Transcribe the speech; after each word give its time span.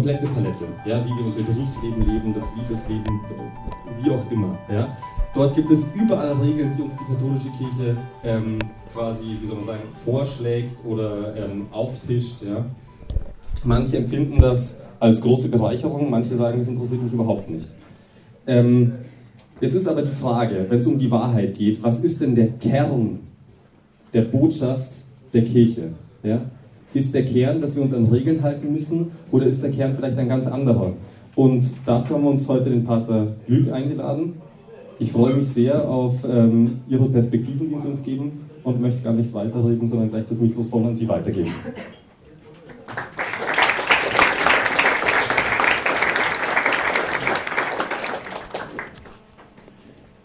komplette 0.00 0.26
Palette, 0.28 0.64
ja, 0.86 1.04
wie 1.04 1.10
wir 1.10 1.26
unser 1.26 1.42
Berufsleben 1.42 2.06
leben, 2.06 2.34
das 2.34 2.44
Liebesleben, 2.56 3.20
wie 4.02 4.10
auch 4.10 4.30
immer. 4.32 4.56
Ja. 4.72 4.96
Dort 5.34 5.54
gibt 5.54 5.70
es 5.70 5.86
überall 5.94 6.32
Regeln, 6.38 6.72
die 6.76 6.82
uns 6.82 6.94
die 6.94 7.12
katholische 7.12 7.50
Kirche 7.50 7.96
ähm, 8.24 8.58
quasi, 8.92 9.36
wie 9.40 9.46
soll 9.46 9.56
man 9.56 9.66
sagen, 9.66 9.82
vorschlägt 10.04 10.82
oder 10.86 11.36
ähm, 11.36 11.66
auftischt. 11.70 12.42
Ja. 12.42 12.64
Manche 13.62 13.98
empfinden 13.98 14.40
das 14.40 14.80
als 14.98 15.20
große 15.20 15.50
Bereicherung, 15.50 16.08
manche 16.10 16.34
sagen, 16.34 16.58
das 16.58 16.68
interessiert 16.68 17.02
mich 17.02 17.12
überhaupt 17.12 17.50
nicht. 17.50 17.68
Ähm, 18.46 18.92
jetzt 19.60 19.74
ist 19.74 19.86
aber 19.86 20.00
die 20.00 20.08
Frage, 20.08 20.64
wenn 20.68 20.78
es 20.78 20.86
um 20.86 20.98
die 20.98 21.10
Wahrheit 21.10 21.56
geht, 21.56 21.82
was 21.82 22.00
ist 22.00 22.22
denn 22.22 22.34
der 22.34 22.48
Kern 22.52 23.18
der 24.14 24.22
Botschaft 24.22 24.90
der 25.34 25.44
Kirche? 25.44 25.90
Ja? 26.22 26.40
Ist 26.92 27.14
der 27.14 27.24
Kern, 27.24 27.60
dass 27.60 27.76
wir 27.76 27.82
uns 27.82 27.94
an 27.94 28.06
Regeln 28.06 28.42
halten 28.42 28.72
müssen 28.72 29.12
oder 29.30 29.46
ist 29.46 29.62
der 29.62 29.70
Kern 29.70 29.94
vielleicht 29.94 30.18
ein 30.18 30.26
ganz 30.26 30.48
anderer? 30.48 30.94
Und 31.36 31.70
dazu 31.86 32.14
haben 32.14 32.24
wir 32.24 32.30
uns 32.30 32.48
heute 32.48 32.68
den 32.68 32.84
Pater 32.84 33.28
Lüg 33.46 33.70
eingeladen. 33.72 34.34
Ich 34.98 35.12
freue 35.12 35.34
mich 35.34 35.46
sehr 35.46 35.88
auf 35.88 36.24
ähm, 36.28 36.80
Ihre 36.88 37.08
Perspektiven, 37.08 37.70
die 37.70 37.78
Sie 37.78 37.86
uns 37.86 38.02
geben 38.02 38.40
und 38.64 38.80
möchte 38.80 39.02
gar 39.02 39.12
nicht 39.12 39.32
weiterreden, 39.32 39.86
sondern 39.86 40.10
gleich 40.10 40.26
das 40.26 40.40
Mikrofon 40.40 40.86
an 40.86 40.96
Sie 40.96 41.08
weitergeben. 41.08 41.50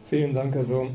Vielen 0.06 0.34
Dank, 0.34 0.56
also 0.56 0.88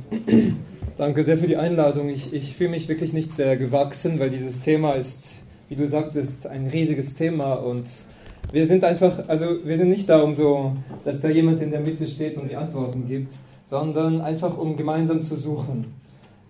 danke 0.97 1.23
sehr 1.23 1.39
für 1.39 1.47
die 1.47 1.57
Einladung. 1.57 2.09
Ich, 2.09 2.35
ich 2.35 2.57
fühle 2.57 2.71
mich 2.71 2.89
wirklich 2.89 3.13
nicht 3.13 3.37
sehr 3.37 3.57
gewachsen, 3.57 4.19
weil 4.19 4.31
dieses 4.31 4.61
Thema 4.61 4.93
ist, 4.93 5.40
wie 5.71 5.77
du 5.77 5.87
sagst, 5.87 6.47
ein 6.49 6.67
riesiges 6.67 7.15
Thema 7.15 7.55
und 7.55 7.87
wir 8.53 8.67
sind 8.67 8.83
einfach, 8.83 9.29
also 9.29 9.65
wir 9.65 9.79
sind 9.79 9.91
nicht 9.91 10.09
da, 10.09 10.21
um 10.21 10.35
so, 10.35 10.73
dass 11.05 11.21
da 11.21 11.29
jemand 11.29 11.63
in 11.63 11.71
der 11.71 11.81
Mitte 11.81 12.09
steht 12.09 12.37
und 12.37 12.51
die 12.51 12.57
Antworten 12.57 13.07
gibt, 13.07 13.35
sondern 13.65 14.21
einfach 14.21 14.59
um 14.59 14.77
gemeinsam 14.77 15.23
zu 15.23 15.37
suchen. 15.37 15.95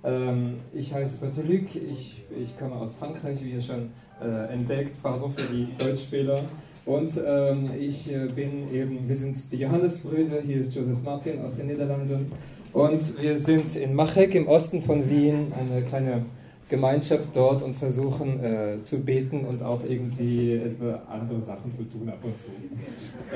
Ähm, 0.02 0.54
ich 0.72 0.94
heiße 0.94 1.18
Luc, 1.46 1.76
ich, 1.76 2.22
ich 2.42 2.58
komme 2.58 2.76
aus 2.76 2.94
Frankreich, 2.94 3.44
wie 3.44 3.50
ihr 3.50 3.60
schon 3.60 3.90
äh, 4.22 4.54
entdeckt, 4.54 5.02
pardon 5.02 5.30
für 5.30 5.54
die 5.54 5.68
Deutschfehler. 5.76 6.40
Und 6.86 7.10
ähm, 7.22 7.72
ich 7.78 8.10
äh, 8.10 8.26
bin 8.34 8.72
eben, 8.72 9.06
wir 9.06 9.16
sind 9.16 9.36
die 9.52 9.58
Johannesbrüder, 9.58 10.40
hier 10.40 10.62
ist 10.62 10.74
Joseph 10.74 11.02
Martin 11.04 11.42
aus 11.42 11.54
den 11.54 11.66
Niederlanden. 11.66 12.32
Und 12.72 13.20
wir 13.20 13.36
sind 13.36 13.76
in 13.76 13.92
Machek 13.92 14.34
im 14.34 14.48
Osten 14.48 14.80
von 14.80 15.10
Wien, 15.10 15.52
eine 15.58 15.82
kleine 15.82 16.24
Gemeinschaft 16.70 17.28
dort 17.34 17.62
und 17.62 17.76
versuchen 17.76 18.42
äh, 18.42 18.80
zu 18.80 19.04
beten 19.04 19.44
und 19.44 19.62
auch 19.62 19.80
irgendwie 19.86 20.54
etwa 20.54 21.02
andere 21.10 21.42
Sachen 21.42 21.72
zu 21.72 21.82
tun 21.82 22.08
ab 22.08 22.20
und 22.22 22.38
zu. 22.38 22.48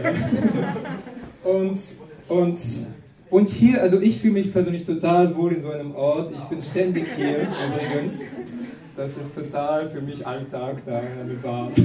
Äh, 0.01 0.15
und, 1.49 1.79
und, 2.29 2.59
und 3.31 3.49
hier, 3.49 3.83
also 3.83 4.01
ich 4.01 4.21
fühle 4.21 4.35
mich 4.35 4.53
persönlich 4.53 4.85
total 4.85 5.35
wohl 5.37 5.53
in 5.53 5.63
so 5.63 5.71
einem 5.71 5.95
Ort. 5.95 6.33
Ich 6.35 6.45
bin 6.45 6.63
ständig 6.63 7.07
hier 7.17 7.49
übrigens. 7.49 8.21
Das 8.97 9.17
ist 9.17 9.35
total 9.35 9.89
für 9.89 10.01
mich 10.01 10.25
Alltag, 10.25 10.83
da 10.87 11.01
in 11.01 11.31
einer 11.31 11.35
Bar 11.43 11.71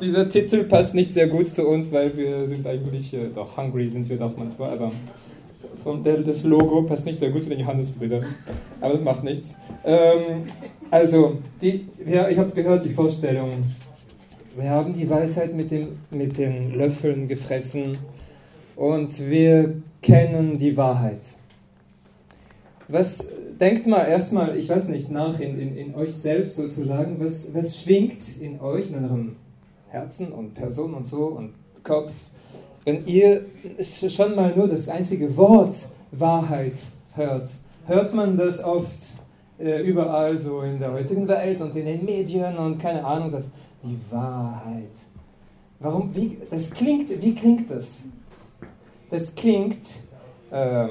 Dieser 0.00 0.30
Titel 0.30 0.64
passt 0.64 0.94
nicht 0.94 1.12
sehr 1.12 1.26
gut 1.26 1.48
zu 1.48 1.68
uns, 1.68 1.92
weil 1.92 2.16
wir 2.16 2.46
sind 2.46 2.66
eigentlich, 2.66 3.12
äh, 3.12 3.28
doch 3.34 3.58
hungry 3.58 3.86
sind 3.88 4.08
wir 4.08 4.16
doch 4.16 4.34
manchmal, 4.38 4.70
aber 4.70 4.92
von 5.82 6.02
der, 6.04 6.18
das 6.18 6.44
Logo 6.44 6.82
passt 6.82 7.06
nicht 7.06 7.18
sehr 7.18 7.30
gut 7.30 7.42
zu 7.42 7.50
den 7.50 7.60
Johannesbrüdern. 7.60 8.24
Aber 8.80 8.92
das 8.92 9.02
macht 9.02 9.24
nichts. 9.24 9.54
Ähm, 9.84 10.44
also, 10.90 11.38
die, 11.60 11.86
ja, 12.06 12.28
ich 12.28 12.38
habe 12.38 12.48
es 12.48 12.54
gehört, 12.54 12.84
die 12.84 12.90
Vorstellung. 12.90 13.50
Wir 14.56 14.70
haben 14.70 14.94
die 14.96 15.08
Weisheit 15.08 15.54
mit, 15.54 15.70
dem, 15.70 15.98
mit 16.10 16.36
den 16.36 16.74
Löffeln 16.74 17.28
gefressen 17.28 17.96
und 18.76 19.30
wir 19.30 19.74
kennen 20.02 20.58
die 20.58 20.76
Wahrheit. 20.76 21.20
Was 22.88 23.30
denkt 23.60 23.86
mal 23.86 24.04
erstmal, 24.04 24.56
ich 24.56 24.68
weiß 24.68 24.88
nicht, 24.88 25.10
nach 25.10 25.38
in, 25.38 25.58
in, 25.60 25.76
in 25.76 25.94
euch 25.94 26.14
selbst 26.14 26.56
sozusagen, 26.56 27.20
was, 27.20 27.54
was 27.54 27.80
schwingt 27.80 28.40
in 28.40 28.60
euch, 28.60 28.90
in 28.90 29.04
eurem 29.04 29.36
Herzen 29.88 30.32
und 30.32 30.54
Person 30.54 30.94
und 30.94 31.06
so 31.06 31.26
und 31.26 31.52
Kopf, 31.84 32.12
wenn 32.84 33.06
ihr 33.06 33.46
schon 34.08 34.34
mal 34.34 34.52
nur 34.56 34.68
das 34.68 34.88
einzige 34.88 35.36
Wort 35.36 35.76
Wahrheit 36.12 36.74
hört, 37.14 37.50
hört 37.86 38.14
man 38.14 38.36
das 38.36 38.62
oft 38.62 39.14
äh, 39.58 39.82
überall 39.82 40.38
so 40.38 40.62
in 40.62 40.78
der 40.78 40.92
heutigen 40.92 41.28
Welt 41.28 41.60
und 41.60 41.76
in 41.76 41.84
den 41.84 42.04
Medien 42.04 42.56
und 42.56 42.80
keine 42.80 43.04
Ahnung, 43.04 43.30
das, 43.30 43.44
die 43.82 43.98
Wahrheit. 44.10 44.90
Warum, 45.78 46.14
wie, 46.14 46.38
das 46.50 46.70
klingt, 46.70 47.10
wie 47.22 47.34
klingt 47.34 47.70
das? 47.70 48.04
Das 49.10 49.34
klingt 49.34 49.80
äh, 50.50 50.88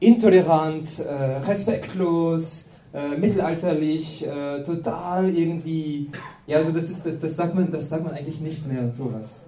intolerant, 0.00 1.00
äh, 1.00 1.12
respektlos, 1.38 2.70
äh, 2.92 3.16
mittelalterlich, 3.16 4.26
äh, 4.26 4.62
total 4.62 5.28
irgendwie, 5.36 6.10
ja, 6.46 6.58
also 6.58 6.72
das, 6.72 6.88
ist, 6.88 7.04
das, 7.04 7.18
das, 7.18 7.36
sagt 7.36 7.54
man, 7.54 7.70
das 7.70 7.88
sagt 7.88 8.04
man 8.04 8.14
eigentlich 8.14 8.40
nicht 8.40 8.66
mehr, 8.66 8.92
sowas, 8.92 9.46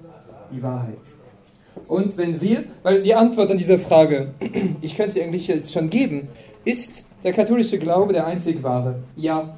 die 0.53 0.63
Wahrheit. 0.63 0.99
Und 1.89 2.17
wenn 2.17 2.41
wir, 2.41 2.65
weil 2.83 3.03
die 3.03 3.15
Antwort 3.15 3.51
an 3.51 3.59
diese 3.59 3.79
Frage, 3.79 4.35
ich 4.81 4.97
könnte 4.97 5.13
sie 5.13 5.23
eigentlich 5.23 5.49
jetzt 5.49 5.73
schon 5.73 5.91
geben, 5.91 6.29
ist 6.65 7.05
der 7.25 7.33
katholische 7.33 7.79
Glaube 7.79 8.13
der 8.13 8.27
einzig 8.27 8.63
wahre? 8.63 8.97
Ja. 9.17 9.57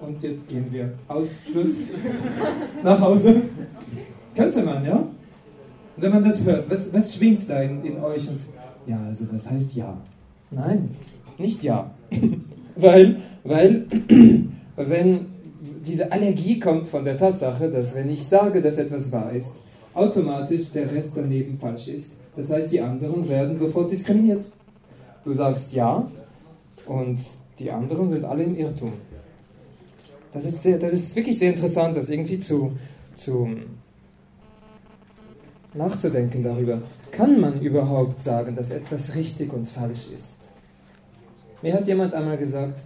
Und 0.00 0.22
jetzt 0.22 0.48
gehen 0.48 0.66
wir. 0.70 0.92
Aus, 1.08 1.38
Schluss. 1.50 1.82
Nach 2.82 3.00
Hause. 3.00 3.42
Könnte 4.34 4.62
man, 4.62 4.84
ja? 4.84 4.96
Und 4.96 6.02
wenn 6.02 6.10
man 6.10 6.24
das 6.24 6.44
hört, 6.44 6.68
was, 6.70 6.92
was 6.92 7.14
schwingt 7.14 7.48
da 7.48 7.60
in, 7.62 7.84
in 7.84 8.02
euch? 8.02 8.28
Und 8.28 8.40
ja, 8.86 8.98
also 9.06 9.26
das 9.26 9.50
heißt 9.50 9.74
ja. 9.76 9.96
Nein, 10.50 10.90
nicht 11.38 11.62
ja. 11.62 11.90
weil, 12.76 13.16
weil, 13.44 13.86
wenn 14.76 15.26
diese 15.86 16.10
Allergie 16.10 16.58
kommt 16.58 16.88
von 16.88 17.04
der 17.04 17.18
Tatsache, 17.18 17.70
dass 17.70 17.94
wenn 17.94 18.10
ich 18.10 18.26
sage, 18.26 18.62
dass 18.62 18.78
etwas 18.78 19.12
wahr 19.12 19.32
ist, 19.32 19.62
automatisch 19.94 20.72
der 20.72 20.90
Rest 20.90 21.12
daneben 21.16 21.58
falsch 21.58 21.88
ist. 21.88 22.14
Das 22.34 22.50
heißt, 22.50 22.72
die 22.72 22.80
anderen 22.80 23.28
werden 23.28 23.56
sofort 23.56 23.92
diskriminiert. 23.92 24.44
Du 25.24 25.32
sagst 25.32 25.72
ja 25.72 26.10
und 26.86 27.18
die 27.58 27.70
anderen 27.70 28.08
sind 28.08 28.24
alle 28.24 28.44
im 28.44 28.56
Irrtum. 28.56 28.92
Das 30.32 30.44
ist, 30.44 30.62
sehr, 30.62 30.78
das 30.78 30.92
ist 30.92 31.14
wirklich 31.14 31.38
sehr 31.38 31.50
interessant, 31.50 31.96
das 31.96 32.08
irgendwie 32.08 32.38
zu, 32.38 32.72
zu 33.14 33.50
nachzudenken 35.74 36.42
darüber. 36.42 36.80
Kann 37.10 37.38
man 37.38 37.60
überhaupt 37.60 38.18
sagen, 38.18 38.56
dass 38.56 38.70
etwas 38.70 39.14
richtig 39.14 39.52
und 39.52 39.68
falsch 39.68 40.08
ist? 40.14 40.54
Mir 41.60 41.74
hat 41.74 41.86
jemand 41.86 42.14
einmal 42.14 42.38
gesagt, 42.38 42.82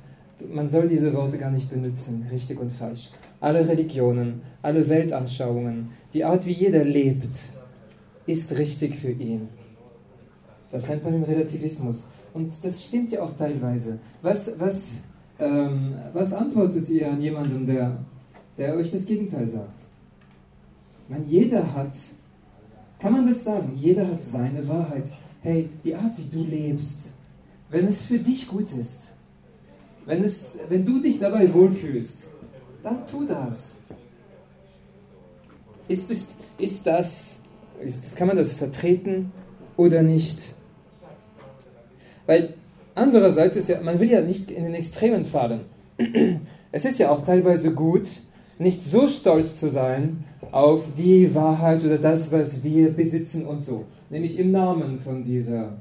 man 0.53 0.69
soll 0.69 0.89
diese 0.89 1.15
Worte 1.15 1.39
gar 1.39 1.53
nicht 1.53 1.71
benutzen, 1.71 2.27
richtig 2.31 2.61
und 2.61 2.72
falsch 2.72 3.11
alle 3.41 3.67
Religionen, 3.67 4.41
alle 4.63 4.89
Weltanschauungen, 4.89 5.91
die 6.13 6.25
Art, 6.25 6.47
wie 6.47 6.53
jeder 6.53 6.85
lebt, 6.85 7.53
ist 8.27 8.57
richtig 8.59 8.97
für 8.97 9.11
ihn. 9.11 9.49
Das 10.71 10.89
nennt 10.89 11.05
man 11.05 11.13
den 11.13 11.25
Relativismus. 11.25 12.09
Und 12.35 12.53
das 12.65 12.85
stimmt 12.85 13.13
ja 13.13 13.23
auch 13.23 13.37
teilweise. 13.37 13.99
Was, 14.21 14.59
was, 14.59 15.03
ähm, 15.39 15.95
was 16.13 16.33
antwortet 16.33 16.89
ihr 16.91 17.11
an 17.11 17.21
jemandem, 17.21 17.65
der, 17.67 17.97
der 18.59 18.75
euch 18.75 18.91
das 18.91 19.07
Gegenteil 19.07 19.47
sagt? 19.47 19.85
Ich 21.05 21.11
meine, 21.11 21.25
jeder 21.25 21.75
hat, 21.75 21.93
kann 22.99 23.13
man 23.13 23.27
das 23.27 23.45
sagen, 23.45 23.73
jeder 23.77 24.07
hat 24.07 24.21
seine 24.21 24.67
Wahrheit. 24.67 25.11
Hey, 25.41 25.69
die 25.85 25.95
Art, 25.95 26.19
wie 26.19 26.29
du 26.29 26.43
lebst, 26.43 27.13
wenn 27.71 27.87
es 27.87 28.03
für 28.03 28.19
dich 28.19 28.49
gut 28.49 28.73
ist, 28.73 29.15
wenn, 30.05 30.23
es, 30.25 30.59
wenn 30.69 30.85
du 30.85 31.01
dich 31.01 31.19
dabei 31.19 31.53
wohlfühlst, 31.53 32.29
dann 32.87 33.05
tu 33.07 33.27
das. 33.27 33.79
Ist, 35.89 36.11
es, 36.11 36.29
ist 36.59 36.87
das, 36.87 37.41
ist, 37.84 38.16
kann 38.16 38.28
man 38.28 38.37
das 38.37 38.53
vertreten 38.53 39.33
oder 39.77 40.03
nicht? 40.03 40.55
Weil 42.27 42.55
andererseits 42.95 43.57
ist 43.57 43.69
ja, 43.69 43.81
man 43.81 43.99
will 43.99 44.10
ja 44.10 44.21
nicht 44.21 44.53
in 44.53 44.65
den 44.65 44.75
Extremen 44.75 45.25
fallen. 45.25 45.60
Es 46.72 46.84
ist 46.84 46.99
ja 46.99 47.10
auch 47.10 47.25
teilweise 47.25 47.72
gut, 47.72 48.07
nicht 48.59 48.84
so 48.84 49.09
stolz 49.09 49.59
zu 49.59 49.71
sein 49.71 50.25
auf 50.51 50.83
die 50.99 51.34
Wahrheit 51.34 51.83
oder 51.83 51.97
das, 51.97 52.31
was 52.33 52.63
wir 52.63 52.91
besitzen 52.91 53.47
und 53.47 53.63
so. 53.63 53.87
Nämlich 54.10 54.39
im 54.39 54.51
Namen 54.51 54.99
von 54.99 55.25
dieser 55.25 55.78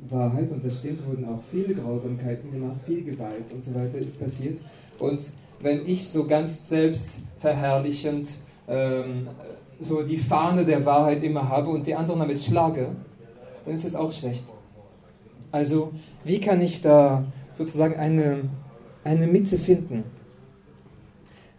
Wahrheit, 0.00 0.50
und 0.50 0.62
das 0.62 0.80
stimmt, 0.80 1.06
wurden 1.06 1.24
auch 1.24 1.40
viele 1.50 1.72
Grausamkeiten 1.72 2.52
gemacht, 2.52 2.82
viel 2.84 3.04
Gewalt 3.04 3.50
und 3.54 3.64
so 3.64 3.74
weiter 3.74 3.98
ist 3.98 4.20
passiert. 4.20 4.60
Und 4.98 5.22
wenn 5.60 5.86
ich 5.86 6.08
so 6.08 6.26
ganz 6.26 6.68
selbstverherrlichend 6.68 8.28
ähm, 8.68 9.28
so 9.80 10.02
die 10.02 10.18
Fahne 10.18 10.64
der 10.64 10.84
Wahrheit 10.84 11.22
immer 11.22 11.48
habe 11.48 11.70
und 11.70 11.86
die 11.86 11.94
anderen 11.94 12.20
damit 12.20 12.40
schlage, 12.40 12.96
dann 13.64 13.74
ist 13.74 13.84
es 13.84 13.94
auch 13.94 14.12
schlecht. 14.12 14.44
Also, 15.50 15.92
wie 16.24 16.40
kann 16.40 16.60
ich 16.60 16.82
da 16.82 17.24
sozusagen 17.52 17.94
eine, 17.94 18.40
eine 19.04 19.26
Mitte 19.26 19.56
finden? 19.56 20.04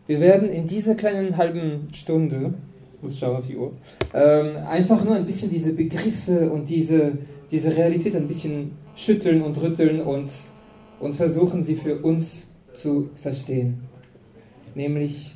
Wir 0.06 0.20
werden 0.20 0.50
in 0.50 0.68
dieser 0.68 0.96
kleinen 0.96 1.38
halben 1.38 1.90
Stunde 1.94 2.54
muss 3.02 3.20
schauen 3.20 3.38
auf 3.38 3.48
die 3.48 3.58
Uhr. 3.58 3.74
Ähm, 4.14 4.58
einfach 4.68 5.04
nur 5.04 5.16
ein 5.16 5.26
bisschen 5.26 5.50
diese 5.50 5.74
Begriffe 5.74 6.50
und 6.52 6.70
diese, 6.70 7.14
diese 7.52 7.76
Realität 7.76 8.16
ein 8.16 8.28
bisschen 8.28 8.72
schütteln 8.96 9.42
und 9.42 9.62
rütteln 9.62 10.02
und, 10.02 10.32
und 11.00 11.16
versuchen 11.16 11.64
sie 11.64 11.76
für 11.76 12.00
uns 12.00 12.54
zu 12.74 13.10
verstehen. 13.22 13.89
Nämlich, 14.76 15.36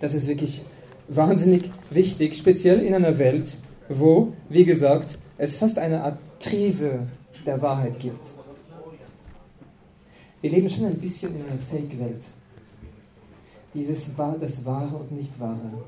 das 0.00 0.14
ist 0.14 0.26
wirklich 0.26 0.64
wahnsinnig 1.08 1.70
wichtig, 1.90 2.36
speziell 2.36 2.80
in 2.80 2.94
einer 2.94 3.18
Welt, 3.18 3.58
wo, 3.88 4.32
wie 4.48 4.64
gesagt, 4.64 5.18
es 5.38 5.56
fast 5.56 5.78
eine 5.78 6.02
Art 6.02 6.18
Krise 6.40 7.06
der 7.44 7.60
Wahrheit 7.62 7.98
gibt. 8.00 8.32
Wir 10.40 10.50
leben 10.50 10.68
schon 10.68 10.86
ein 10.86 10.98
bisschen 10.98 11.34
in 11.34 11.46
einer 11.46 11.58
Fake-Welt. 11.58 12.24
Dieses 13.74 14.14
das 14.16 14.64
Wahre 14.64 14.96
und 14.96 15.12
Nicht-Wahre. 15.12 15.84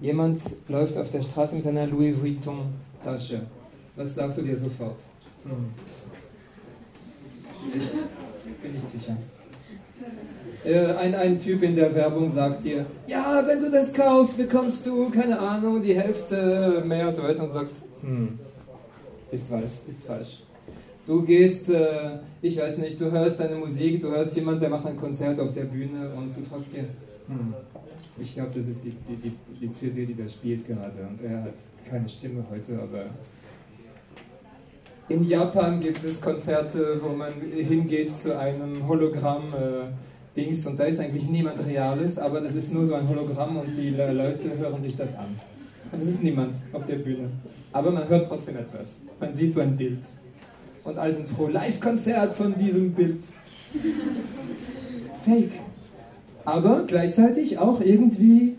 Jemand 0.00 0.40
läuft 0.68 0.96
auf 0.96 1.10
der 1.10 1.22
Straße 1.22 1.56
mit 1.56 1.66
einer 1.66 1.86
Louis 1.86 2.20
Vuitton-Tasche. 2.20 3.42
Was 3.96 4.14
sagst 4.14 4.38
du 4.38 4.42
dir 4.42 4.56
sofort? 4.56 5.02
Hm. 5.44 5.74
Nicht? 7.74 7.92
Bin 8.62 8.72
nicht 8.72 8.92
sicher. 8.92 9.16
Äh, 10.64 10.92
ein, 10.92 11.14
ein 11.14 11.38
Typ 11.38 11.62
in 11.62 11.76
der 11.76 11.94
Werbung 11.94 12.28
sagt 12.28 12.64
dir, 12.64 12.84
ja, 13.06 13.42
wenn 13.46 13.60
du 13.60 13.70
das 13.70 13.92
kaufst, 13.92 14.36
bekommst 14.36 14.84
du, 14.86 15.08
keine 15.10 15.38
Ahnung, 15.38 15.80
die 15.80 15.94
Hälfte 15.94 16.82
mehr 16.84 17.08
und 17.08 17.16
so 17.16 17.22
weiter 17.22 17.44
und 17.44 17.52
sagst, 17.52 17.74
hm, 18.00 18.38
ist 19.30 19.48
falsch, 19.48 19.72
ist 19.88 20.04
falsch. 20.04 20.42
Du 21.06 21.22
gehst, 21.22 21.70
äh, 21.70 22.18
ich 22.42 22.58
weiß 22.58 22.78
nicht, 22.78 23.00
du 23.00 23.10
hörst 23.10 23.40
deine 23.40 23.54
Musik, 23.54 24.00
du 24.00 24.08
hörst 24.10 24.34
jemand, 24.36 24.60
der 24.60 24.68
macht 24.68 24.86
ein 24.86 24.96
Konzert 24.96 25.38
auf 25.40 25.52
der 25.52 25.64
Bühne 25.64 26.10
und 26.16 26.26
du 26.36 26.40
fragst 26.42 26.72
dir, 26.72 26.84
hm, 27.28 27.54
ich 28.20 28.34
glaube, 28.34 28.50
das 28.54 28.66
ist 28.66 28.84
die, 28.84 28.90
die, 28.90 29.16
die, 29.16 29.32
die 29.60 29.72
CD, 29.72 30.04
die 30.06 30.16
da 30.16 30.28
spielt 30.28 30.66
gerade 30.66 31.06
und 31.08 31.22
er 31.22 31.44
hat 31.44 31.54
keine 31.88 32.08
Stimme 32.08 32.44
heute, 32.50 32.72
aber 32.82 33.04
in 35.08 35.24
Japan 35.24 35.80
gibt 35.80 36.04
es 36.04 36.20
Konzerte, 36.20 37.00
wo 37.00 37.08
man 37.10 37.32
hingeht 37.40 38.10
zu 38.10 38.38
einem 38.38 38.86
Hologramm. 38.86 39.54
Äh, 39.54 39.86
Dings 40.38 40.64
und 40.66 40.78
da 40.78 40.84
ist 40.84 41.00
eigentlich 41.00 41.28
niemand 41.28 41.64
Reales, 41.66 42.18
aber 42.18 42.40
das 42.40 42.54
ist 42.54 42.72
nur 42.72 42.86
so 42.86 42.94
ein 42.94 43.08
Hologramm 43.08 43.56
und 43.56 43.76
die 43.76 43.90
Leute 43.90 44.56
hören 44.56 44.80
sich 44.80 44.96
das 44.96 45.16
an. 45.16 45.36
Und 45.90 46.02
es 46.02 46.08
ist 46.08 46.22
niemand 46.22 46.54
auf 46.72 46.84
der 46.84 46.96
Bühne. 46.96 47.28
Aber 47.72 47.90
man 47.90 48.08
hört 48.08 48.26
trotzdem 48.26 48.56
etwas. 48.56 49.02
Man 49.18 49.34
sieht 49.34 49.54
so 49.54 49.60
ein 49.60 49.76
Bild. 49.76 50.00
Und 50.84 50.96
alle 50.96 51.14
sind 51.14 51.28
froh. 51.28 51.48
Live-Konzert 51.48 52.34
von 52.34 52.54
diesem 52.56 52.92
Bild. 52.92 53.24
Fake. 55.24 55.60
Aber 56.44 56.84
gleichzeitig 56.86 57.58
auch 57.58 57.80
irgendwie, 57.80 58.56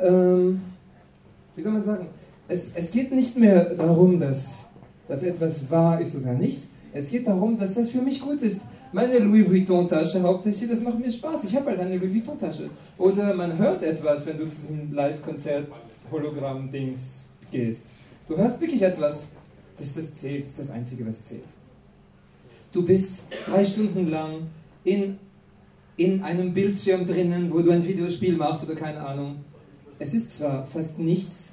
ähm, 0.00 0.60
wie 1.56 1.62
soll 1.62 1.72
man 1.72 1.82
sagen, 1.82 2.06
es, 2.46 2.70
es 2.74 2.90
geht 2.90 3.12
nicht 3.12 3.36
mehr 3.36 3.74
darum, 3.74 4.20
dass, 4.20 4.68
dass 5.08 5.22
etwas 5.22 5.70
wahr 5.70 6.00
ist 6.00 6.14
oder 6.14 6.32
nicht. 6.32 6.62
Es 6.92 7.10
geht 7.10 7.26
darum, 7.26 7.58
dass 7.58 7.74
das 7.74 7.90
für 7.90 8.02
mich 8.02 8.20
gut 8.20 8.40
ist 8.42 8.60
meine 8.92 9.18
Louis 9.18 9.48
Vuitton-Tasche 9.48 10.22
hauptsächlich, 10.22 10.70
das 10.70 10.80
macht 10.80 10.98
mir 10.98 11.12
Spaß. 11.12 11.44
Ich 11.44 11.54
habe 11.56 11.66
halt 11.66 11.80
eine 11.80 11.98
Louis 11.98 12.14
Vuitton-Tasche. 12.14 12.70
Oder 12.96 13.34
man 13.34 13.58
hört 13.58 13.82
etwas, 13.82 14.24
wenn 14.26 14.36
du 14.36 14.48
zu 14.48 14.68
einem 14.68 14.92
Live-Konzert-Hologramm-Dings 14.92 17.26
gehst. 17.50 17.86
Du 18.26 18.36
hörst 18.36 18.60
wirklich 18.60 18.82
etwas. 18.82 19.30
Das, 19.76 19.94
das 19.94 20.14
zählt, 20.14 20.40
das 20.40 20.48
ist 20.48 20.58
das 20.58 20.70
Einzige, 20.70 21.06
was 21.06 21.22
zählt. 21.24 21.44
Du 22.72 22.84
bist 22.84 23.22
drei 23.46 23.64
Stunden 23.64 24.10
lang 24.10 24.48
in, 24.84 25.18
in 25.96 26.22
einem 26.22 26.52
Bildschirm 26.52 27.06
drinnen, 27.06 27.50
wo 27.52 27.60
du 27.60 27.70
ein 27.70 27.86
Videospiel 27.86 28.36
machst 28.36 28.64
oder 28.64 28.74
keine 28.74 29.00
Ahnung. 29.00 29.36
Es 29.98 30.12
ist 30.14 30.36
zwar 30.36 30.66
fast 30.66 30.98
nichts, 30.98 31.52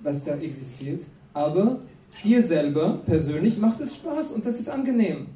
was 0.00 0.24
da 0.24 0.34
existiert, 0.36 1.02
aber 1.34 1.80
dir 2.24 2.42
selber 2.42 3.00
persönlich 3.06 3.58
macht 3.58 3.80
es 3.80 3.94
Spaß 3.94 4.32
und 4.32 4.44
das 4.44 4.58
ist 4.58 4.68
angenehm. 4.68 5.28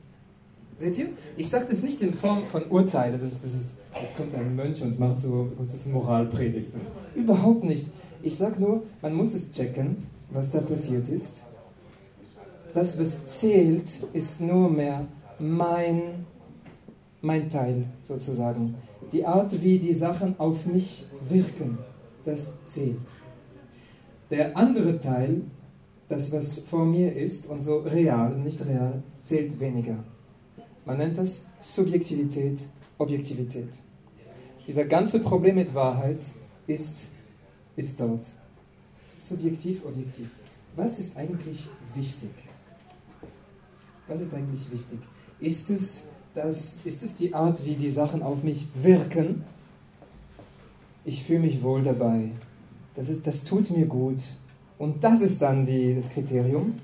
Seht 0.79 0.99
ihr? 0.99 1.09
Ich 1.37 1.49
sage 1.49 1.67
das 1.71 1.83
nicht 1.83 2.01
in 2.03 2.15
Form 2.15 2.45
von 2.51 2.65
Urteile, 2.69 3.19
das 3.19 3.41
das 3.41 3.55
ist, 3.55 3.71
jetzt 4.01 4.17
kommt 4.17 4.35
ein 4.35 4.57
Mönch 4.57 4.83
und 4.83 4.99
macht 4.99 5.21
so, 5.21 5.51
und 5.57 5.93
Moralpredigt. 5.93 6.73
Überhaupt 7.15 7.65
nicht. 7.65 7.91
Ich 8.23 8.37
sage 8.37 8.61
nur, 8.61 8.83
man 9.03 9.15
muss 9.15 9.35
es 9.35 9.51
checken, 9.51 10.07
was 10.31 10.51
da 10.51 10.61
passiert 10.61 11.09
ist. 11.09 11.45
Das, 12.73 12.99
was 12.99 13.27
zählt, 13.27 13.87
ist 14.13 14.41
nur 14.41 14.69
mehr 14.69 15.07
mein, 15.39 16.27
mein 17.21 17.49
Teil 17.49 17.85
sozusagen. 18.03 18.75
Die 19.13 19.25
Art, 19.25 19.63
wie 19.63 19.79
die 19.79 19.95
Sachen 19.95 20.35
auf 20.39 20.67
mich 20.67 21.07
wirken, 21.29 21.79
das 22.25 22.65
zählt. 22.65 22.97
Der 24.31 24.57
andere 24.57 24.99
Teil, 24.99 25.43
das, 26.09 26.33
was 26.33 26.59
vor 26.59 26.85
mir 26.85 27.15
ist 27.15 27.49
und 27.49 27.63
so 27.63 27.79
real 27.81 28.33
und 28.33 28.43
nicht 28.43 28.65
real, 28.67 29.03
zählt 29.23 29.61
weniger. 29.61 30.03
Man 30.85 30.99
nennt 30.99 31.17
das 31.17 31.47
Subjektivität, 31.61 32.61
Objektivität. 32.99 33.71
Dieser 34.67 34.85
ganze 34.85 35.21
Problem 35.21 35.57
mit 35.57 35.75
Wahrheit 35.75 36.23
ist, 36.67 37.13
ist 37.77 38.01
dort. 38.01 38.27
Subjektiv, 39.19 39.85
objektiv. 39.85 40.29
Was 40.77 40.99
ist 40.99 41.17
eigentlich 41.17 41.69
wichtig? 41.95 42.31
Was 44.07 44.21
ist 44.21 44.35
eigentlich 44.35 44.71
wichtig? 44.71 44.99
Ist 45.41 45.71
es, 45.71 46.09
das, 46.35 46.77
ist 46.85 47.03
es 47.03 47.17
die 47.17 47.33
Art, 47.33 47.65
wie 47.65 47.75
die 47.75 47.91
Sachen 47.91 48.23
auf 48.23 48.43
mich 48.43 48.67
wirken? 48.75 49.45
Ich 51.05 51.25
fühle 51.25 51.41
mich 51.41 51.63
wohl 51.63 51.83
dabei. 51.83 52.31
Das, 52.95 53.09
ist, 53.09 53.27
das 53.27 53.45
tut 53.45 53.71
mir 53.71 53.87
gut. 53.87 54.23
Und 54.79 55.03
das 55.03 55.23
ist 55.23 55.41
dann 55.41 55.65
die, 55.65 55.95
das 55.95 56.11
Kriterium. 56.11 56.75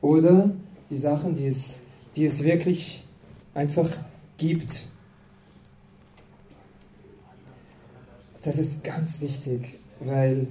Oder 0.00 0.50
die 0.88 0.98
Sachen, 0.98 1.36
die 1.36 1.46
es, 1.46 1.80
die 2.16 2.24
es 2.24 2.42
wirklich 2.42 3.04
einfach 3.54 3.90
gibt. 4.38 4.88
Das 8.42 8.56
ist 8.56 8.82
ganz 8.82 9.20
wichtig, 9.20 9.78
weil, 10.00 10.46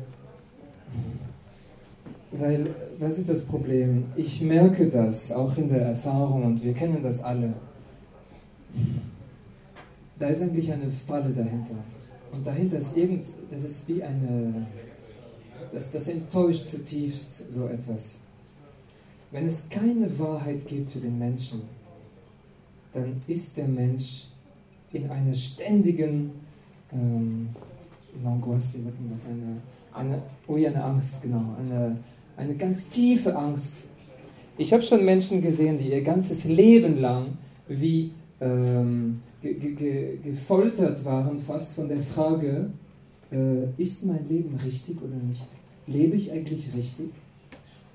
weil, 2.31 2.75
was 2.99 3.17
ist 3.17 3.29
das 3.29 3.45
Problem? 3.45 4.05
Ich 4.15 4.41
merke 4.41 4.87
das 4.87 5.31
auch 5.31 5.57
in 5.57 5.69
der 5.69 5.81
Erfahrung 5.81 6.43
und 6.43 6.63
wir 6.63 6.73
kennen 6.73 7.01
das 7.01 7.23
alle. 7.23 7.53
Da 10.19 10.27
ist 10.27 10.41
eigentlich 10.41 10.71
eine 10.71 10.91
Falle 10.91 11.31
dahinter. 11.31 11.75
Und 12.31 12.45
dahinter 12.45 12.77
ist 12.77 12.95
irgend, 12.95 13.25
das 13.49 13.63
ist 13.63 13.87
wie 13.87 14.03
eine, 14.03 14.67
das, 15.71 15.89
das 15.89 16.07
enttäuscht 16.09 16.67
zutiefst 16.67 17.51
so 17.51 17.67
etwas. 17.67 18.21
Wenn 19.31 19.47
es 19.47 19.67
keine 19.69 20.19
Wahrheit 20.19 20.67
gibt 20.67 20.91
für 20.91 20.99
den 20.99 21.17
Menschen, 21.17 21.61
dann 22.93 23.21
ist 23.27 23.57
der 23.57 23.67
Mensch 23.67 24.27
in 24.91 25.09
einer 25.09 25.35
ständigen 25.35 26.31
ähm, 26.91 27.49
Langoisse, 28.23 28.79
wie 28.79 28.83
sagt 28.83 28.99
man 28.99 29.11
das? 29.11 29.25
Eine, 29.27 29.61
eine, 29.93 30.21
oh 30.47 30.57
ja, 30.57 30.69
eine 30.69 30.83
Angst, 30.83 31.21
genau. 31.21 31.55
Eine, 31.59 31.97
eine 32.35 32.55
ganz 32.55 32.89
tiefe 32.89 33.35
Angst. 33.35 33.73
Ich 34.57 34.73
habe 34.73 34.83
schon 34.83 35.05
Menschen 35.05 35.41
gesehen, 35.41 35.77
die 35.77 35.91
ihr 35.91 36.01
ganzes 36.01 36.45
Leben 36.45 36.99
lang 36.99 37.37
wie 37.67 38.11
ähm, 38.41 39.21
ge 39.41 39.53
ge 39.53 40.17
gefoltert 40.23 41.05
waren, 41.05 41.39
fast 41.39 41.73
von 41.73 41.87
der 41.87 42.01
Frage, 42.01 42.71
äh, 43.31 43.65
ist 43.77 44.03
mein 44.05 44.27
Leben 44.27 44.55
richtig 44.55 45.01
oder 45.01 45.15
nicht? 45.15 45.47
Lebe 45.87 46.15
ich 46.15 46.31
eigentlich 46.31 46.73
richtig? 46.75 47.11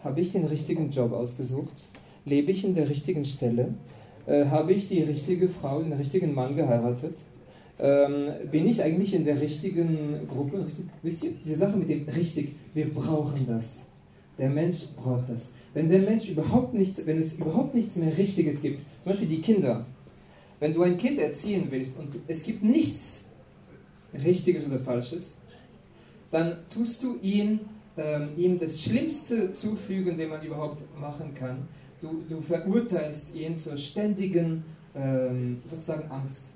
Habe 0.03 0.21
ich 0.21 0.33
den 0.33 0.45
richtigen 0.47 0.91
Job 0.91 1.13
ausgesucht? 1.13 1.89
Lebe 2.25 2.51
ich 2.51 2.65
in 2.65 2.75
der 2.75 2.89
richtigen 2.89 3.25
Stelle? 3.25 3.75
Äh, 4.27 4.47
habe 4.47 4.73
ich 4.73 4.89
die 4.89 5.03
richtige 5.03 5.49
Frau, 5.49 5.83
den 5.83 5.93
richtigen 5.93 6.35
Mann 6.35 6.57
geheiratet? 6.57 7.17
Ähm, 7.79 8.29
bin 8.51 8.69
ich 8.69 8.83
eigentlich 8.83 9.15
in 9.15 9.25
der 9.25 9.41
richtigen 9.41 10.27
Gruppe? 10.29 10.67
Wisst 11.03 11.25
ihr, 11.25 11.33
diese 11.45 11.57
Sache 11.57 11.77
mit 11.77 11.89
dem 11.89 12.09
richtig, 12.09 12.55
wir 12.73 12.93
brauchen 12.93 13.47
das. 13.47 13.87
Der 14.39 14.49
Mensch 14.49 14.87
braucht 14.97 15.29
das. 15.29 15.53
Wenn 15.75 15.89
der 15.89 16.03
Mensch 16.03 16.29
überhaupt 16.29 16.75
nichts, 16.75 17.05
wenn 17.05 17.21
es 17.21 17.35
überhaupt 17.35 17.75
nichts 17.75 17.97
mehr 17.97 18.17
Richtiges 18.17 18.63
gibt, 18.63 18.79
zum 18.79 19.13
Beispiel 19.13 19.29
die 19.29 19.41
Kinder, 19.41 19.87
wenn 20.61 20.73
du 20.73 20.83
ein 20.83 20.97
Kind 20.97 21.19
erziehen 21.19 21.67
willst 21.71 21.99
und 21.99 22.21
es 22.29 22.43
gibt 22.43 22.63
nichts 22.63 23.27
Richtiges 24.13 24.67
oder 24.67 24.79
Falsches, 24.79 25.39
dann 26.31 26.59
tust 26.69 27.03
du 27.03 27.19
ihn, 27.23 27.61
ähm, 27.97 28.31
ihm 28.37 28.59
das 28.59 28.81
Schlimmste 28.81 29.53
zufügen, 29.53 30.17
den 30.17 30.31
man 30.31 30.43
überhaupt 30.43 30.83
machen 30.99 31.35
kann, 31.35 31.69
Du, 32.01 32.23
du 32.29 32.41
verurteilst 32.41 33.35
ihn 33.35 33.57
zur 33.57 33.77
ständigen 33.77 34.65
ähm, 34.95 35.63
sozusagen 35.65 36.11
Angst, 36.11 36.53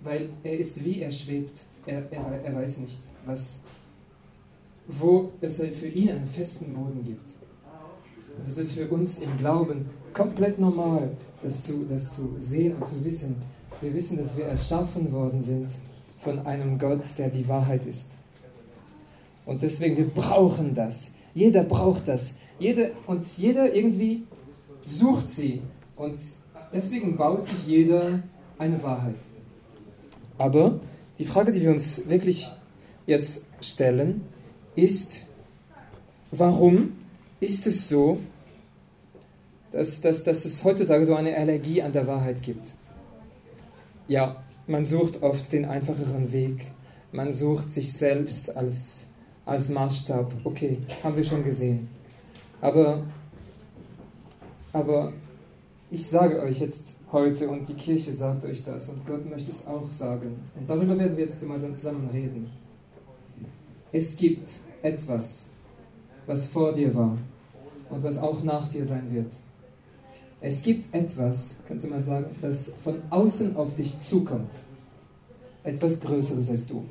weil 0.00 0.30
er 0.42 0.58
ist 0.58 0.84
wie 0.84 1.00
er 1.00 1.10
schwebt. 1.10 1.64
Er, 1.86 2.10
er, 2.12 2.44
er 2.44 2.54
weiß 2.54 2.78
nicht, 2.78 2.98
was, 3.24 3.62
wo 4.86 5.32
es 5.40 5.56
für 5.56 5.88
ihn 5.88 6.10
einen 6.10 6.26
festen 6.26 6.72
Boden 6.74 7.02
gibt. 7.04 7.30
Und 8.36 8.46
das 8.46 8.58
ist 8.58 8.72
für 8.72 8.88
uns 8.88 9.18
im 9.18 9.36
Glauben 9.38 9.86
komplett 10.12 10.58
normal, 10.58 11.10
das 11.42 11.64
zu, 11.64 11.84
das 11.88 12.14
zu 12.14 12.34
sehen 12.38 12.76
und 12.76 12.86
zu 12.86 13.04
wissen. 13.04 13.36
Wir 13.80 13.94
wissen, 13.94 14.18
dass 14.18 14.36
wir 14.36 14.44
erschaffen 14.44 15.12
worden 15.12 15.40
sind 15.40 15.68
von 16.20 16.38
einem 16.46 16.78
Gott, 16.78 17.02
der 17.16 17.30
die 17.30 17.48
Wahrheit 17.48 17.86
ist. 17.86 18.10
Und 19.46 19.62
deswegen, 19.62 19.96
wir 19.96 20.08
brauchen 20.08 20.74
das. 20.74 21.12
Jeder 21.34 21.64
braucht 21.64 22.06
das. 22.06 22.34
Jeder, 22.58 22.90
und 23.06 23.24
jeder 23.38 23.74
irgendwie 23.74 24.26
sucht 24.88 25.30
sie. 25.30 25.62
Und 25.96 26.18
deswegen 26.72 27.16
baut 27.16 27.44
sich 27.44 27.66
jeder 27.66 28.20
eine 28.58 28.82
Wahrheit. 28.82 29.18
Aber 30.36 30.80
die 31.18 31.24
Frage, 31.24 31.52
die 31.52 31.60
wir 31.62 31.70
uns 31.70 32.08
wirklich 32.08 32.48
jetzt 33.06 33.46
stellen, 33.60 34.22
ist, 34.76 35.32
warum 36.30 36.92
ist 37.40 37.66
es 37.66 37.88
so, 37.88 38.18
dass, 39.72 40.00
dass, 40.00 40.24
dass 40.24 40.44
es 40.44 40.64
heutzutage 40.64 41.04
so 41.06 41.14
eine 41.14 41.36
Allergie 41.36 41.82
an 41.82 41.92
der 41.92 42.06
Wahrheit 42.06 42.42
gibt? 42.42 42.74
Ja, 44.06 44.42
man 44.66 44.84
sucht 44.84 45.22
oft 45.22 45.52
den 45.52 45.64
einfacheren 45.64 46.32
Weg. 46.32 46.72
Man 47.12 47.32
sucht 47.32 47.72
sich 47.72 47.92
selbst 47.92 48.56
als, 48.56 49.08
als 49.44 49.68
Maßstab. 49.68 50.32
Okay, 50.44 50.78
haben 51.02 51.16
wir 51.16 51.24
schon 51.24 51.44
gesehen. 51.44 51.88
Aber, 52.60 53.02
aber 54.72 55.12
ich 55.90 56.06
sage 56.06 56.40
euch 56.42 56.60
jetzt 56.60 56.96
heute 57.10 57.48
und 57.48 57.68
die 57.68 57.74
Kirche 57.74 58.12
sagt 58.12 58.44
euch 58.44 58.62
das 58.64 58.88
und 58.88 59.06
Gott 59.06 59.28
möchte 59.28 59.50
es 59.50 59.66
auch 59.66 59.90
sagen. 59.90 60.36
Und 60.58 60.68
darüber 60.68 60.98
werden 60.98 61.16
wir 61.16 61.24
jetzt 61.24 61.42
mal 61.42 61.60
zusammen 61.60 62.08
reden. 62.10 62.50
Es 63.90 64.16
gibt 64.16 64.48
etwas, 64.82 65.48
was 66.26 66.46
vor 66.48 66.72
dir 66.72 66.94
war 66.94 67.16
und 67.88 68.02
was 68.02 68.18
auch 68.18 68.42
nach 68.44 68.68
dir 68.68 68.84
sein 68.84 69.10
wird. 69.12 69.32
Es 70.40 70.62
gibt 70.62 70.94
etwas, 70.94 71.60
könnte 71.66 71.88
man 71.88 72.04
sagen, 72.04 72.36
das 72.40 72.72
von 72.84 73.02
außen 73.10 73.56
auf 73.56 73.74
dich 73.74 74.00
zukommt. 74.00 74.54
Etwas 75.64 76.00
Größeres 76.00 76.50
als 76.50 76.66
du. 76.66 76.84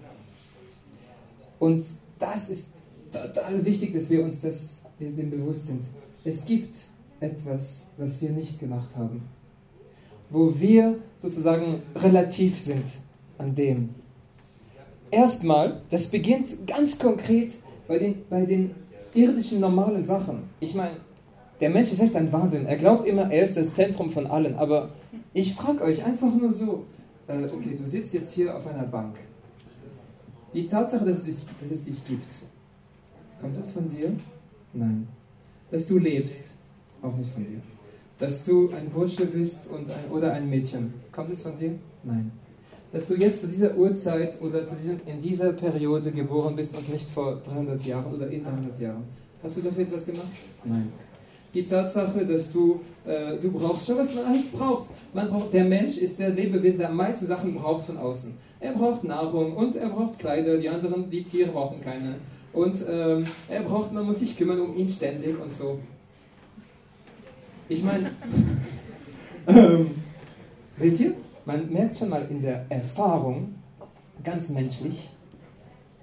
Und 1.60 1.84
das 2.20 2.50
ist 2.50 2.70
total 3.12 3.64
wichtig, 3.64 3.94
dass 3.94 4.10
wir 4.10 4.24
uns 4.24 4.42
das, 4.42 4.82
dem 5.00 5.30
bewusst 5.30 5.68
sind. 5.68 5.86
Es 6.24 6.46
gibt 6.46 6.76
etwas, 7.20 7.88
was 7.98 8.22
wir 8.22 8.32
nicht 8.32 8.60
gemacht 8.60 8.96
haben. 8.96 9.24
Wo 10.30 10.54
wir 10.60 11.00
sozusagen 11.20 11.82
relativ 11.96 12.60
sind 12.60 12.86
an 13.38 13.56
dem. 13.56 13.90
Erstmal, 15.10 15.82
das 15.90 16.08
beginnt 16.08 16.68
ganz 16.68 17.00
konkret 17.00 17.54
bei 17.88 17.98
den, 17.98 18.26
bei 18.30 18.46
den 18.46 18.72
irdischen 19.14 19.60
normalen 19.62 20.04
Sachen. 20.04 20.50
Ich 20.60 20.76
meine, 20.76 20.98
der 21.60 21.70
Mensch 21.70 21.92
ist 21.92 22.02
echt 22.02 22.16
ein 22.16 22.32
Wahnsinn. 22.32 22.66
Er 22.66 22.78
glaubt 22.78 23.06
immer, 23.06 23.32
er 23.32 23.44
ist 23.44 23.58
das 23.58 23.74
Zentrum 23.74 24.12
von 24.12 24.28
allen. 24.28 24.56
Aber 24.56 24.90
ich 25.34 25.56
frage 25.56 25.82
euch 25.82 26.04
einfach 26.04 26.34
nur 26.36 26.52
so, 26.52 26.86
äh, 27.28 27.46
okay, 27.46 27.76
du 27.78 27.86
sitzt 27.86 28.14
jetzt 28.14 28.34
hier 28.34 28.56
auf 28.56 28.68
einer 28.68 28.84
Bank. 28.84 29.20
Die 30.54 30.68
Tatsache, 30.68 31.06
dass 31.06 31.20
es, 31.20 31.24
dich, 31.24 31.46
dass 31.60 31.72
es 31.72 31.84
dich 31.84 32.06
gibt, 32.06 32.34
kommt 33.40 33.58
das 33.58 33.72
von 33.72 33.88
dir? 33.88 34.14
Nein. 34.74 35.08
Dass 35.72 35.88
du 35.88 35.98
lebst, 35.98 36.57
auch 37.02 37.16
nicht 37.16 37.32
von 37.32 37.46
dir. 37.46 37.62
Dass 38.20 38.44
du 38.44 38.72
ein 38.72 38.90
Bursche 38.90 39.26
bist 39.26 39.68
und 39.70 39.90
ein, 39.90 40.12
oder 40.12 40.34
ein 40.34 40.50
Mädchen, 40.50 40.94
kommt 41.12 41.30
es 41.30 41.42
von 41.42 41.56
dir? 41.56 41.76
Nein. 42.04 42.32
Dass 42.92 43.08
du 43.08 43.16
jetzt 43.16 43.42
zu 43.42 43.48
dieser 43.48 43.78
Uhrzeit 43.78 44.42
oder 44.42 44.66
zu 44.66 44.76
diesem, 44.76 45.00
in 45.06 45.22
dieser 45.22 45.54
Periode 45.54 46.12
geboren 46.12 46.56
bist 46.56 46.76
und 46.76 46.90
nicht 46.90 47.10
vor 47.10 47.42
300 47.44 47.84
Jahren 47.86 48.14
oder 48.14 48.30
in 48.30 48.44
300 48.44 48.80
Jahren. 48.80 49.04
Hast 49.44 49.58
du 49.58 49.62
dafür 49.62 49.84
etwas 49.84 50.06
gemacht? 50.06 50.32
Nein 50.64 50.92
die 51.58 51.66
Tatsache, 51.66 52.26
dass 52.26 52.52
du, 52.52 52.82
äh, 53.06 53.38
du 53.40 53.52
brauchst 53.52 53.88
schon, 53.88 53.98
was 53.98 54.14
man 54.14 54.26
alles 54.26 54.48
braucht. 54.48 54.90
Man 55.14 55.28
braucht. 55.30 55.54
Der 55.54 55.64
Mensch 55.64 55.98
ist 55.98 56.20
der 56.20 56.30
Lebewesen, 56.30 56.78
der 56.78 56.90
am 56.90 56.98
meisten 56.98 57.26
Sachen 57.26 57.56
braucht 57.56 57.86
von 57.86 57.98
außen. 57.98 58.36
Er 58.60 58.74
braucht 58.74 59.04
Nahrung 59.04 59.56
und 59.56 59.76
er 59.76 59.90
braucht 59.90 60.20
Kleider, 60.20 60.58
die 60.58 60.70
anderen, 60.70 61.10
die 61.10 61.24
Tiere 61.24 61.52
brauchen 61.52 61.82
keine. 61.82 62.16
Und 62.54 62.78
ähm, 62.88 63.26
er 63.50 63.64
braucht, 63.64 63.92
man 63.92 64.06
muss 64.06 64.20
sich 64.20 64.38
kümmern 64.38 64.60
um 64.60 64.76
ihn 64.76 64.90
ständig 64.90 65.40
und 65.42 65.52
so. 65.52 65.80
Ich 67.70 67.84
meine, 67.84 68.12
ähm, 69.48 69.92
seht 70.76 71.00
ihr? 71.00 71.14
Man 71.46 71.72
merkt 71.72 71.98
schon 71.98 72.10
mal 72.10 72.26
in 72.30 72.42
der 72.42 72.66
Erfahrung, 72.70 73.56
ganz 74.24 74.50
menschlich, 74.50 75.12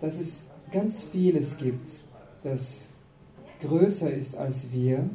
dass 0.01 0.19
es 0.19 0.47
ganz 0.73 1.03
vieles 1.03 1.59
gibt, 1.59 1.89
das 2.43 2.93
größer 3.61 4.11
ist 4.11 4.37
als 4.37 4.73
wir 4.73 5.09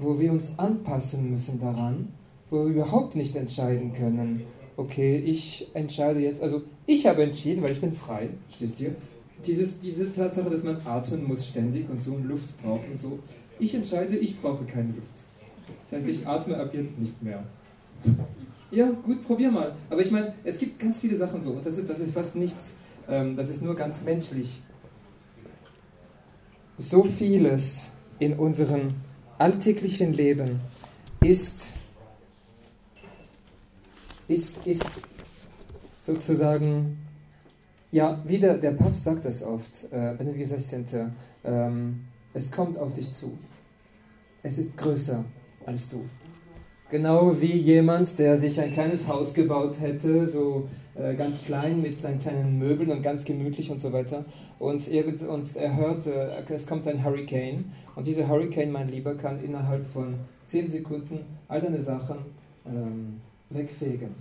wo 0.00 0.18
wir 0.18 0.32
uns 0.32 0.58
anpassen 0.58 1.30
müssen 1.30 1.60
daran, 1.60 2.08
wo 2.48 2.64
wir 2.64 2.72
überhaupt 2.72 3.14
nicht 3.14 3.36
entscheiden 3.36 3.92
können, 3.92 4.42
okay, 4.76 5.18
ich 5.18 5.70
entscheide 5.74 6.20
jetzt, 6.20 6.42
also 6.42 6.62
ich 6.86 7.06
habe 7.06 7.22
entschieden, 7.22 7.62
weil 7.62 7.72
ich 7.72 7.80
bin 7.80 7.92
frei, 7.92 8.30
stehst 8.54 8.80
du? 8.80 8.94
Dieses, 9.46 9.78
diese 9.78 10.10
Tatsache, 10.12 10.50
dass 10.50 10.64
man 10.64 10.80
atmen 10.84 11.26
muss 11.26 11.46
ständig 11.46 11.88
und 11.88 12.00
so 12.00 12.12
und 12.12 12.24
Luft 12.24 12.60
braucht 12.62 12.86
und 12.90 12.98
so. 12.98 13.18
Ich 13.58 13.74
entscheide, 13.74 14.16
ich 14.16 14.40
brauche 14.40 14.64
keine 14.64 14.88
Luft. 14.88 15.24
Das 15.90 16.00
heißt, 16.00 16.08
ich 16.08 16.26
atme 16.26 16.56
ab 16.56 16.72
jetzt 16.72 16.98
nicht 16.98 17.22
mehr. 17.22 17.42
Ja, 18.70 18.90
gut, 18.90 19.24
probier 19.24 19.50
mal. 19.50 19.74
Aber 19.88 20.00
ich 20.00 20.10
meine, 20.12 20.32
es 20.44 20.58
gibt 20.58 20.78
ganz 20.78 21.00
viele 21.00 21.16
Sachen 21.16 21.40
so 21.40 21.50
und 21.50 21.66
das 21.66 21.76
ist, 21.76 21.90
das 21.90 21.98
ist 21.98 22.14
fast 22.14 22.36
nichts, 22.36 22.74
ähm, 23.08 23.36
das 23.36 23.48
ist 23.48 23.62
nur 23.62 23.74
ganz 23.74 24.02
menschlich. 24.02 24.62
So 26.78 27.04
vieles 27.04 27.96
in 28.20 28.38
unseren 28.38 28.94
alltäglichen 29.38 30.12
Leben 30.12 30.60
ist, 31.20 31.68
ist, 34.28 34.64
ist 34.66 34.86
sozusagen, 36.00 36.98
ja, 37.90 38.22
wieder 38.26 38.56
der 38.58 38.70
Papst 38.70 39.02
sagt 39.02 39.24
das 39.24 39.42
oft, 39.42 39.92
äh, 39.92 40.14
Benedikt 40.16 40.52
XVI, 40.52 41.06
ähm, 41.42 42.04
es 42.32 42.52
kommt 42.52 42.78
auf 42.78 42.94
dich 42.94 43.12
zu. 43.12 43.36
Es 44.42 44.58
ist 44.58 44.76
größer 44.76 45.24
als 45.66 45.88
du. 45.88 46.04
Genau 46.90 47.40
wie 47.40 47.56
jemand, 47.56 48.18
der 48.18 48.38
sich 48.38 48.60
ein 48.60 48.72
kleines 48.72 49.06
Haus 49.06 49.32
gebaut 49.32 49.80
hätte, 49.80 50.26
so 50.26 50.68
äh, 50.96 51.14
ganz 51.14 51.44
klein 51.44 51.80
mit 51.80 51.96
seinen 51.96 52.18
kleinen 52.18 52.58
Möbeln 52.58 52.90
und 52.90 53.02
ganz 53.02 53.24
gemütlich 53.24 53.70
und 53.70 53.80
so 53.80 53.92
weiter. 53.92 54.24
Und, 54.58 54.88
irgend, 54.88 55.22
und 55.22 55.56
er 55.56 55.76
hört, 55.76 56.06
äh, 56.08 56.42
es 56.48 56.66
kommt 56.66 56.88
ein 56.88 57.04
Hurricane. 57.04 57.66
Und 57.94 58.06
dieser 58.06 58.28
Hurricane, 58.28 58.72
mein 58.72 58.88
Lieber, 58.88 59.14
kann 59.14 59.40
innerhalb 59.40 59.86
von 59.86 60.16
10 60.46 60.68
Sekunden 60.68 61.20
all 61.46 61.60
deine 61.60 61.80
Sachen 61.80 62.18
ähm, 62.66 63.20
wegfegen. 63.50 64.16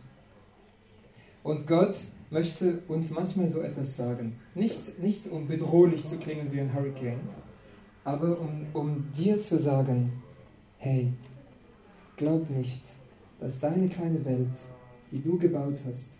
Und 1.43 1.65
Gott 1.65 1.95
möchte 2.29 2.79
uns 2.87 3.11
manchmal 3.11 3.49
so 3.49 3.61
etwas 3.61 3.97
sagen. 3.97 4.35
Nicht, 4.53 5.01
nicht 5.01 5.27
um 5.31 5.47
bedrohlich 5.47 6.05
zu 6.05 6.17
klingen 6.17 6.51
wie 6.51 6.59
ein 6.59 6.73
Hurricane, 6.73 7.19
aber 8.03 8.39
um, 8.39 8.67
um 8.73 9.05
dir 9.17 9.39
zu 9.39 9.57
sagen, 9.57 10.21
hey, 10.77 11.11
glaub 12.19 12.49
nicht, 12.49 12.83
dass 13.39 13.59
deine 13.59 13.87
kleine 13.87 14.23
Welt, 14.25 14.57
die 15.11 15.21
du 15.21 15.39
gebaut 15.39 15.79
hast, 15.87 16.19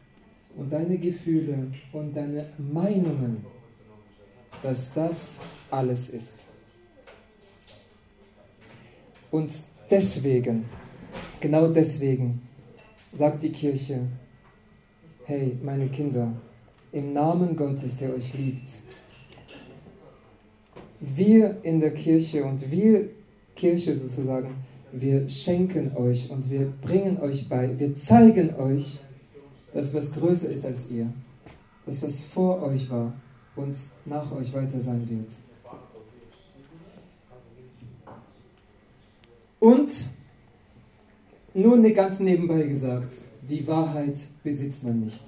und 0.56 0.74
deine 0.74 0.98
Gefühle 0.98 1.68
und 1.94 2.16
deine 2.16 2.48
Meinungen, 2.58 3.46
dass 4.64 4.94
das 4.94 5.40
alles 5.70 6.10
ist. 6.10 6.36
Und 9.30 9.52
deswegen, 9.92 10.66
genau 11.40 11.68
deswegen, 11.68 12.42
sagt 13.14 13.44
die 13.44 13.52
Kirche, 13.52 14.08
hey 15.26 15.60
meine 15.64 15.88
Kinder, 15.90 16.34
im 16.92 17.14
Namen 17.14 17.56
Gottes, 17.56 17.98
der 17.98 18.16
euch 18.16 18.34
liebt, 18.34 18.68
wir 21.00 21.64
in 21.64 21.80
der 21.80 21.94
Kirche 21.94 22.44
und 22.44 22.72
wir 22.72 23.10
Kirche 23.56 23.96
sozusagen, 23.96 24.56
wir 24.92 25.30
schenken 25.30 25.96
euch 25.96 26.30
und 26.30 26.50
wir 26.50 26.72
bringen 26.82 27.20
euch 27.20 27.48
bei, 27.48 27.78
wir 27.78 27.96
zeigen 27.96 28.56
euch, 28.56 29.00
das, 29.74 29.94
was 29.94 30.12
größer 30.14 30.50
ist 30.50 30.66
als 30.66 30.90
ihr, 30.90 31.12
das, 31.86 32.02
was 32.02 32.22
vor 32.22 32.64
euch 32.64 32.90
war 32.90 33.14
und 33.56 33.78
nach 34.06 34.32
euch 34.32 34.54
weiter 34.54 34.82
sein 34.82 35.08
wird. 35.10 35.36
Und 39.60 39.92
nur 41.54 41.76
eine 41.76 41.94
ganz 41.94 42.20
nebenbei 42.20 42.64
gesagt, 42.64 43.14
die 43.42 43.68
Wahrheit 43.68 44.20
besitzt 44.44 44.84
man 44.84 45.02
nicht. 45.02 45.24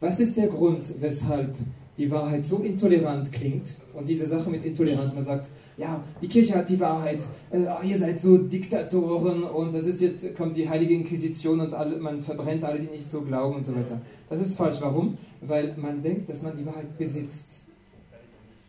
Was 0.00 0.20
ist 0.20 0.36
der 0.36 0.48
Grund, 0.48 1.00
weshalb 1.00 1.54
die 1.98 2.10
Wahrheit 2.10 2.44
so 2.44 2.58
intolerant 2.58 3.30
klingt 3.32 3.80
und 3.92 4.08
diese 4.08 4.26
Sache 4.26 4.48
mit 4.48 4.64
Intoleranz, 4.64 5.14
man 5.14 5.24
sagt, 5.24 5.48
ja, 5.76 6.02
die 6.20 6.28
Kirche 6.28 6.54
hat 6.54 6.68
die 6.68 6.80
Wahrheit, 6.80 7.22
äh, 7.50 7.66
ah, 7.66 7.82
ihr 7.82 7.98
seid 7.98 8.18
so 8.18 8.38
Diktatoren 8.38 9.42
und 9.42 9.74
das 9.74 9.86
ist 9.86 10.00
jetzt, 10.00 10.34
kommt 10.34 10.56
die 10.56 10.68
heilige 10.68 10.94
Inquisition 10.94 11.60
und 11.60 11.74
alle, 11.74 11.98
man 11.98 12.20
verbrennt 12.20 12.64
alle, 12.64 12.80
die 12.80 12.88
nicht 12.88 13.08
so 13.08 13.22
glauben 13.22 13.56
und 13.56 13.64
so 13.64 13.74
weiter. 13.74 14.00
Das 14.28 14.40
ist 14.40 14.56
falsch. 14.56 14.78
Warum? 14.80 15.18
Weil 15.40 15.74
man 15.76 16.02
denkt, 16.02 16.28
dass 16.28 16.42
man 16.42 16.56
die 16.56 16.64
Wahrheit 16.64 16.96
besitzt. 16.96 17.62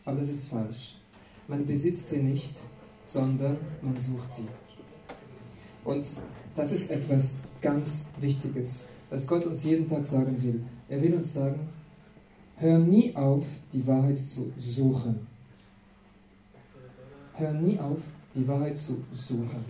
Aber 0.06 0.18
das 0.18 0.30
ist 0.30 0.46
falsch. 0.46 0.96
Man 1.48 1.66
besitzt 1.66 2.10
sie 2.10 2.18
nicht, 2.18 2.56
sondern 3.06 3.58
man 3.82 3.96
sucht 3.98 4.34
sie. 4.34 4.48
Und 5.84 6.06
das 6.56 6.72
ist 6.72 6.92
etwas 6.92 7.40
ganz 7.62 8.08
Wichtiges, 8.20 8.86
das 9.10 9.28
Gott 9.28 9.46
uns 9.46 9.64
jeden 9.64 9.88
Tag 9.88 10.06
sagen 10.06 10.42
will. 10.42 10.62
Er 10.90 11.02
will 11.02 11.16
uns 11.16 11.34
sagen, 11.34 11.60
hör 12.56 12.80
nie 12.80 13.16
auf, 13.16 13.46
die 13.72 13.86
Wahrheit 13.86 14.18
zu 14.18 14.52
suchen 14.58 15.28
hör 17.36 17.54
nie 17.54 17.80
auf, 17.80 18.00
die 18.36 18.48
Wahrheit 18.48 18.78
zu 18.78 19.04
suchen. 19.12 19.66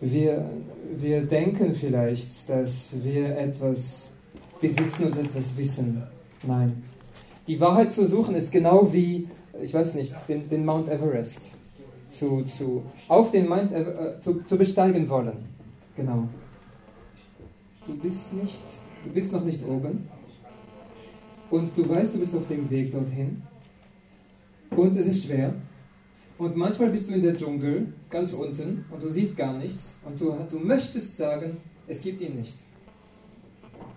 Wir, 0.00 0.50
wir 0.96 1.22
denken 1.22 1.74
vielleicht, 1.74 2.48
dass 2.48 3.02
wir 3.02 3.38
etwas 3.38 4.12
besitzen 4.60 5.04
und 5.04 5.16
etwas 5.16 5.56
wissen. 5.56 6.02
Nein. 6.42 6.82
Die 7.46 7.60
Wahrheit 7.60 7.92
zu 7.92 8.06
suchen 8.06 8.34
ist 8.34 8.52
genau 8.52 8.92
wie, 8.92 9.28
ich 9.62 9.72
weiß 9.72 9.94
nicht, 9.94 10.14
den, 10.28 10.48
den 10.48 10.64
Mount 10.64 10.88
Everest 10.88 11.58
zu, 12.10 12.42
zu, 12.44 12.82
auf 13.08 13.30
den 13.30 13.48
Mount 13.48 13.72
Everest, 13.72 14.18
äh, 14.18 14.20
zu, 14.20 14.42
zu 14.42 14.58
besteigen 14.58 15.08
wollen. 15.08 15.36
Genau. 15.96 16.28
Du 17.86 17.96
bist 17.96 18.32
nicht, 18.32 18.64
du 19.04 19.10
bist 19.10 19.32
noch 19.32 19.44
nicht 19.44 19.64
oben 19.64 20.08
und 21.50 21.76
du 21.76 21.88
weißt, 21.88 22.14
du 22.14 22.18
bist 22.18 22.34
auf 22.34 22.48
dem 22.48 22.68
Weg 22.70 22.90
dorthin 22.90 23.42
und 24.70 24.96
es 24.96 25.06
ist 25.06 25.26
schwer 25.26 25.54
und 26.36 26.56
manchmal 26.56 26.90
bist 26.90 27.08
du 27.08 27.14
in 27.14 27.22
der 27.22 27.36
Dschungel, 27.36 27.92
ganz 28.10 28.32
unten, 28.32 28.84
und 28.90 29.02
du 29.02 29.08
siehst 29.08 29.36
gar 29.36 29.56
nichts. 29.56 29.98
Und 30.04 30.20
du, 30.20 30.34
du 30.50 30.58
möchtest 30.58 31.16
sagen, 31.16 31.58
es 31.86 32.00
gibt 32.02 32.20
ihn 32.20 32.36
nicht. 32.36 32.56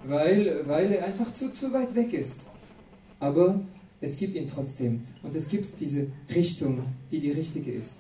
Weil, 0.06 0.62
weil 0.68 0.92
er 0.92 1.06
einfach 1.06 1.32
zu, 1.34 1.52
zu 1.52 1.74
weit 1.74 1.96
weg 1.96 2.14
ist. 2.14 2.48
Aber 3.20 3.62
es 4.02 4.16
gibt 4.18 4.36
ihn 4.36 4.46
trotzdem. 4.46 5.04
Und 5.24 5.34
es 5.34 5.48
gibt 5.48 5.80
diese 5.80 6.08
Richtung, 6.34 6.84
die 7.10 7.20
die 7.20 7.32
richtige 7.32 7.72
ist. 7.72 7.96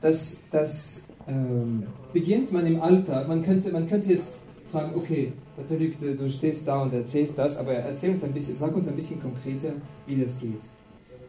Das, 0.00 0.40
das 0.50 1.08
ähm, 1.28 1.86
beginnt 2.12 2.52
man 2.52 2.66
im 2.66 2.80
Alltag. 2.80 3.28
Man 3.28 3.42
könnte, 3.42 3.70
man 3.70 3.86
könnte 3.86 4.12
jetzt 4.12 4.40
fragen, 4.72 4.94
okay, 4.96 5.32
Patrick, 5.54 6.00
du, 6.00 6.16
du 6.16 6.28
stehst 6.30 6.66
da 6.66 6.82
und 6.82 6.92
erzählst 6.94 7.38
das, 7.38 7.56
aber 7.58 7.74
erzähl 7.74 8.12
uns 8.12 8.24
ein 8.24 8.32
bisschen, 8.32 8.56
sag 8.56 8.74
uns 8.74 8.88
ein 8.88 8.96
bisschen 8.96 9.20
konkreter, 9.20 9.74
wie 10.06 10.16
das 10.16 10.38
geht. 10.38 10.62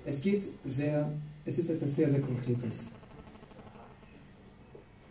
Es 0.05 0.21
geht 0.21 0.43
sehr, 0.63 1.11
es 1.45 1.57
ist 1.59 1.69
etwas 1.69 1.95
sehr, 1.95 2.09
sehr 2.09 2.21
Konkretes. 2.21 2.91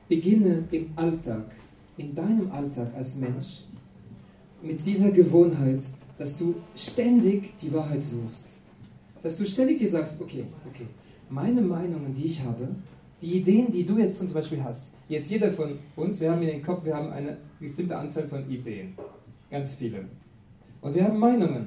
Beginne 0.09 0.65
im 0.71 0.91
Alltag, 0.97 1.55
in 1.97 2.15
deinem 2.15 2.51
Alltag 2.51 2.93
als 2.95 3.17
Mensch, 3.17 3.65
mit 4.63 4.85
dieser 4.85 5.11
Gewohnheit, 5.11 5.85
dass 6.19 6.39
du 6.39 6.55
ständig 6.75 7.57
die 7.59 7.73
Wahrheit 7.73 8.03
suchst. 8.03 8.59
Dass 9.23 9.37
du 9.37 9.47
ständig 9.47 9.79
dir 9.79 9.89
sagst, 9.89 10.21
okay, 10.21 10.45
okay, 10.69 10.87
meine 11.29 11.61
Meinungen, 11.61 12.13
die 12.15 12.27
ich 12.27 12.43
habe, 12.43 12.69
die 13.21 13.35
Ideen, 13.35 13.71
die 13.71 13.85
du 13.85 13.99
jetzt 13.99 14.19
zum 14.19 14.29
Beispiel 14.29 14.63
hast, 14.63 14.87
jetzt 15.13 15.31
jeder 15.31 15.53
von 15.53 15.79
uns, 15.95 16.21
wir 16.21 16.33
haben 16.33 16.43
in 16.43 16.49
den 16.49 16.63
Kopf, 16.63 16.85
wir 16.85 16.97
haben 16.97 17.11
eine 17.11 17.37
bestimmte 17.61 17.97
Anzahl 17.97 18.27
von 18.27 18.49
Ideen, 18.51 18.95
ganz 19.51 19.75
viele. 19.75 20.07
Und 20.81 20.95
wir 20.95 21.05
haben 21.05 21.19
Meinungen. 21.19 21.67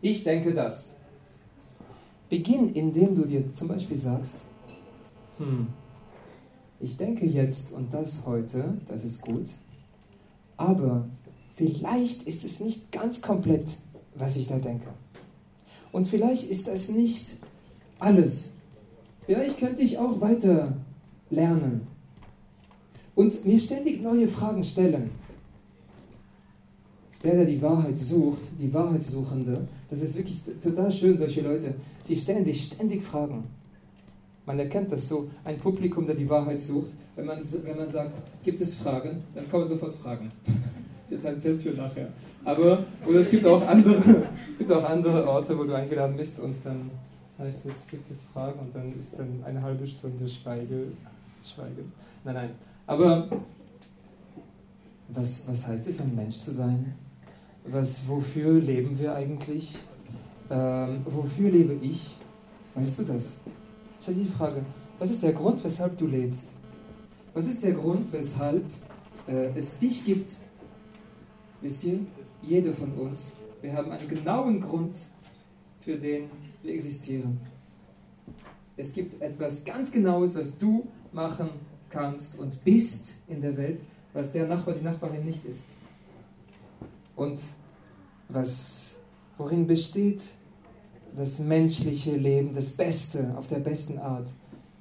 Ich 0.00 0.24
denke 0.24 0.52
das, 0.54 0.96
Beginn, 2.28 2.74
indem 2.74 3.14
du 3.14 3.24
dir 3.24 3.54
zum 3.54 3.68
Beispiel 3.68 3.96
sagst, 3.96 4.46
hm, 5.36 5.68
ich 6.80 6.96
denke 6.96 7.26
jetzt 7.26 7.72
und 7.72 7.92
das 7.94 8.26
heute, 8.26 8.78
das 8.88 9.04
ist 9.04 9.20
gut, 9.20 9.50
aber 10.56 11.06
vielleicht 11.54 12.24
ist 12.26 12.44
es 12.44 12.60
nicht 12.60 12.90
ganz 12.92 13.22
komplett, 13.22 13.68
was 14.14 14.36
ich 14.36 14.48
da 14.48 14.58
denke. 14.58 14.88
Und 15.92 16.08
vielleicht 16.08 16.50
ist 16.50 16.66
das 16.66 16.88
nicht 16.88 17.38
alles. 17.98 18.56
Vielleicht 19.26 19.58
könnte 19.58 19.82
ich 19.82 19.98
auch 19.98 20.20
weiter 20.20 20.76
lernen 21.30 21.86
und 23.16 23.44
mir 23.44 23.58
ständig 23.58 24.02
neue 24.02 24.28
Fragen 24.28 24.62
stellen. 24.62 25.10
Der, 27.24 27.34
der 27.34 27.46
die 27.46 27.60
Wahrheit 27.60 27.98
sucht, 27.98 28.42
die 28.60 28.72
Wahrheitssuchende, 28.72 29.66
das 29.90 30.02
ist 30.02 30.16
wirklich 30.16 30.40
total 30.62 30.92
schön, 30.92 31.18
solche 31.18 31.40
Leute. 31.40 31.74
Sie 32.04 32.14
stellen 32.14 32.44
sich 32.44 32.64
ständig 32.64 33.02
Fragen. 33.02 33.44
Man 34.44 34.60
erkennt 34.60 34.92
das 34.92 35.08
so, 35.08 35.28
ein 35.42 35.58
Publikum, 35.58 36.06
der 36.06 36.14
die 36.14 36.30
Wahrheit 36.30 36.60
sucht. 36.60 36.92
Wenn 37.16 37.26
man, 37.26 37.38
wenn 37.64 37.76
man 37.76 37.90
sagt, 37.90 38.20
gibt 38.44 38.60
es 38.60 38.76
Fragen, 38.76 39.24
dann 39.34 39.48
kommen 39.48 39.66
sofort 39.66 39.94
Fragen. 39.94 40.30
das 40.44 40.54
ist 41.06 41.10
jetzt 41.10 41.26
ein 41.26 41.40
Test 41.40 41.62
für 41.62 41.70
nachher. 41.70 42.12
Aber 42.44 42.84
oder 43.04 43.20
es 43.20 43.30
gibt 43.30 43.44
auch, 43.46 43.66
andere, 43.66 43.96
gibt 44.58 44.70
auch 44.70 44.84
andere 44.84 45.26
Orte, 45.26 45.58
wo 45.58 45.64
du 45.64 45.74
eingeladen 45.74 46.16
bist 46.16 46.38
und 46.38 46.54
dann 46.64 46.90
heißt 47.38 47.66
es, 47.66 47.88
gibt 47.88 48.08
es 48.10 48.24
Fragen 48.24 48.60
und 48.60 48.76
dann 48.76 48.96
ist 49.00 49.18
dann 49.18 49.42
eine 49.44 49.60
halbe 49.62 49.86
Stunde 49.86 50.28
Schweige. 50.28 50.88
Schweige. 51.42 51.82
Nein, 52.24 52.34
nein. 52.34 52.50
Aber 52.86 53.28
was, 55.08 55.48
was 55.48 55.66
heißt 55.66 55.86
es, 55.88 56.00
ein 56.00 56.14
Mensch 56.14 56.36
zu 56.36 56.52
sein? 56.52 56.94
was, 57.68 58.08
wofür 58.08 58.60
leben 58.60 58.98
wir 58.98 59.14
eigentlich? 59.14 59.78
Ähm, 60.50 61.00
wofür 61.04 61.50
lebe 61.50 61.74
ich? 61.74 62.16
Weißt 62.74 62.98
du 62.98 63.04
das? 63.04 63.40
Stell 64.00 64.14
dir 64.14 64.24
die 64.24 64.28
Frage, 64.28 64.64
was 64.98 65.10
ist 65.10 65.22
der 65.22 65.32
Grund, 65.32 65.62
weshalb 65.64 65.98
du 65.98 66.06
lebst? 66.06 66.52
Was 67.34 67.46
ist 67.46 67.62
der 67.62 67.72
Grund, 67.72 68.12
weshalb 68.12 68.64
äh, 69.26 69.50
es 69.54 69.78
dich 69.78 70.04
gibt? 70.04 70.36
Wisst 71.60 71.84
ihr, 71.84 72.00
jeder 72.42 72.72
von 72.72 72.92
uns, 72.92 73.36
wir 73.60 73.72
haben 73.72 73.90
einen 73.90 74.08
genauen 74.08 74.60
Grund, 74.60 74.96
für 75.80 75.96
den 75.96 76.28
wir 76.62 76.74
existieren. 76.74 77.40
Es 78.76 78.92
gibt 78.92 79.20
etwas 79.20 79.64
ganz 79.64 79.90
Genaues, 79.90 80.36
was 80.36 80.56
du 80.58 80.86
machen 81.12 81.48
kannst 81.96 82.38
und 82.38 82.62
bist 82.62 83.22
in 83.26 83.40
der 83.40 83.56
Welt, 83.56 83.82
was 84.12 84.30
der 84.30 84.46
Nachbar, 84.46 84.74
die 84.74 84.84
Nachbarin 84.84 85.24
nicht 85.24 85.44
ist. 85.46 85.64
Und 87.16 87.40
was, 88.28 89.00
worin 89.38 89.66
besteht 89.66 90.22
das 91.16 91.38
menschliche 91.38 92.14
Leben, 92.16 92.54
das 92.54 92.70
Beste 92.72 93.34
auf 93.36 93.48
der 93.48 93.60
besten 93.60 93.98
Art? 93.98 94.28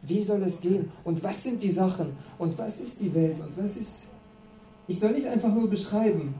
Wie 0.01 0.21
soll 0.21 0.43
es 0.43 0.59
gehen? 0.59 0.91
Und 1.05 1.23
was 1.23 1.41
sind 1.41 1.63
die 1.63 1.71
Sachen? 1.71 2.17
Und 2.37 2.57
was 2.57 2.81
ist 2.81 2.99
die 2.99 3.13
Welt? 3.13 3.39
Und 3.39 3.57
was 3.57 3.77
ist... 3.77 4.09
Ich 4.87 4.99
soll 4.99 5.13
nicht 5.13 5.27
einfach 5.27 5.53
nur 5.53 5.69
beschreiben. 5.69 6.35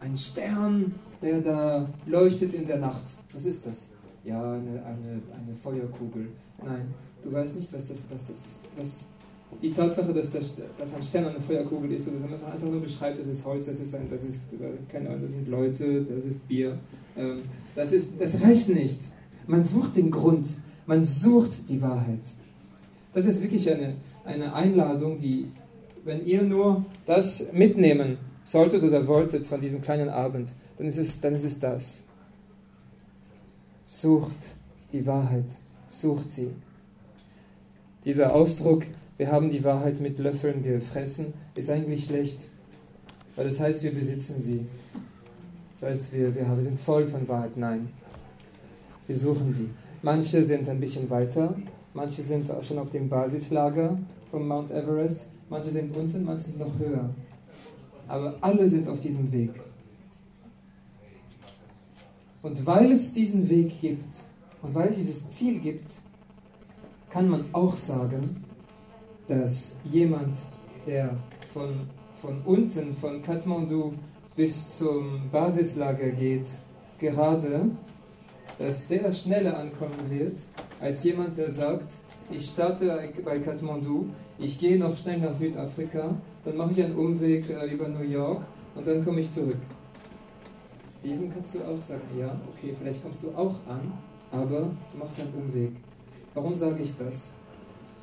Ein 0.00 0.16
Stern, 0.16 0.94
der 1.20 1.40
da 1.40 1.88
leuchtet 2.06 2.54
in 2.54 2.66
der 2.66 2.78
Nacht. 2.78 3.04
Was 3.32 3.44
ist 3.44 3.66
das? 3.66 3.90
Ja, 4.22 4.40
eine, 4.40 4.82
eine, 4.84 5.22
eine 5.38 5.54
Feuerkugel. 5.54 6.30
Nein, 6.64 6.94
du 7.24 7.32
weißt 7.32 7.56
nicht, 7.56 7.72
was 7.72 7.88
das, 7.88 7.98
was 8.10 8.26
das 8.26 8.36
ist. 8.36 8.58
Was, 8.76 9.06
die 9.62 9.72
Tatsache, 9.72 10.12
dass, 10.12 10.30
das, 10.30 10.56
dass 10.78 10.94
ein 10.94 11.02
Stern 11.02 11.26
eine 11.26 11.40
Feuerkugel 11.40 11.92
ist, 11.92 12.08
oder 12.08 12.18
dass 12.18 12.28
man 12.42 12.52
einfach 12.52 12.68
nur 12.68 12.80
beschreibt, 12.80 13.18
das 13.18 13.26
ist 13.26 13.44
Holz, 13.44 13.66
das 13.66 13.80
ist, 13.80 13.94
ein, 13.94 14.08
das 14.10 14.24
ist 14.24 14.42
keine 14.88 15.08
Ahnung, 15.08 15.22
das 15.22 15.30
sind 15.32 15.48
Leute, 15.48 16.02
das 16.02 16.24
ist 16.24 16.46
Bier, 16.48 16.78
ähm, 17.16 17.42
das, 17.74 17.92
ist, 17.92 18.12
das 18.18 18.42
reicht 18.42 18.68
nicht. 18.68 18.98
Man 19.46 19.62
sucht 19.62 19.96
den 19.96 20.10
Grund, 20.10 20.48
man 20.86 21.04
sucht 21.04 21.68
die 21.68 21.80
Wahrheit. 21.80 22.20
Das 23.12 23.26
ist 23.26 23.42
wirklich 23.42 23.70
eine, 23.72 23.94
eine 24.24 24.52
Einladung, 24.54 25.18
die, 25.18 25.46
wenn 26.04 26.26
ihr 26.26 26.42
nur 26.42 26.84
das 27.06 27.52
mitnehmen 27.52 28.18
solltet 28.44 28.82
oder 28.82 29.06
wolltet 29.06 29.46
von 29.46 29.60
diesem 29.60 29.82
kleinen 29.82 30.08
Abend, 30.08 30.52
dann 30.76 30.86
ist 30.86 30.98
es, 30.98 31.20
dann 31.20 31.34
ist 31.34 31.44
es 31.44 31.58
das. 31.60 32.02
Sucht 33.84 34.36
die 34.92 35.06
Wahrheit, 35.06 35.46
sucht 35.86 36.32
sie. 36.32 36.50
Dieser 38.04 38.34
Ausdruck, 38.34 38.84
wir 39.16 39.32
haben 39.32 39.48
die 39.48 39.64
Wahrheit 39.64 40.00
mit 40.00 40.18
Löffeln 40.18 40.62
gefressen, 40.62 41.32
ist 41.54 41.70
eigentlich 41.70 42.04
schlecht, 42.04 42.50
weil 43.34 43.48
das 43.48 43.60
heißt, 43.60 43.82
wir 43.82 43.92
besitzen 43.92 44.40
sie. 44.40 44.66
Das 45.72 45.90
heißt, 45.90 46.12
wir, 46.12 46.34
wir, 46.34 46.62
sind 46.62 46.78
voll 46.78 47.06
von 47.06 47.26
Wahrheit. 47.28 47.56
Nein, 47.56 47.88
wir 49.06 49.16
suchen 49.16 49.52
sie. 49.52 49.70
Manche 50.02 50.44
sind 50.44 50.68
ein 50.68 50.80
bisschen 50.80 51.08
weiter, 51.08 51.56
manche 51.94 52.22
sind 52.22 52.50
auch 52.50 52.62
schon 52.62 52.78
auf 52.78 52.90
dem 52.90 53.08
Basislager 53.08 53.98
vom 54.30 54.46
Mount 54.46 54.70
Everest, 54.70 55.26
manche 55.48 55.70
sind 55.70 55.96
unten, 55.96 56.24
manche 56.24 56.44
sind 56.44 56.58
noch 56.58 56.78
höher. 56.78 57.08
Aber 58.06 58.36
alle 58.42 58.68
sind 58.68 58.86
auf 58.86 59.00
diesem 59.00 59.32
Weg. 59.32 59.62
Und 62.42 62.66
weil 62.66 62.92
es 62.92 63.14
diesen 63.14 63.48
Weg 63.48 63.80
gibt 63.80 64.24
und 64.60 64.74
weil 64.74 64.90
es 64.90 64.96
dieses 64.96 65.30
Ziel 65.30 65.60
gibt, 65.60 66.02
kann 67.14 67.28
man 67.28 67.44
auch 67.52 67.76
sagen, 67.76 68.44
dass 69.28 69.78
jemand, 69.84 70.36
der 70.84 71.16
von, 71.52 71.72
von 72.20 72.40
unten, 72.44 72.92
von 72.92 73.22
Kathmandu 73.22 73.92
bis 74.34 74.78
zum 74.78 75.30
Basislager 75.30 76.10
geht, 76.10 76.48
gerade, 76.98 77.70
dass 78.58 78.88
der 78.88 79.12
schneller 79.12 79.56
ankommen 79.56 80.10
wird, 80.10 80.40
als 80.80 81.04
jemand, 81.04 81.38
der 81.38 81.52
sagt, 81.52 81.92
ich 82.32 82.46
starte 82.46 83.08
bei 83.24 83.38
Kathmandu, 83.38 84.06
ich 84.40 84.58
gehe 84.58 84.76
noch 84.76 84.96
schnell 84.96 85.18
nach 85.18 85.36
Südafrika, 85.36 86.16
dann 86.44 86.56
mache 86.56 86.72
ich 86.72 86.82
einen 86.82 86.96
Umweg 86.96 87.48
äh, 87.48 87.72
über 87.72 87.86
New 87.86 88.02
York 88.02 88.44
und 88.74 88.88
dann 88.88 89.04
komme 89.04 89.20
ich 89.20 89.30
zurück. 89.30 89.60
Diesen 91.04 91.32
kannst 91.32 91.54
du 91.54 91.62
auch 91.64 91.80
sagen, 91.80 92.02
ja, 92.18 92.36
okay, 92.52 92.74
vielleicht 92.76 93.04
kommst 93.04 93.22
du 93.22 93.30
auch 93.36 93.54
an, 93.68 93.92
aber 94.32 94.72
du 94.90 94.98
machst 94.98 95.20
einen 95.20 95.32
Umweg. 95.32 95.74
Warum 96.34 96.54
sage 96.54 96.82
ich 96.82 96.96
das? 96.98 97.32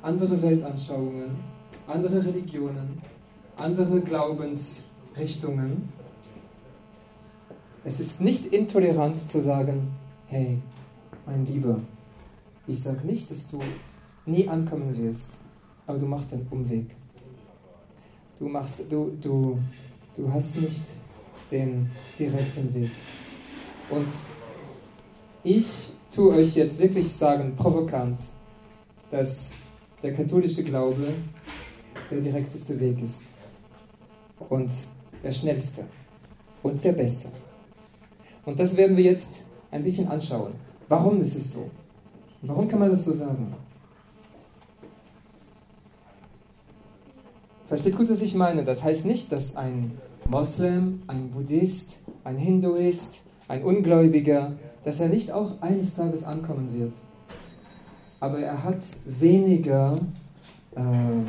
andere 0.02 0.40
Weltanschauungen, 0.42 1.30
andere 1.86 2.24
Religionen, 2.24 3.00
andere 3.56 4.00
Glaubensrichtungen 4.00 5.88
Es 7.84 8.00
ist 8.00 8.20
nicht 8.20 8.46
intolerant 8.46 9.16
zu 9.16 9.40
sagen, 9.40 9.92
hey, 10.26 10.58
mein 11.26 11.46
Lieber, 11.46 11.80
ich 12.66 12.80
sage 12.80 13.06
nicht, 13.06 13.30
dass 13.30 13.50
du 13.50 13.60
nie 14.24 14.48
ankommen 14.48 14.96
wirst, 14.96 15.30
aber 15.86 15.98
du 15.98 16.06
machst 16.06 16.32
einen 16.32 16.46
Umweg. 16.50 16.94
Du, 18.38 18.48
machst, 18.48 18.84
du, 18.88 19.16
du, 19.20 19.58
du 20.16 20.32
hast 20.32 20.60
nicht 20.60 20.84
den 21.50 21.90
direkten 22.18 22.72
Weg. 22.72 22.90
Und 23.90 24.08
ich 25.42 25.92
tue 26.14 26.34
euch 26.34 26.54
jetzt 26.54 26.78
wirklich 26.78 27.10
sagen, 27.10 27.54
provokant, 27.56 28.20
dass 29.10 29.50
der 30.02 30.14
katholische 30.14 30.62
Glaube 30.62 31.14
der 32.10 32.20
direkteste 32.20 32.78
Weg 32.78 33.02
ist. 33.02 33.20
Und 34.48 34.70
der 35.22 35.32
schnellste. 35.32 35.84
Und 36.62 36.84
der 36.84 36.92
beste. 36.92 37.28
Und 38.44 38.58
das 38.58 38.76
werden 38.76 38.96
wir 38.96 39.04
jetzt 39.04 39.46
ein 39.70 39.82
bisschen 39.82 40.08
anschauen. 40.08 40.52
Warum 40.88 41.20
ist 41.22 41.36
es 41.36 41.52
so? 41.52 41.70
Warum 42.42 42.68
kann 42.68 42.80
man 42.80 42.90
das 42.90 43.04
so 43.04 43.14
sagen? 43.14 43.54
Versteht 47.66 47.96
gut, 47.96 48.10
was 48.10 48.20
ich 48.20 48.34
meine. 48.34 48.64
Das 48.64 48.82
heißt 48.82 49.06
nicht, 49.06 49.32
dass 49.32 49.56
ein 49.56 49.92
Moslem, 50.28 51.02
ein 51.06 51.30
Buddhist, 51.30 52.04
ein 52.24 52.36
Hinduist, 52.36 53.22
ein 53.48 53.62
Ungläubiger, 53.62 54.52
dass 54.84 55.00
er 55.00 55.08
nicht 55.08 55.32
auch 55.32 55.60
eines 55.60 55.94
Tages 55.94 56.24
ankommen 56.24 56.68
wird. 56.78 56.94
Aber 58.20 58.38
er 58.38 58.62
hat 58.62 58.84
weniger, 59.04 59.98
ähm, 60.76 61.24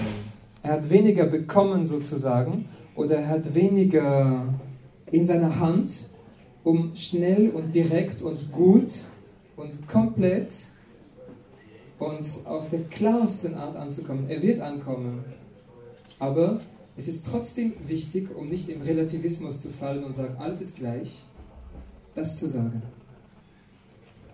er 0.61 0.73
hat 0.73 0.89
weniger 0.89 1.25
bekommen 1.25 1.85
sozusagen, 1.85 2.65
oder 2.95 3.17
er 3.17 3.29
hat 3.29 3.55
weniger 3.55 4.45
in 5.11 5.25
seiner 5.27 5.59
Hand, 5.59 6.09
um 6.63 6.95
schnell 6.95 7.49
und 7.49 7.73
direkt 7.75 8.21
und 8.21 8.51
gut 8.51 9.05
und 9.57 9.87
komplett 9.87 10.53
und 11.99 12.25
auf 12.45 12.69
der 12.69 12.83
klarsten 12.83 13.55
Art 13.55 13.75
anzukommen. 13.75 14.29
Er 14.29 14.41
wird 14.41 14.59
ankommen. 14.59 15.23
Aber 16.19 16.59
es 16.95 17.07
ist 17.07 17.25
trotzdem 17.25 17.73
wichtig, 17.87 18.35
um 18.35 18.49
nicht 18.49 18.69
im 18.69 18.81
Relativismus 18.81 19.59
zu 19.59 19.69
fallen 19.69 20.03
und 20.03 20.15
sagen, 20.15 20.35
alles 20.37 20.61
ist 20.61 20.75
gleich, 20.75 21.23
das 22.13 22.37
zu 22.37 22.47
sagen. 22.47 22.83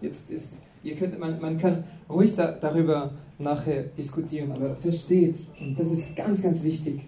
Jetzt 0.01 0.29
ist, 0.29 0.57
ihr 0.83 0.95
könnt, 0.95 1.19
man, 1.19 1.39
man 1.41 1.57
kann 1.57 1.83
ruhig 2.09 2.35
da, 2.35 2.51
darüber 2.51 3.11
nachher 3.37 3.83
diskutieren, 3.83 4.51
aber 4.51 4.75
versteht, 4.75 5.37
und 5.59 5.79
das 5.79 5.91
ist 5.91 6.15
ganz, 6.15 6.41
ganz 6.41 6.63
wichtig, 6.63 7.07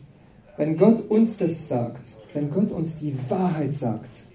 wenn 0.58 0.78
Gott 0.78 1.02
uns 1.10 1.38
das 1.38 1.68
sagt, 1.68 2.18
wenn 2.34 2.50
Gott 2.52 2.72
uns 2.72 2.98
die 2.98 3.16
Wahrheit 3.30 3.74
sagt, 3.74 4.28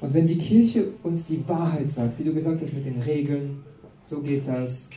und 0.00 0.14
wenn 0.14 0.26
die 0.26 0.38
Kirche 0.38 0.92
uns 1.02 1.26
die 1.26 1.46
Wahrheit 1.46 1.90
sagt, 1.90 2.18
wie 2.18 2.24
du 2.24 2.32
gesagt 2.32 2.62
hast 2.62 2.72
mit 2.72 2.86
den 2.86 3.00
Regeln, 3.02 3.62
so 4.04 4.22
geht 4.22 4.48
das, 4.48 4.88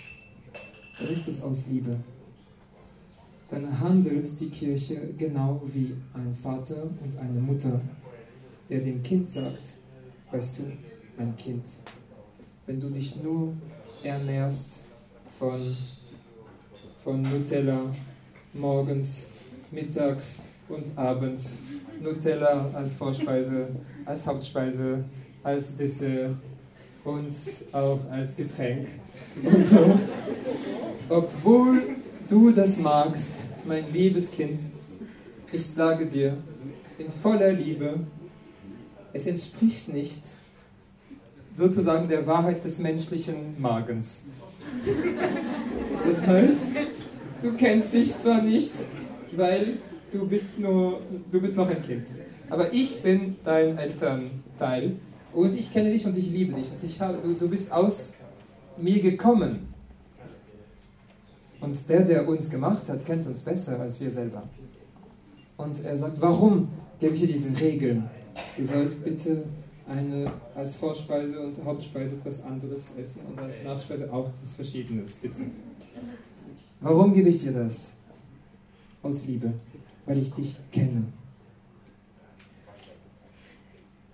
dann 0.98 1.10
ist 1.10 1.28
es 1.28 1.42
aus 1.42 1.68
Liebe. 1.68 1.98
Dann 3.50 3.80
handelt 3.80 4.40
die 4.40 4.50
Kirche 4.50 5.14
genau 5.18 5.62
wie 5.66 5.94
ein 6.14 6.34
Vater 6.34 6.90
und 7.04 7.18
eine 7.18 7.40
Mutter, 7.40 7.82
der 8.70 8.80
dem 8.80 9.04
Kind 9.04 9.28
sagt, 9.30 9.78
weißt 10.32 10.60
du, 10.60 10.64
mein 11.18 11.36
Kind, 11.36 11.64
wenn 12.66 12.80
du 12.80 12.90
dich 12.90 13.22
nur 13.22 13.54
ernährst 14.04 14.86
von, 15.40 15.76
von 17.04 17.22
Nutella 17.22 17.94
morgens, 18.54 19.30
mittags 19.72 20.42
und 20.70 20.98
abends, 20.98 21.58
Nutella 22.02 22.70
als 22.74 22.96
Vorspeise, 22.96 23.68
als 24.06 24.26
Hauptspeise, 24.26 25.04
als 25.44 25.76
Dessert 25.76 26.36
und 27.04 27.34
auch 27.72 28.00
als 28.12 28.36
Getränk 28.36 28.88
und 29.44 29.66
so. 29.66 30.00
Obwohl 31.10 31.82
du 32.28 32.52
das 32.52 32.78
magst, 32.78 33.50
mein 33.66 33.92
liebes 33.92 34.32
Kind, 34.32 34.62
ich 35.52 35.66
sage 35.66 36.06
dir 36.06 36.38
in 36.98 37.10
voller 37.10 37.52
Liebe, 37.52 38.00
es 39.12 39.28
entspricht 39.28 39.94
nicht 39.94 40.24
sozusagen 41.54 42.10
der 42.10 42.26
Wahrheit 42.28 42.64
des 42.64 42.80
menschlichen 42.80 43.60
Magens. 43.62 44.22
Das 46.06 46.26
heißt, 46.26 46.76
du 47.42 47.54
kennst 47.54 47.94
dich 47.94 48.18
zwar 48.18 48.42
nicht, 48.42 48.74
weil 49.36 49.78
du 50.12 50.28
bist 50.28 50.58
nur, 50.58 51.02
du 51.32 51.42
bist 51.42 51.56
noch 51.56 51.70
ein 51.70 51.82
Kind. 51.82 52.08
Aber 52.50 52.74
ich 52.74 53.02
bin 53.02 53.38
dein 53.44 53.78
Elternteil 53.78 54.98
und 55.32 55.56
ich 55.56 55.72
kenne 55.72 55.92
dich 55.92 56.06
und 56.06 56.18
ich 56.18 56.30
liebe 56.30 56.54
dich. 56.54 56.72
Und 56.72 56.84
ich 56.84 57.00
habe, 57.00 57.18
du, 57.22 57.34
du 57.34 57.50
bist 57.50 57.72
aus 57.72 58.16
mir 58.78 59.02
gekommen. 59.02 59.74
Und 61.62 61.90
der, 61.90 62.02
der 62.04 62.28
uns 62.28 62.50
gemacht 62.50 62.90
hat, 62.90 63.06
kennt 63.06 63.26
uns 63.26 63.42
besser 63.42 63.80
als 63.80 64.00
wir 64.02 64.12
selber. 64.12 64.44
Und 65.56 65.84
er 65.86 65.98
sagt, 65.98 66.22
warum 66.22 66.68
gebe 67.00 67.16
ich 67.16 67.22
dir 67.22 67.28
diese 67.28 67.58
Regeln? 67.60 68.10
Du 68.58 68.66
sollst 68.66 69.04
bitte 69.04 69.46
eine 69.88 70.32
als 70.56 70.76
Vorspeise 70.76 71.40
und 71.40 71.64
Hauptspeise 71.64 72.16
etwas 72.16 72.44
anderes 72.44 72.92
essen 72.98 73.22
und 73.30 73.40
als 73.40 73.54
Nachspeise 73.64 74.12
auch 74.12 74.30
etwas 74.30 74.54
Verschiedenes, 74.54 75.14
bitte. 75.14 75.44
Warum 76.80 77.14
gebe 77.14 77.30
ich 77.30 77.42
dir 77.42 77.52
das? 77.52 77.96
Aus 79.02 79.26
Liebe 79.26 79.54
weil 80.06 80.18
ich 80.18 80.32
dich 80.34 80.58
kenne. 80.72 81.06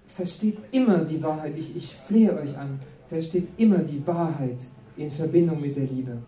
Versteht 0.08 0.60
immer 0.72 1.00
die 1.06 1.22
Wahrheit, 1.24 1.56
ich, 1.56 1.76
ich 1.76 1.96
flehe 1.96 2.36
euch 2.36 2.58
an, 2.58 2.80
versteht 3.08 3.48
immer 3.58 3.80
die 3.80 4.06
Wahrheit 4.06 4.68
in 4.98 5.10
Verbindung 5.10 5.62
mit 5.62 5.76
der 5.76 5.86
Liebe. 5.86 6.22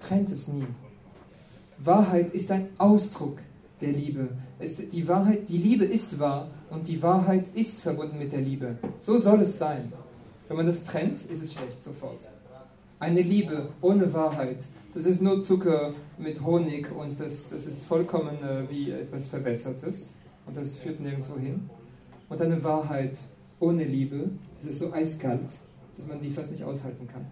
Trennt 0.00 0.32
es 0.32 0.48
nie. 0.48 0.66
Wahrheit 1.78 2.32
ist 2.32 2.50
ein 2.50 2.68
Ausdruck 2.78 3.38
der 3.80 3.92
Liebe. 3.92 4.28
Die, 4.92 5.08
Wahrheit, 5.08 5.48
die 5.48 5.58
Liebe 5.58 5.84
ist 5.84 6.18
wahr 6.18 6.48
und 6.70 6.88
die 6.88 7.02
Wahrheit 7.02 7.48
ist 7.54 7.80
verbunden 7.80 8.18
mit 8.18 8.32
der 8.32 8.40
Liebe. 8.40 8.78
So 8.98 9.18
soll 9.18 9.42
es 9.42 9.58
sein. 9.58 9.92
Wenn 10.48 10.56
man 10.56 10.66
das 10.66 10.84
trennt, 10.84 11.14
ist 11.14 11.42
es 11.42 11.52
schlecht 11.52 11.82
sofort. 11.82 12.30
Eine 12.98 13.20
Liebe 13.20 13.68
ohne 13.82 14.12
Wahrheit 14.14 14.64
das 14.96 15.04
ist 15.04 15.20
nur 15.20 15.42
Zucker 15.42 15.92
mit 16.16 16.42
Honig 16.42 16.90
und 16.90 17.20
das, 17.20 17.50
das 17.50 17.66
ist 17.66 17.84
vollkommen 17.84 18.42
äh, 18.42 18.62
wie 18.70 18.92
etwas 18.92 19.28
Verwässertes 19.28 20.16
und 20.46 20.56
das 20.56 20.74
führt 20.74 21.00
nirgendwo 21.00 21.36
hin. 21.36 21.68
Und 22.30 22.40
eine 22.40 22.64
Wahrheit 22.64 23.18
ohne 23.60 23.84
Liebe, 23.84 24.30
das 24.54 24.64
ist 24.64 24.78
so 24.78 24.94
eiskalt, 24.94 25.60
dass 25.94 26.06
man 26.06 26.18
die 26.18 26.30
fast 26.30 26.50
nicht 26.50 26.64
aushalten 26.64 27.06
kann. 27.06 27.26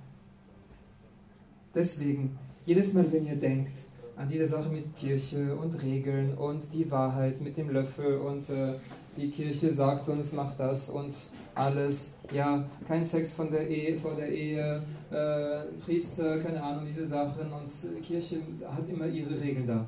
Deswegen, 1.74 2.38
jedes 2.66 2.92
Mal, 2.92 3.10
wenn 3.10 3.24
ihr 3.24 3.36
denkt 3.36 3.78
an 4.16 4.28
diese 4.28 4.46
Sache 4.46 4.70
mit 4.70 4.94
Kirche 4.94 5.56
und 5.56 5.82
Regeln 5.82 6.34
und 6.34 6.72
die 6.72 6.90
Wahrheit 6.90 7.40
mit 7.40 7.56
dem 7.56 7.70
Löffel 7.70 8.18
und 8.18 8.48
äh, 8.50 8.74
die 9.16 9.30
Kirche 9.30 9.72
sagt 9.72 10.08
uns, 10.08 10.32
macht 10.32 10.58
das 10.58 10.90
und 10.90 11.14
alles, 11.54 12.16
ja, 12.32 12.64
kein 12.86 13.04
Sex 13.04 13.32
von 13.32 13.50
der 13.50 13.68
Ehe, 13.68 13.96
vor 13.98 14.14
der 14.14 14.28
Ehe, 14.28 14.82
äh, 15.10 15.72
Priester, 15.84 16.38
keine 16.38 16.62
Ahnung, 16.62 16.84
diese 16.86 17.06
Sachen 17.06 17.52
und 17.52 17.66
äh, 17.66 18.00
Kirche 18.00 18.38
hat 18.66 18.88
immer 18.88 19.06
ihre 19.06 19.40
Regeln 19.40 19.66
da. 19.66 19.86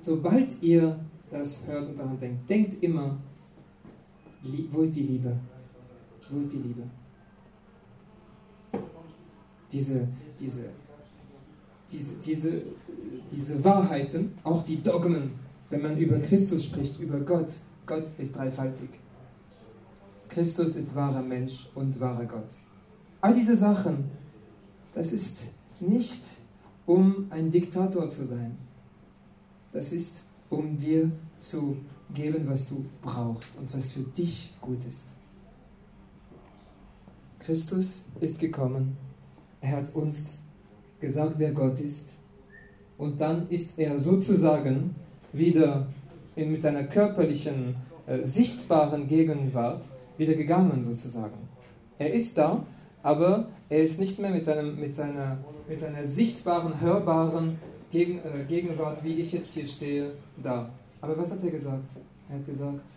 Sobald 0.00 0.62
ihr 0.62 0.98
das 1.30 1.66
hört 1.66 1.88
und 1.88 1.98
daran 1.98 2.18
denkt, 2.18 2.48
denkt 2.48 2.82
immer, 2.82 3.18
wo 4.70 4.82
ist 4.82 4.94
die 4.94 5.02
Liebe? 5.02 5.36
Wo 6.30 6.38
ist 6.38 6.52
die 6.52 6.58
Liebe? 6.58 6.82
Diese, 9.70 10.08
diese, 10.38 10.70
diese, 11.90 12.14
diese, 12.14 12.62
diese 13.30 13.64
Wahrheiten, 13.64 14.34
auch 14.44 14.62
die 14.64 14.82
Dogmen, 14.82 15.32
wenn 15.70 15.82
man 15.82 15.96
über 15.96 16.18
Christus 16.18 16.64
spricht, 16.64 17.00
über 17.00 17.20
Gott, 17.20 17.58
Gott 17.86 18.06
ist 18.18 18.36
dreifaltig. 18.36 18.90
Christus 20.28 20.76
ist 20.76 20.94
wahrer 20.94 21.22
Mensch 21.22 21.68
und 21.74 21.98
wahrer 22.00 22.26
Gott. 22.26 22.56
All 23.20 23.32
diese 23.32 23.56
Sachen, 23.56 24.10
das 24.92 25.12
ist 25.12 25.48
nicht, 25.80 26.22
um 26.86 27.26
ein 27.30 27.50
Diktator 27.50 28.08
zu 28.08 28.24
sein. 28.24 28.56
Das 29.72 29.92
ist, 29.92 30.24
um 30.50 30.76
dir 30.76 31.10
zu 31.40 31.76
geben, 32.14 32.48
was 32.48 32.68
du 32.68 32.84
brauchst 33.02 33.56
und 33.58 33.72
was 33.74 33.92
für 33.92 34.02
dich 34.02 34.54
gut 34.60 34.84
ist. 34.84 35.16
Christus 37.38 38.04
ist 38.20 38.38
gekommen. 38.38 38.96
Er 39.60 39.78
hat 39.78 39.94
uns 39.94 40.42
gesagt, 41.00 41.34
wer 41.38 41.52
Gott 41.52 41.80
ist. 41.80 42.16
Und 42.96 43.20
dann 43.20 43.48
ist 43.48 43.78
er 43.78 43.98
sozusagen 43.98 44.94
wieder 45.32 45.86
mit 46.34 46.62
seiner 46.62 46.84
körperlichen, 46.84 47.76
äh, 48.06 48.24
sichtbaren 48.24 49.08
Gegenwart 49.08 49.84
wieder 50.16 50.34
gegangen 50.34 50.82
sozusagen. 50.82 51.48
Er 51.98 52.12
ist 52.12 52.36
da, 52.38 52.64
aber 53.02 53.48
er 53.68 53.82
ist 53.82 53.98
nicht 53.98 54.18
mehr 54.18 54.30
mit, 54.30 54.44
seinem, 54.44 54.78
mit, 54.78 54.94
seiner, 54.94 55.38
mit 55.68 55.80
seiner 55.80 56.06
sichtbaren, 56.06 56.80
hörbaren 56.80 57.58
Gegen, 57.90 58.18
äh, 58.18 58.44
Gegenwart, 58.46 59.02
wie 59.04 59.14
ich 59.14 59.32
jetzt 59.32 59.52
hier 59.52 59.66
stehe, 59.66 60.12
da. 60.42 60.70
Aber 61.00 61.16
was 61.16 61.32
hat 61.32 61.42
er 61.42 61.50
gesagt? 61.50 61.96
Er 62.28 62.36
hat 62.36 62.46
gesagt, 62.46 62.90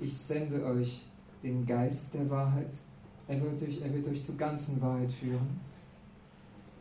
ich 0.00 0.12
sende 0.16 0.64
euch 0.64 1.06
den 1.42 1.64
Geist 1.66 2.12
der 2.14 2.28
Wahrheit. 2.28 2.74
Er 3.28 3.40
wird 3.40 3.62
euch, 3.62 3.82
er 3.82 3.92
wird 3.94 4.08
euch 4.08 4.24
zur 4.24 4.36
ganzen 4.36 4.80
Wahrheit 4.82 5.12
führen. 5.12 5.60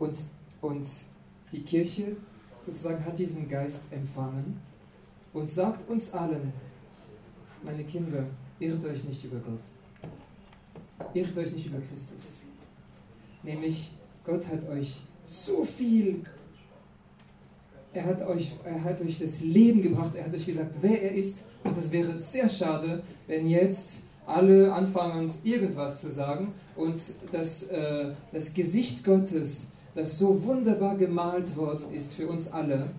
Und, 0.03 0.17
und 0.59 0.85
die 1.53 1.61
Kirche 1.61 2.17
sozusagen 2.59 3.05
hat 3.05 3.17
diesen 3.17 3.47
Geist 3.47 3.83
empfangen 3.89 4.59
und 5.31 5.49
sagt 5.49 5.89
uns 5.89 6.11
allen, 6.11 6.51
meine 7.63 7.85
Kinder, 7.85 8.25
irrt 8.59 8.83
euch 8.83 9.05
nicht 9.05 9.23
über 9.23 9.39
Gott. 9.39 9.61
Irrt 11.13 11.37
euch 11.37 11.53
nicht 11.53 11.67
über 11.67 11.79
Christus. 11.79 12.39
Nämlich, 13.43 13.93
Gott 14.25 14.45
hat 14.49 14.67
euch 14.67 15.03
so 15.23 15.63
viel, 15.63 16.25
er 17.93 18.03
hat, 18.03 18.23
euch, 18.23 18.51
er 18.65 18.83
hat 18.83 18.99
euch 18.99 19.19
das 19.19 19.39
Leben 19.39 19.81
gebracht, 19.81 20.15
er 20.15 20.25
hat 20.25 20.33
euch 20.33 20.45
gesagt, 20.45 20.75
wer 20.81 21.01
er 21.01 21.13
ist. 21.13 21.45
Und 21.63 21.77
es 21.77 21.89
wäre 21.89 22.19
sehr 22.19 22.49
schade, 22.49 23.03
wenn 23.27 23.47
jetzt 23.47 24.03
alle 24.25 24.73
anfangen, 24.73 25.31
irgendwas 25.45 26.01
zu 26.01 26.11
sagen 26.11 26.53
und 26.75 26.99
das, 27.31 27.63
äh, 27.63 28.11
das 28.33 28.53
Gesicht 28.53 29.03
Gottes, 29.03 29.72
das 29.95 30.17
so 30.17 30.41
wunderbar 30.43 30.97
gemalt 30.97 31.55
worden 31.55 31.91
ist 31.91 32.13
für 32.13 32.27
uns 32.27 32.51
alle, 32.51 32.89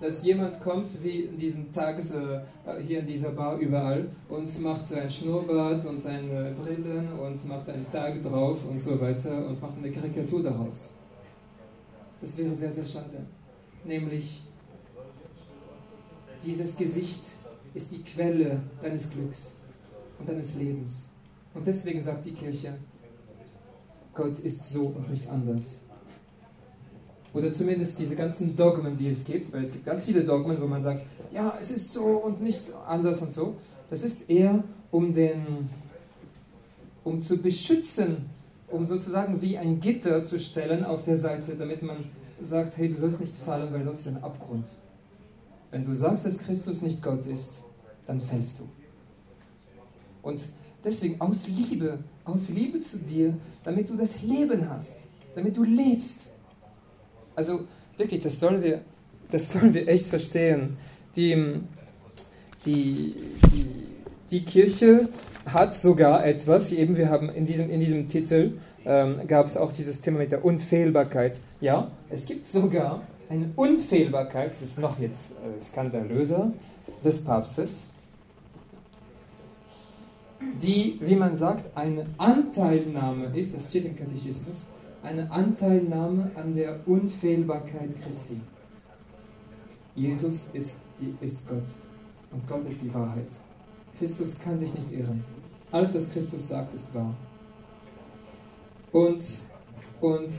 dass 0.00 0.24
jemand 0.24 0.60
kommt, 0.60 1.02
wie 1.02 1.22
in 1.24 1.36
diesen 1.36 1.70
Tages 1.70 2.10
äh, 2.12 2.40
hier 2.86 3.00
in 3.00 3.06
dieser 3.06 3.30
Bar 3.30 3.58
überall, 3.58 4.08
und 4.28 4.62
macht 4.62 4.92
ein 4.94 5.10
Schnurrbart 5.10 5.84
und 5.84 6.04
eine 6.06 6.52
Brillen 6.52 7.12
und 7.18 7.48
macht 7.48 7.68
einen 7.68 7.88
Tag 7.88 8.20
drauf 8.22 8.58
und 8.68 8.78
so 8.78 8.98
weiter 9.00 9.46
und 9.46 9.60
macht 9.60 9.76
eine 9.76 9.90
Karikatur 9.90 10.42
daraus. 10.42 10.94
Das 12.20 12.36
wäre 12.38 12.54
sehr, 12.54 12.72
sehr 12.72 12.84
schade. 12.84 13.26
Nämlich, 13.84 14.44
dieses 16.42 16.76
Gesicht 16.76 17.34
ist 17.74 17.92
die 17.92 18.02
Quelle 18.02 18.60
deines 18.80 19.10
Glücks 19.10 19.56
und 20.18 20.28
deines 20.28 20.54
Lebens. 20.56 21.10
Und 21.54 21.66
deswegen 21.66 22.00
sagt 22.00 22.24
die 22.24 22.32
Kirche, 22.32 22.78
Gott 24.14 24.38
ist 24.40 24.64
so 24.64 24.86
und 24.86 25.10
nicht 25.10 25.28
anders. 25.28 25.82
Oder 27.32 27.52
zumindest 27.52 27.98
diese 27.98 28.16
ganzen 28.16 28.56
Dogmen, 28.56 28.96
die 28.96 29.08
es 29.08 29.24
gibt, 29.24 29.52
weil 29.52 29.62
es 29.62 29.72
gibt 29.72 29.84
ganz 29.84 30.04
viele 30.04 30.24
Dogmen, 30.24 30.60
wo 30.60 30.66
man 30.66 30.82
sagt, 30.82 31.02
ja, 31.32 31.56
es 31.60 31.70
ist 31.70 31.92
so 31.92 32.04
und 32.04 32.42
nicht 32.42 32.72
anders 32.86 33.22
und 33.22 33.32
so. 33.32 33.56
Das 33.88 34.02
ist 34.02 34.28
eher 34.28 34.64
um 34.90 35.14
den, 35.14 35.68
um 37.04 37.20
zu 37.20 37.38
beschützen, 37.38 38.28
um 38.68 38.84
sozusagen 38.84 39.40
wie 39.42 39.58
ein 39.58 39.80
Gitter 39.80 40.22
zu 40.22 40.40
stellen 40.40 40.84
auf 40.84 41.04
der 41.04 41.16
Seite, 41.16 41.54
damit 41.54 41.82
man 41.82 41.98
sagt, 42.40 42.76
hey, 42.76 42.88
du 42.88 42.98
sollst 42.98 43.20
nicht 43.20 43.36
fallen, 43.36 43.72
weil 43.72 43.84
sonst 43.84 44.00
ist 44.00 44.08
ein 44.08 44.22
Abgrund. 44.22 44.82
Wenn 45.70 45.84
du 45.84 45.94
sagst, 45.94 46.26
dass 46.26 46.38
Christus 46.38 46.82
nicht 46.82 47.02
Gott 47.02 47.26
ist, 47.26 47.64
dann 48.06 48.20
fällst 48.20 48.58
du. 48.58 48.68
Und 50.22 50.48
deswegen 50.84 51.20
aus 51.20 51.48
Liebe, 51.48 51.98
aus 52.24 52.48
Liebe 52.48 52.80
zu 52.80 52.98
dir, 52.98 53.34
damit 53.64 53.90
du 53.90 53.96
das 53.96 54.22
Leben 54.22 54.68
hast, 54.68 55.08
damit 55.34 55.56
du 55.56 55.64
lebst, 55.64 56.32
also 57.34 57.60
wirklich, 57.96 58.20
das 58.20 58.40
sollen 58.40 58.62
wir, 58.62 58.80
das 59.30 59.52
sollen 59.52 59.72
wir 59.74 59.88
echt 59.88 60.06
verstehen. 60.06 60.76
Die, 61.16 61.60
die, 62.64 63.14
die, 63.52 63.66
die 64.30 64.44
Kirche 64.44 65.08
hat 65.46 65.74
sogar 65.74 66.24
etwas, 66.24 66.72
eben 66.72 66.96
wir 66.96 67.08
haben 67.08 67.30
in 67.30 67.46
diesem, 67.46 67.70
in 67.70 67.80
diesem 67.80 68.08
Titel 68.08 68.58
ähm, 68.84 69.20
gab 69.26 69.46
es 69.46 69.56
auch 69.56 69.72
dieses 69.72 70.00
Thema 70.00 70.18
mit 70.18 70.32
der 70.32 70.44
Unfehlbarkeit. 70.44 71.40
Ja, 71.60 71.90
es 72.08 72.26
gibt 72.26 72.46
sogar 72.46 73.02
eine 73.28 73.50
Unfehlbarkeit, 73.56 74.52
das 74.52 74.62
ist 74.62 74.78
noch 74.78 74.98
jetzt 74.98 75.32
äh, 75.32 75.62
skandalöser, 75.62 76.52
des 77.04 77.24
Papstes, 77.24 77.86
die, 80.62 80.98
wie 81.00 81.16
man 81.16 81.36
sagt, 81.36 81.76
eine 81.76 82.06
Anteilnahme 82.18 83.26
ist, 83.36 83.54
das 83.54 83.68
steht 83.68 83.84
im 83.84 83.96
Katechismus, 83.96 84.68
eine 85.02 85.30
Anteilnahme 85.30 86.30
an 86.34 86.54
der 86.54 86.80
Unfehlbarkeit 86.86 87.94
Christi. 88.02 88.40
Jesus 89.94 90.50
ist, 90.52 90.76
die, 90.98 91.14
ist 91.24 91.46
Gott 91.46 91.64
und 92.32 92.46
Gott 92.48 92.66
ist 92.68 92.80
die 92.82 92.92
Wahrheit. 92.92 93.28
Christus 93.98 94.38
kann 94.38 94.58
sich 94.58 94.74
nicht 94.74 94.92
irren. 94.92 95.24
Alles, 95.72 95.94
was 95.94 96.10
Christus 96.12 96.48
sagt, 96.48 96.74
ist 96.74 96.94
wahr. 96.94 97.14
Und, 98.92 99.22
und 100.00 100.32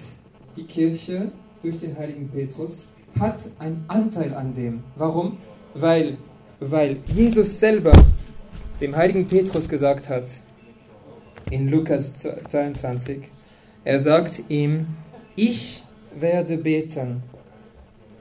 die 0.56 0.64
Kirche 0.64 1.32
durch 1.62 1.80
den 1.80 1.98
heiligen 1.98 2.30
Petrus 2.30 2.90
hat 3.20 3.40
einen 3.60 3.86
Anteil 3.88 4.34
an 4.34 4.54
dem. 4.54 4.84
Warum? 4.96 5.38
Weil, 5.74 6.18
weil 6.60 6.98
Jesus 7.06 7.60
selber 7.60 7.94
dem 8.82 8.96
heiligen 8.96 9.28
Petrus 9.28 9.70
gesagt 9.70 10.10
hat, 10.10 10.26
in 11.52 11.70
Lukas 11.70 12.16
22, 12.18 13.22
er 13.84 14.00
sagt 14.00 14.44
ihm, 14.50 14.88
ich 15.36 15.84
werde 16.16 16.58
beten, 16.58 17.22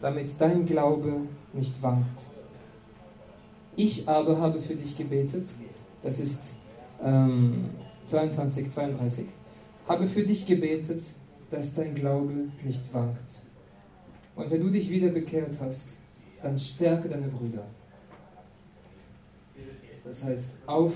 damit 0.00 0.34
dein 0.38 0.66
Glaube 0.66 1.22
nicht 1.54 1.82
wankt. 1.82 2.28
Ich 3.74 4.06
aber 4.06 4.38
habe 4.38 4.60
für 4.60 4.74
dich 4.74 4.96
gebetet, 4.96 5.48
das 6.02 6.18
ist 6.18 6.56
ähm, 7.02 7.70
22, 8.04 8.70
32, 8.70 9.26
habe 9.88 10.06
für 10.06 10.22
dich 10.22 10.46
gebetet, 10.46 11.04
dass 11.50 11.72
dein 11.72 11.94
Glaube 11.94 12.34
nicht 12.64 12.92
wankt. 12.92 13.44
Und 14.36 14.50
wenn 14.50 14.60
du 14.60 14.68
dich 14.68 14.90
wieder 14.90 15.08
bekehrt 15.08 15.58
hast, 15.60 15.96
dann 16.42 16.58
stärke 16.58 17.08
deine 17.08 17.28
Brüder. 17.28 17.64
Das 20.10 20.24
heißt, 20.24 20.48
auf 20.66 20.92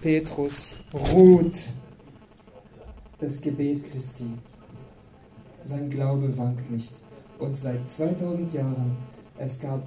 Petrus 0.00 0.76
ruht 1.12 1.56
das 3.18 3.40
Gebet 3.40 3.90
Christi. 3.90 4.26
Sein 5.64 5.90
Glaube 5.90 6.38
wankt 6.38 6.70
nicht. 6.70 6.92
Und 7.40 7.56
seit 7.56 7.88
2000 7.88 8.54
Jahren, 8.54 8.96
es 9.36 9.58
gab, 9.58 9.82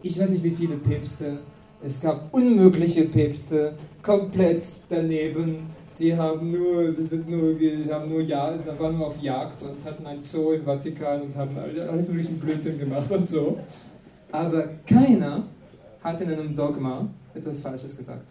ich 0.00 0.16
weiß 0.16 0.30
nicht 0.30 0.44
wie 0.44 0.52
viele 0.52 0.76
Päpste, 0.76 1.40
es 1.82 2.00
gab 2.00 2.32
unmögliche 2.32 3.06
Päpste, 3.06 3.76
komplett 4.00 4.64
daneben. 4.88 5.66
Sie 5.90 6.16
haben 6.16 6.52
nur, 6.52 6.92
sie 6.92 7.02
sind 7.02 7.28
nur, 7.28 7.56
haben 7.92 8.08
nur 8.08 8.20
ja, 8.20 8.56
sie 8.56 8.78
waren 8.78 8.96
nur 8.96 9.08
auf 9.08 9.20
Jagd 9.20 9.60
und 9.64 9.84
hatten 9.84 10.06
ein 10.06 10.22
Zoo 10.22 10.52
im 10.52 10.62
Vatikan 10.62 11.22
und 11.22 11.34
haben 11.34 11.58
alles 11.58 12.06
mögliche 12.06 12.34
Blödsinn 12.34 12.78
gemacht 12.78 13.10
und 13.10 13.28
so. 13.28 13.58
Aber 14.30 14.68
keiner 14.86 15.48
hat 16.04 16.20
in 16.20 16.30
einem 16.30 16.54
Dogma 16.54 17.08
etwas 17.34 17.60
Falsches 17.60 17.96
gesagt. 17.96 18.30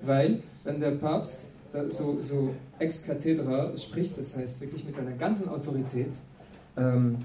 Weil, 0.00 0.42
wenn 0.64 0.80
der 0.80 0.92
Papst 0.92 1.46
so, 1.90 2.20
so 2.20 2.54
ex 2.78 3.04
cathedra 3.04 3.76
spricht, 3.76 4.16
das 4.18 4.36
heißt 4.36 4.60
wirklich 4.60 4.84
mit 4.84 4.96
seiner 4.96 5.12
ganzen 5.12 5.48
Autorität, 5.48 6.16
ähm, 6.76 7.18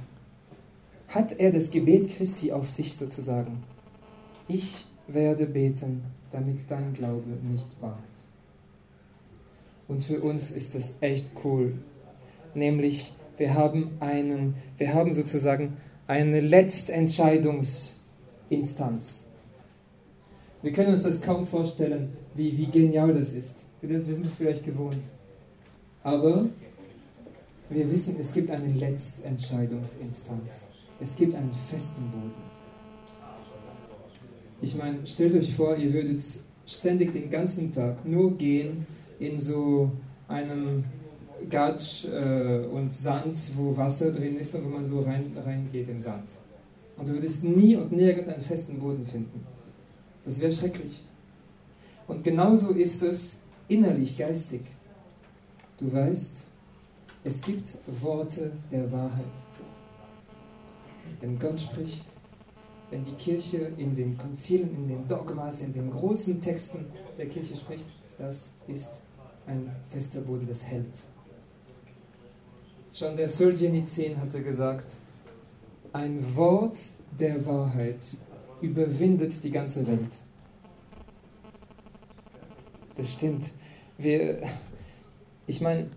hat 1.07 1.39
er 1.39 1.51
das 1.51 1.71
Gebet 1.71 2.09
Christi 2.09 2.51
auf 2.51 2.69
sich 2.69 2.95
sozusagen. 2.95 3.63
Ich 4.47 4.85
werde 5.07 5.45
beten, 5.45 6.03
damit 6.31 6.59
dein 6.69 6.93
Glaube 6.93 7.29
nicht 7.29 7.67
wankt. 7.79 8.07
Und 9.87 10.03
für 10.03 10.21
uns 10.21 10.51
ist 10.51 10.75
das 10.75 10.95
echt 10.99 11.31
cool. 11.43 11.75
Nämlich, 12.53 13.13
wir 13.37 13.53
haben 13.53 13.91
einen, 13.99 14.55
wir 14.77 14.93
haben 14.93 15.13
sozusagen 15.13 15.77
eine 16.07 16.41
Letztentscheidungsinstanz. 16.41 19.26
Wir 20.61 20.73
können 20.73 20.93
uns 20.93 21.03
das 21.03 21.21
kaum 21.21 21.45
vorstellen, 21.45 22.09
wie, 22.35 22.57
wie 22.57 22.65
genial 22.65 23.13
das 23.13 23.33
ist. 23.33 23.55
Wir 23.81 24.01
sind 24.01 24.25
es 24.25 24.35
vielleicht 24.35 24.65
gewohnt. 24.65 25.09
Aber 26.03 26.47
wir 27.69 27.91
wissen, 27.91 28.15
es 28.19 28.33
gibt 28.33 28.49
eine 28.49 28.73
Letztentscheidungsinstanz. 28.73 30.69
Es 30.99 31.15
gibt 31.15 31.35
einen 31.35 31.51
festen 31.51 32.09
Boden. 32.09 32.47
Ich 34.61 34.75
meine, 34.75 35.05
stellt 35.05 35.35
euch 35.35 35.55
vor, 35.55 35.75
ihr 35.75 35.93
würdet 35.93 36.23
ständig 36.65 37.11
den 37.11 37.29
ganzen 37.29 37.71
Tag 37.71 38.05
nur 38.05 38.35
gehen 38.35 38.87
in 39.19 39.37
so 39.39 39.91
einem 40.27 40.85
Gatsch 41.49 42.05
äh, 42.05 42.65
und 42.65 42.91
Sand, 42.91 43.37
wo 43.55 43.77
Wasser 43.77 44.11
drin 44.11 44.37
ist 44.37 44.55
und 44.55 44.65
wo 44.65 44.69
man 44.69 44.85
so 44.85 45.01
rein, 45.01 45.31
reingeht 45.35 45.87
im 45.87 45.99
Sand. 45.99 46.31
Und 46.97 47.07
du 47.07 47.13
würdest 47.13 47.43
nie 47.43 47.75
und 47.75 47.91
nirgends 47.91 48.29
einen 48.29 48.41
festen 48.41 48.79
Boden 48.79 49.05
finden. 49.05 49.45
Das 50.27 50.41
wäre 50.41 50.51
schrecklich. 50.51 51.05
Und 52.05 52.21
genauso 52.21 52.71
ist 52.71 53.01
es 53.01 53.39
innerlich, 53.69 54.17
geistig. 54.17 54.59
Du 55.77 55.93
weißt, 55.93 56.47
es 57.23 57.41
gibt 57.41 57.77
Worte 58.01 58.51
der 58.69 58.91
Wahrheit. 58.91 59.23
Wenn 61.21 61.39
Gott 61.39 61.57
spricht, 61.57 62.03
wenn 62.89 63.03
die 63.03 63.13
Kirche 63.13 63.71
in 63.77 63.95
den 63.95 64.17
Konzilen, 64.17 64.75
in 64.75 64.87
den 64.89 65.07
Dogmas, 65.07 65.61
in 65.61 65.71
den 65.71 65.89
großen 65.89 66.41
Texten 66.41 66.87
der 67.17 67.29
Kirche 67.29 67.55
spricht, 67.55 67.87
das 68.17 68.49
ist 68.67 69.03
ein 69.45 69.73
fester 69.89 70.19
Boden, 70.19 70.45
das 70.45 70.61
hält. 70.61 71.03
Schon 72.91 73.15
der 73.15 73.29
Solzhenitsyn 73.29 74.19
hatte 74.19 74.43
gesagt, 74.43 74.97
ein 75.93 76.35
Wort 76.35 76.77
der 77.17 77.45
Wahrheit 77.45 78.01
überwindet 78.61 79.43
die 79.43 79.51
ganze 79.51 79.85
Welt. 79.87 80.09
Das 82.95 83.13
stimmt. 83.13 83.51
Wir, 83.97 84.41
ich 85.45 85.61
meine, 85.61 85.87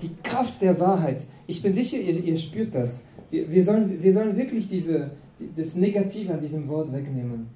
die 0.00 0.10
Kraft 0.22 0.60
der 0.62 0.78
Wahrheit. 0.80 1.26
Ich 1.46 1.62
bin 1.62 1.74
sicher, 1.74 1.98
ihr, 1.98 2.24
ihr 2.24 2.36
spürt 2.36 2.74
das. 2.74 3.04
Wir, 3.30 3.50
wir, 3.50 3.62
sollen, 3.62 4.02
wir 4.02 4.12
sollen 4.12 4.36
wirklich 4.36 4.68
diese, 4.68 5.10
das 5.56 5.74
Negative 5.74 6.34
an 6.34 6.40
diesem 6.40 6.66
Wort 6.68 6.92
wegnehmen. 6.92 7.48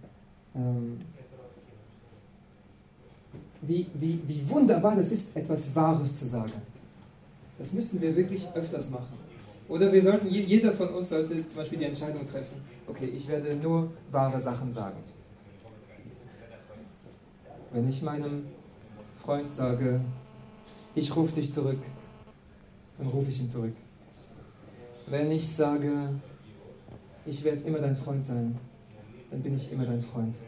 Ähm, 0.54 1.00
wie, 3.62 3.86
wie, 3.94 4.20
wie 4.26 4.48
wunderbar 4.48 4.96
das 4.96 5.10
ist, 5.12 5.34
etwas 5.34 5.74
Wahres 5.74 6.14
zu 6.16 6.26
sagen. 6.26 6.52
Das 7.58 7.72
müssten 7.72 8.00
wir 8.00 8.14
wirklich 8.14 8.46
öfters 8.54 8.90
machen. 8.90 9.16
Oder 9.68 9.92
wir 9.92 10.00
sollten, 10.00 10.28
jeder 10.28 10.72
von 10.72 10.88
uns 10.90 11.08
sollte 11.08 11.46
zum 11.46 11.56
Beispiel 11.56 11.78
die 11.78 11.86
Entscheidung 11.86 12.24
treffen, 12.24 12.60
okay, 12.86 13.06
ich 13.06 13.28
werde 13.28 13.56
nur 13.56 13.90
wahre 14.10 14.40
Sachen 14.40 14.72
sagen. 14.72 14.98
Wenn 17.72 17.88
ich 17.88 18.02
meinem 18.02 18.46
Freund 19.16 19.52
sage, 19.52 20.00
ich 20.94 21.14
rufe 21.14 21.34
dich 21.34 21.52
zurück, 21.52 21.80
dann 22.98 23.08
rufe 23.08 23.28
ich 23.28 23.40
ihn 23.40 23.50
zurück. 23.50 23.74
Wenn 25.06 25.30
ich 25.30 25.48
sage, 25.48 26.14
ich 27.26 27.44
werde 27.44 27.62
immer 27.64 27.78
dein 27.78 27.96
Freund 27.96 28.24
sein, 28.24 28.58
dann 29.30 29.42
bin 29.42 29.54
ich 29.54 29.72
immer 29.72 29.84
dein 29.84 30.00
Freund. 30.00 30.42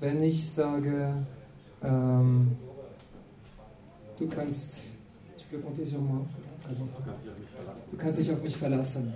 Wenn 0.00 0.22
ich 0.22 0.50
sage, 0.50 1.26
ähm, 1.82 2.56
du 4.18 4.28
kannst, 4.28 4.96
du 5.50 5.60
kannst 7.96 8.18
dich 8.18 8.32
auf 8.32 8.42
mich 8.42 8.56
verlassen, 8.56 9.14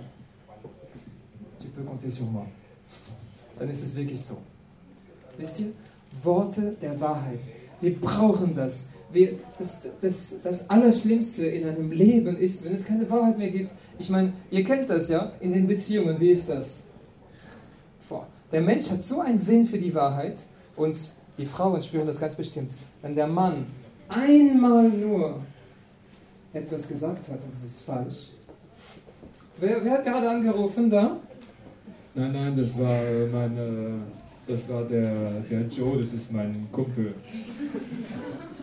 peux 1.75 1.83
compter 1.83 2.09
sur 2.09 2.27
moi, 2.27 2.45
dann 3.57 3.69
ist 3.69 3.83
es 3.83 3.95
wirklich 3.95 4.21
so. 4.21 4.37
Wisst 5.37 5.59
ihr, 5.59 5.71
Worte 6.23 6.75
der 6.81 6.99
Wahrheit, 6.99 7.41
wir 7.81 7.99
brauchen 7.99 8.55
das. 8.55 8.87
Wir, 9.11 9.39
das, 9.57 9.81
das, 10.01 10.35
das 10.43 10.69
Allerschlimmste 10.69 11.45
in 11.45 11.67
einem 11.67 11.91
Leben 11.91 12.35
ist, 12.37 12.63
wenn 12.65 12.73
es 12.73 12.83
keine 12.83 13.09
Wahrheit 13.09 13.37
mehr 13.37 13.49
gibt. 13.49 13.73
Ich 13.99 14.09
meine, 14.09 14.33
ihr 14.49 14.63
kennt 14.63 14.89
das 14.89 15.09
ja, 15.09 15.31
in 15.39 15.53
den 15.53 15.67
Beziehungen, 15.67 16.19
wie 16.19 16.31
ist 16.31 16.49
das? 16.49 16.83
Boah. 18.09 18.27
Der 18.51 18.61
Mensch 18.61 18.89
hat 18.89 19.03
so 19.03 19.19
einen 19.19 19.39
Sinn 19.39 19.65
für 19.65 19.77
die 19.77 19.93
Wahrheit 19.93 20.37
und 20.75 20.97
die 21.37 21.45
Frauen 21.45 21.81
spüren 21.81 22.07
das 22.07 22.19
ganz 22.19 22.35
bestimmt. 22.35 22.75
Wenn 23.01 23.15
der 23.15 23.27
Mann 23.27 23.65
einmal 24.07 24.89
nur 24.89 25.41
etwas 26.53 26.87
gesagt 26.87 27.27
hat 27.27 27.43
und 27.43 27.53
das 27.53 27.63
ist 27.63 27.81
falsch. 27.81 28.29
Wer, 29.57 29.83
wer 29.83 29.93
hat 29.93 30.05
gerade 30.05 30.29
angerufen 30.29 30.89
da? 30.89 31.17
Nein, 32.17 32.31
nein, 32.31 32.55
das 32.55 32.79
war 32.79 33.03
äh, 33.03 33.27
meine, 33.27 33.99
das 34.47 34.69
war 34.69 34.85
der, 34.85 35.41
der 35.41 35.63
Joe, 35.67 35.99
das 35.99 36.13
ist 36.13 36.31
mein 36.31 36.65
Kumpel. 36.71 37.13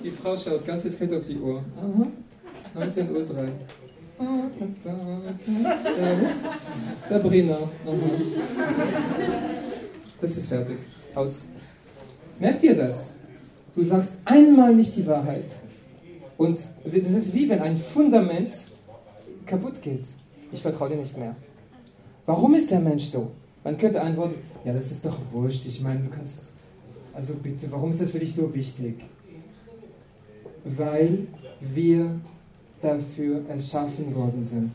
Die 0.02 0.10
Frau 0.10 0.34
schaut 0.34 0.64
ganz 0.64 0.84
diskret 0.84 1.12
auf 1.12 1.26
die 1.26 1.36
Uhr. 1.36 1.62
Aha. 1.76 2.06
19.03 2.74 3.10
Uhr. 3.10 3.26
Ah? 4.18 4.48
Sabrina. 7.02 7.54
Aha. 7.54 8.10
Das 10.18 10.36
ist 10.36 10.46
fertig. 10.46 10.78
Aus. 11.14 11.48
Merkt 12.38 12.62
ihr 12.62 12.74
das? 12.74 13.16
Du 13.74 13.84
sagst 13.84 14.14
einmal 14.24 14.74
nicht 14.74 14.96
die 14.96 15.06
Wahrheit. 15.06 15.52
Und 16.38 16.58
das 16.84 16.94
ist 16.94 17.34
wie 17.34 17.50
wenn 17.50 17.60
ein 17.60 17.76
Fundament 17.76 18.54
kaputt 19.44 19.82
geht. 19.82 20.06
Ich 20.52 20.62
vertraue 20.62 20.88
dir 20.88 20.96
nicht 20.96 21.18
mehr. 21.18 21.36
Warum 22.24 22.54
ist 22.54 22.70
der 22.70 22.80
Mensch 22.80 23.04
so? 23.04 23.32
Man 23.64 23.78
könnte 23.78 24.00
antworten, 24.00 24.34
ja, 24.64 24.72
das 24.72 24.90
ist 24.90 25.06
doch 25.06 25.16
wurscht. 25.30 25.66
Ich 25.66 25.80
meine, 25.80 26.00
du 26.00 26.10
kannst, 26.10 26.52
also 27.12 27.34
bitte, 27.34 27.70
warum 27.70 27.90
ist 27.90 28.00
das 28.00 28.10
für 28.10 28.18
dich 28.18 28.34
so 28.34 28.52
wichtig? 28.54 29.04
Weil 30.64 31.26
wir 31.60 32.20
dafür 32.80 33.48
erschaffen 33.48 34.14
worden 34.14 34.42
sind. 34.42 34.72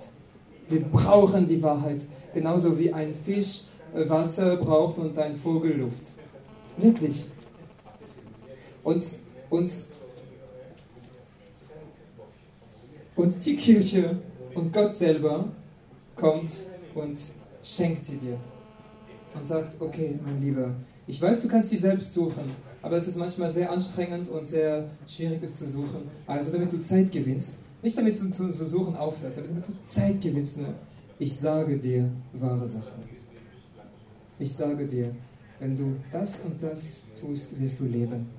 Wir 0.69 0.81
brauchen 0.81 1.47
die 1.47 1.61
Wahrheit, 1.61 2.05
genauso 2.33 2.77
wie 2.79 2.91
ein 2.93 3.13
Fisch 3.13 3.63
äh, 3.93 4.09
Wasser 4.09 4.55
braucht 4.57 4.97
und 4.97 5.17
ein 5.17 5.35
Vogel 5.35 5.77
Luft. 5.77 6.13
Wirklich. 6.77 7.25
Und, 8.83 9.05
und, 9.49 9.71
und 13.15 13.45
die 13.45 13.55
Kirche 13.55 14.17
und 14.53 14.73
Gott 14.73 14.93
selber 14.93 15.45
kommt 16.15 16.67
und 16.95 17.17
schenkt 17.61 18.05
sie 18.05 18.17
dir 18.17 18.37
und 19.37 19.45
sagt, 19.45 19.79
okay, 19.79 20.19
mein 20.25 20.41
Lieber, 20.41 20.75
ich 21.05 21.21
weiß, 21.21 21.41
du 21.41 21.47
kannst 21.47 21.69
sie 21.69 21.77
selbst 21.77 22.13
suchen, 22.13 22.51
aber 22.81 22.97
es 22.97 23.07
ist 23.07 23.17
manchmal 23.17 23.51
sehr 23.51 23.71
anstrengend 23.71 24.29
und 24.29 24.45
sehr 24.45 24.89
schwierig, 25.05 25.41
es 25.43 25.55
zu 25.55 25.67
suchen. 25.67 26.09
Also 26.25 26.51
damit 26.51 26.71
du 26.71 26.81
Zeit 26.81 27.11
gewinnst, 27.11 27.53
nicht 27.81 27.97
damit 27.97 28.19
du 28.19 28.31
zu, 28.31 28.51
suchen 28.51 28.95
aufhörst, 28.95 29.37
damit 29.37 29.67
du 29.67 29.73
Zeit 29.85 30.19
gewinnst 30.19 30.57
nur. 30.57 30.73
Ich 31.19 31.35
sage 31.35 31.77
dir 31.77 32.11
wahre 32.33 32.67
Sachen. 32.67 33.03
Ich 34.39 34.53
sage 34.53 34.85
dir, 34.85 35.15
wenn 35.59 35.75
du 35.75 35.95
das 36.11 36.41
und 36.41 36.61
das 36.61 37.01
tust, 37.19 37.59
wirst 37.59 37.79
du 37.79 37.85
leben. 37.85 38.29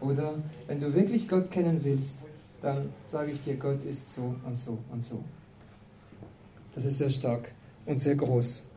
Oder 0.00 0.34
wenn 0.66 0.80
du 0.80 0.92
wirklich 0.94 1.28
Gott 1.28 1.50
kennen 1.50 1.84
willst, 1.84 2.26
dann 2.60 2.90
sage 3.06 3.32
ich 3.32 3.40
dir, 3.40 3.56
Gott 3.56 3.84
ist 3.84 4.12
so 4.12 4.34
und 4.44 4.58
so 4.58 4.78
und 4.92 5.04
so. 5.04 5.22
Das 6.74 6.84
ist 6.84 6.98
sehr 6.98 7.10
stark 7.10 7.52
und 7.86 7.98
sehr 7.98 8.16
groß. 8.16 8.69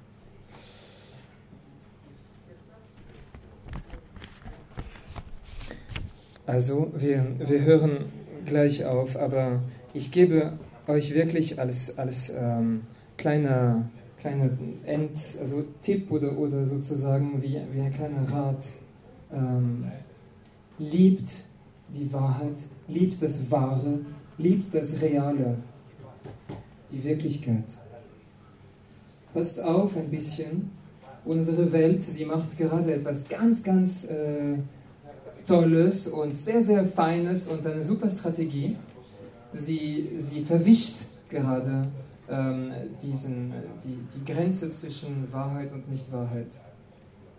Also, 6.46 6.92
wir, 6.98 7.26
wir 7.40 7.62
hören 7.62 8.06
gleich 8.46 8.84
auf, 8.84 9.16
aber 9.16 9.62
ich 9.94 10.12
gebe 10.12 10.52
euch 10.88 11.14
wirklich 11.14 11.58
als, 11.58 11.98
als 11.98 12.34
ähm, 12.38 12.82
kleiner, 13.18 13.90
kleiner 14.18 14.50
End, 14.86 15.18
also 15.40 15.64
Tipp 15.82 16.12
oder, 16.12 16.38
oder 16.38 16.66
sozusagen 16.66 17.42
wie, 17.42 17.62
wie 17.72 17.80
ein 17.80 17.94
kleiner 17.94 18.30
Rat, 18.30 18.68
ähm, 19.32 19.86
liebt 20.78 21.46
die 21.88 22.12
Wahrheit, 22.12 22.58
liebt 22.90 23.22
das 23.22 23.50
Wahre, 23.50 24.00
liebt 24.38 24.76
das 24.76 25.02
Reale, 25.02 25.58
die 26.92 27.02
Wirklichkeit. 27.06 27.66
Passt 29.34 29.62
auf 29.62 29.96
ein 29.96 30.10
bisschen, 30.10 30.72
unsere 31.24 31.72
Welt, 31.72 32.04
sie 32.04 32.26
macht 32.26 32.58
gerade 32.58 32.94
etwas 32.94 33.30
ganz, 33.30 33.64
ganz... 33.64 34.04
Äh, 34.10 34.58
Tolles 35.46 36.08
und 36.08 36.36
sehr, 36.36 36.64
sehr 36.64 36.86
Feines 36.86 37.48
und 37.48 37.66
eine 37.66 37.84
super 37.84 38.10
Strategie. 38.10 38.78
Sie, 39.54 40.10
sie 40.18 40.42
verwischt 40.42 41.08
gerade 41.30 41.92
ähm, 42.30 42.72
diesen, 43.02 43.54
die, 43.84 43.98
die 44.16 44.32
Grenze 44.32 44.72
zwischen 44.72 45.32
Wahrheit 45.32 45.72
und 45.72 45.90
Nichtwahrheit. 45.90 46.62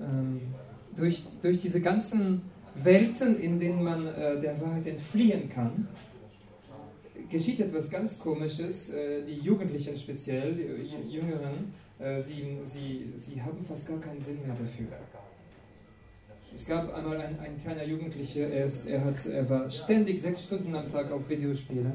Ähm, 0.00 0.40
durch, 0.96 1.24
durch 1.42 1.60
diese 1.60 1.80
ganzen 1.80 2.42
Welten, 2.74 3.38
in 3.40 3.58
denen 3.58 3.82
man 3.82 4.06
äh, 4.06 4.38
der 4.40 4.60
Wahrheit 4.60 4.86
entfliehen 4.86 5.48
kann, 5.48 5.88
geschieht 7.28 7.60
etwas 7.60 7.90
ganz 7.90 8.18
Komisches. 8.18 8.90
Äh, 8.90 9.24
die 9.24 9.38
Jugendlichen 9.40 9.96
speziell, 9.96 10.54
die 10.54 11.12
Jüngeren, 11.12 11.72
äh, 11.98 12.20
sie, 12.20 12.58
sie, 12.62 13.12
sie 13.16 13.40
haben 13.40 13.62
fast 13.64 13.86
gar 13.86 14.00
keinen 14.00 14.20
Sinn 14.20 14.38
mehr 14.46 14.56
dafür. 14.56 14.86
Es 16.54 16.66
gab 16.66 16.94
einmal 16.94 17.20
ein, 17.20 17.36
ein 17.40 17.56
kleiner 17.56 17.84
Jugendlicher, 17.84 18.48
er, 18.48 18.64
ist, 18.64 18.86
er, 18.86 19.04
hat, 19.04 19.26
er 19.26 19.50
war 19.50 19.68
ständig 19.68 20.22
sechs 20.22 20.44
Stunden 20.44 20.72
am 20.76 20.88
Tag 20.88 21.10
auf 21.10 21.28
Videospielen. 21.28 21.92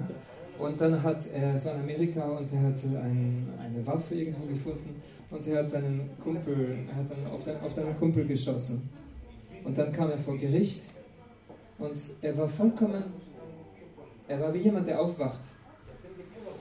Und 0.60 0.82
dann 0.82 1.02
hat 1.02 1.26
er, 1.32 1.54
es 1.56 1.66
war 1.66 1.76
in 1.76 1.82
Amerika 1.82 2.38
und 2.38 2.52
er 2.52 2.62
hatte 2.64 2.88
ein, 3.02 3.48
eine 3.58 3.88
Waffe 3.88 4.16
irgendwo 4.16 4.46
gefunden 4.46 5.02
und 5.30 5.48
er 5.48 5.60
hat 5.60 5.70
seinen 5.70 6.10
Kumpel, 6.20 6.80
er 6.90 6.96
hat 6.98 7.06
auf, 7.34 7.46
den, 7.46 7.58
auf 7.62 7.72
seinen 7.72 7.96
Kumpel 7.96 8.26
geschossen. 8.26 8.90
Und 9.64 9.78
dann 9.78 9.94
kam 9.94 10.12
er 10.12 10.18
vor 10.18 10.36
Gericht 10.36 10.92
und 11.78 11.98
er 12.22 12.38
war 12.38 12.50
vollkommen, 12.50 13.04
er 14.28 14.42
war 14.42 14.54
wie 14.54 14.58
jemand, 14.58 14.86
der 14.88 15.00
aufwacht. 15.00 15.40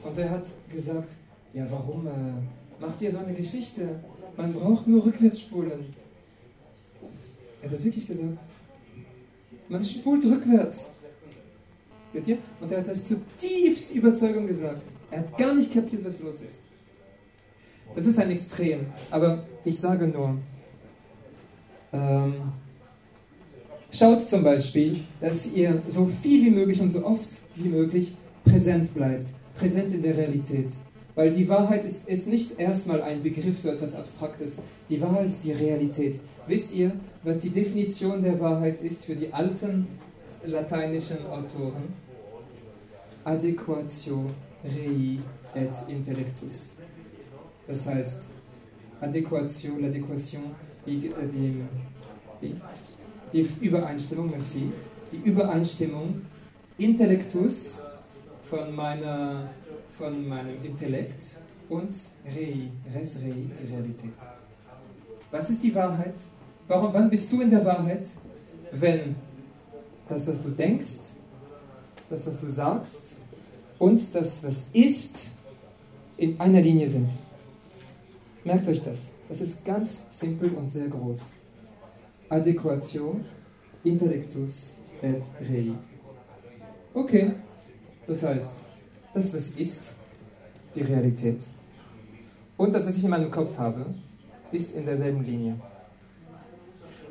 Und 0.05 0.16
er 0.16 0.30
hat 0.30 0.46
gesagt, 0.68 1.16
ja 1.53 1.66
warum 1.68 2.07
äh, 2.07 2.80
macht 2.80 3.03
ihr 3.03 3.11
so 3.11 3.18
eine 3.18 3.34
Geschichte? 3.34 3.99
Man 4.36 4.53
braucht 4.53 4.86
nur 4.86 5.05
rückwärts 5.05 5.40
spulen. 5.40 5.97
Er 7.61 7.68
hat 7.68 7.72
das 7.72 7.84
wirklich 7.84 8.06
gesagt. 8.06 8.40
Man 9.68 9.84
spult 9.84 10.24
rückwärts. 10.24 10.90
Und 12.61 12.72
er 12.72 12.78
hat 12.78 12.88
das 12.88 13.04
zutiefst 13.04 13.94
Überzeugung 13.94 14.46
gesagt. 14.46 14.86
Er 15.11 15.20
hat 15.20 15.38
gar 15.38 15.54
nicht 15.54 15.72
kapiert, 15.72 16.04
was 16.04 16.20
los 16.20 16.40
ist. 16.40 16.61
Das 17.94 18.06
ist 18.06 18.18
ein 18.18 18.30
Extrem. 18.30 18.86
Aber 19.11 19.44
ich 19.64 19.78
sage 19.78 20.06
nur, 20.06 20.38
ähm, 21.92 22.34
schaut 23.90 24.20
zum 24.20 24.42
Beispiel, 24.42 25.00
dass 25.20 25.52
ihr 25.52 25.82
so 25.88 26.06
viel 26.06 26.46
wie 26.46 26.50
möglich 26.50 26.80
und 26.80 26.90
so 26.90 27.04
oft 27.04 27.28
wie 27.56 27.68
möglich 27.68 28.16
präsent 28.44 28.94
bleibt. 28.94 29.32
Präsent 29.54 29.92
in 29.92 30.02
der 30.02 30.16
Realität. 30.16 30.72
Weil 31.14 31.32
die 31.32 31.48
Wahrheit 31.48 31.84
ist, 31.84 32.09
ist 32.09 32.28
nicht 32.28 32.61
erstmal 32.61 33.02
ein 33.02 33.22
Begriff, 33.22 33.59
so 33.59 33.70
etwas 33.70 33.94
Abstraktes. 33.96 34.59
Die 34.88 35.00
Wahrheit 35.00 35.26
ist 35.26 35.44
die 35.44 35.52
Realität. 35.52 36.20
Wisst 36.49 36.72
ihr, 36.72 36.92
was 37.22 37.38
die 37.40 37.51
Definition 37.51 38.22
der 38.22 38.40
Wahrheit 38.40 38.80
ist 38.80 39.05
für 39.05 39.14
die 39.14 39.30
alten 39.34 39.86
lateinischen 40.42 41.26
Autoren? 41.26 41.92
Adequatio 43.22 44.30
rei 44.64 45.18
et 45.55 45.76
intellectus. 45.88 46.78
Das 47.66 47.86
heißt, 47.86 48.30
Adequatio, 48.99 49.74
l'adéquation, 49.74 50.40
die, 50.86 51.09
äh, 51.09 51.28
die, 51.30 51.62
die, 52.40 52.57
die 53.30 53.66
Übereinstimmung, 53.66 54.30
merci, 54.30 54.72
die 55.12 55.28
Übereinstimmung, 55.28 56.22
Intellectus 56.78 57.82
von, 58.40 58.74
meiner, 58.74 59.51
von 59.90 60.26
meinem 60.26 60.64
Intellekt 60.64 61.42
und 61.68 61.92
Rei, 62.24 62.70
res 62.94 63.16
rei, 63.16 63.34
die 63.34 63.70
Realität. 63.70 64.14
Was 65.30 65.51
ist 65.51 65.62
die 65.62 65.74
Wahrheit? 65.74 66.14
Warum, 66.68 66.92
wann 66.92 67.10
bist 67.10 67.32
du 67.32 67.40
in 67.40 67.50
der 67.50 67.64
Wahrheit? 67.64 68.06
Wenn 68.70 69.16
das, 70.06 70.26
was 70.28 70.42
du 70.42 70.50
denkst, 70.50 71.16
das, 72.08 72.26
was 72.26 72.38
du 72.40 72.50
sagst 72.50 73.18
und 73.78 74.14
das, 74.14 74.44
was 74.44 74.66
ist, 74.72 75.38
in 76.18 76.38
einer 76.38 76.60
Linie 76.60 76.88
sind. 76.88 77.10
Merkt 78.44 78.68
euch 78.68 78.82
das. 78.82 79.12
Das 79.28 79.40
ist 79.40 79.64
ganz 79.64 80.06
simpel 80.10 80.50
und 80.54 80.68
sehr 80.68 80.88
groß. 80.88 81.34
Adequatio 82.28 83.20
intellectus 83.84 84.76
et 85.00 85.22
rei. 85.40 85.72
Okay, 86.92 87.32
das 88.06 88.22
heißt, 88.22 88.52
das, 89.14 89.34
was 89.34 89.50
ist, 89.50 89.94
die 90.74 90.82
Realität 90.82 91.46
und 92.58 92.74
das, 92.74 92.86
was 92.86 92.96
ich 92.96 93.04
in 93.04 93.10
meinem 93.10 93.30
Kopf 93.30 93.56
habe, 93.56 93.86
ist 94.52 94.72
in 94.72 94.84
derselben 94.84 95.24
Linie. 95.24 95.60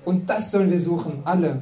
Und 0.08 0.30
das 0.30 0.52
sollen 0.52 0.72
wir 0.72 0.80
suchen, 0.80 1.20
alle. 1.26 1.62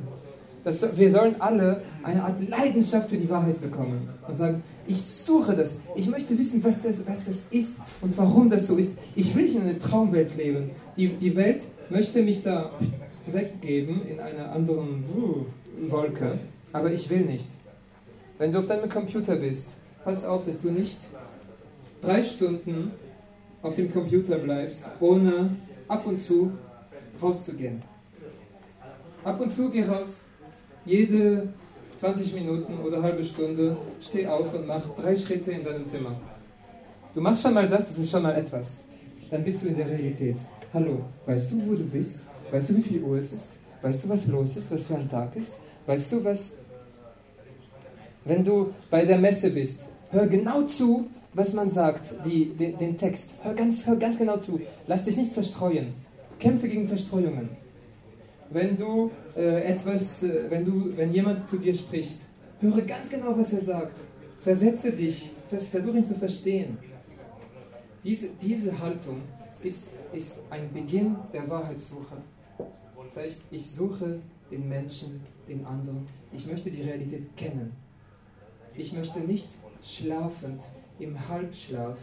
Das, 0.63 0.95
wir 0.95 1.09
sollen 1.09 1.35
alle 1.39 1.81
eine 2.03 2.23
Art 2.23 2.47
Leidenschaft 2.47 3.09
für 3.09 3.17
die 3.17 3.27
Wahrheit 3.27 3.59
bekommen 3.59 4.07
und 4.27 4.37
sagen, 4.37 4.61
ich 4.85 5.01
suche 5.01 5.55
das, 5.55 5.77
ich 5.95 6.07
möchte 6.07 6.37
wissen, 6.37 6.63
was 6.63 6.79
das, 6.79 7.07
was 7.07 7.25
das 7.25 7.47
ist 7.49 7.77
und 8.01 8.15
warum 8.19 8.51
das 8.51 8.67
so 8.67 8.77
ist. 8.77 8.99
Ich 9.15 9.35
will 9.35 9.45
nicht 9.45 9.55
in 9.55 9.63
einer 9.63 9.79
Traumwelt 9.79 10.37
leben. 10.37 10.69
Die, 10.95 11.07
die 11.07 11.35
Welt 11.35 11.69
möchte 11.89 12.21
mich 12.21 12.43
da 12.43 12.69
weggeben 13.25 14.05
in 14.05 14.19
einer 14.19 14.51
anderen 14.51 15.05
uh, 15.17 15.89
Wolke, 15.89 16.37
aber 16.71 16.91
ich 16.93 17.09
will 17.09 17.21
nicht. 17.21 17.47
Wenn 18.37 18.51
du 18.51 18.59
auf 18.59 18.67
deinem 18.67 18.89
Computer 18.89 19.37
bist, 19.37 19.77
pass 20.03 20.23
auf, 20.23 20.43
dass 20.43 20.61
du 20.61 20.69
nicht 20.69 20.99
drei 21.99 22.21
Stunden 22.21 22.91
auf 23.63 23.75
dem 23.75 23.91
Computer 23.91 24.37
bleibst, 24.37 24.87
ohne 24.99 25.55
ab 25.87 26.05
und 26.05 26.19
zu 26.19 26.51
rauszugehen. 27.19 27.81
Ab 29.26 29.41
und 29.41 29.49
zu 29.49 29.69
geh 29.69 29.84
raus. 29.84 30.26
Jede 30.86 31.49
20 31.95 32.36
Minuten 32.36 32.78
oder 32.78 33.01
halbe 33.01 33.23
Stunde 33.23 33.76
steh 33.99 34.28
auf 34.28 34.53
und 34.53 34.67
mach 34.67 34.88
drei 34.93 35.15
Schritte 35.15 35.51
in 35.51 35.63
deinem 35.63 35.88
Zimmer. 35.88 36.15
Du 37.11 37.21
machst 37.21 37.41
schon 37.41 37.55
mal 37.55 37.67
das, 37.67 37.88
das 37.88 37.97
ist 37.97 38.11
schon 38.11 38.21
mal 38.21 38.36
etwas. 38.36 38.84
Dann 39.32 39.43
bist 39.43 39.63
du 39.63 39.67
in 39.69 39.78
der 39.78 39.89
Realität. 39.89 40.38
Hallo, 40.71 41.05
weißt 41.26 41.51
du, 41.51 41.67
wo 41.67 41.73
du 41.73 41.86
bist? 41.86 42.28
Weißt 42.51 42.69
du, 42.69 42.78
wie 42.78 42.84
viel 42.84 43.01
Uhr 43.01 43.17
es 43.17 43.34
ist? 43.34 43.49
Weißt 43.82 44.03
du, 44.03 44.09
was 44.09 44.28
los 44.28 44.57
ist, 44.57 44.71
was 44.71 44.86
für 44.86 44.95
ein 44.95 45.09
Tag 45.09 45.36
ist? 45.36 45.53
Weißt 45.88 46.11
du, 46.11 46.23
was 46.23 46.57
wenn 48.26 48.43
du 48.43 48.73
bei 48.89 49.05
der 49.05 49.17
Messe 49.17 49.51
bist, 49.51 49.89
hör 50.09 50.28
genau 50.28 50.63
zu, 50.63 51.07
was 51.34 51.53
man 51.53 51.69
sagt, 51.69 52.13
die, 52.26 52.45
den, 52.45 52.78
den 52.78 52.97
Text. 52.97 53.36
Hör 53.43 53.53
ganz, 53.53 53.86
hör 53.88 53.95
ganz 53.95 54.17
genau 54.17 54.38
zu. 54.38 54.59
Lass 54.88 55.03
dich 55.03 55.17
nicht 55.17 55.34
zerstreuen. 55.34 55.93
Kämpfe 56.39 56.67
gegen 56.67 56.88
Zerstreuungen. 56.88 57.64
Wenn 58.49 58.77
du 58.77 59.11
äh, 59.35 59.63
etwas, 59.63 60.23
äh, 60.23 60.49
wenn 60.49 60.63
du, 60.65 60.95
wenn 60.95 61.11
jemand 61.13 61.47
zu 61.47 61.57
dir 61.57 61.73
spricht, 61.73 62.19
höre 62.59 62.81
ganz 62.81 63.09
genau, 63.09 63.37
was 63.37 63.53
er 63.53 63.61
sagt. 63.61 64.01
Versetze 64.39 64.91
dich, 64.91 65.31
versuche 65.49 65.97
ihn 65.97 66.05
zu 66.05 66.13
verstehen. 66.13 66.77
Diese, 68.03 68.29
diese 68.39 68.77
Haltung 68.79 69.21
ist, 69.63 69.89
ist 70.13 70.39
ein 70.51 70.71
Beginn 70.71 71.15
der 71.33 71.49
Wahrheitssuche. 71.49 72.17
Das 73.03 73.17
heißt, 73.17 73.43
ich 73.49 73.71
suche 73.71 74.19
den 74.51 74.69
Menschen, 74.69 75.21
den 75.47 75.65
anderen. 75.65 76.07
Ich 76.31 76.45
möchte 76.45 76.69
die 76.69 76.83
Realität 76.83 77.35
kennen. 77.35 77.71
Ich 78.75 78.93
möchte 78.93 79.19
nicht 79.21 79.57
schlafend 79.81 80.69
im 80.99 81.27
Halbschlaf 81.27 81.97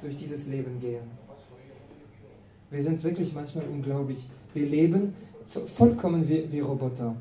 durch 0.00 0.16
dieses 0.16 0.46
Leben 0.46 0.80
gehen. 0.80 1.04
Wir 2.70 2.82
sind 2.82 3.02
wirklich 3.04 3.32
manchmal 3.32 3.66
unglaublich. 3.66 4.28
Wir 4.52 4.66
leben 4.66 5.14
vollkommen 5.48 6.28
wie, 6.28 6.50
wie 6.50 6.60
Roboter. 6.60 7.14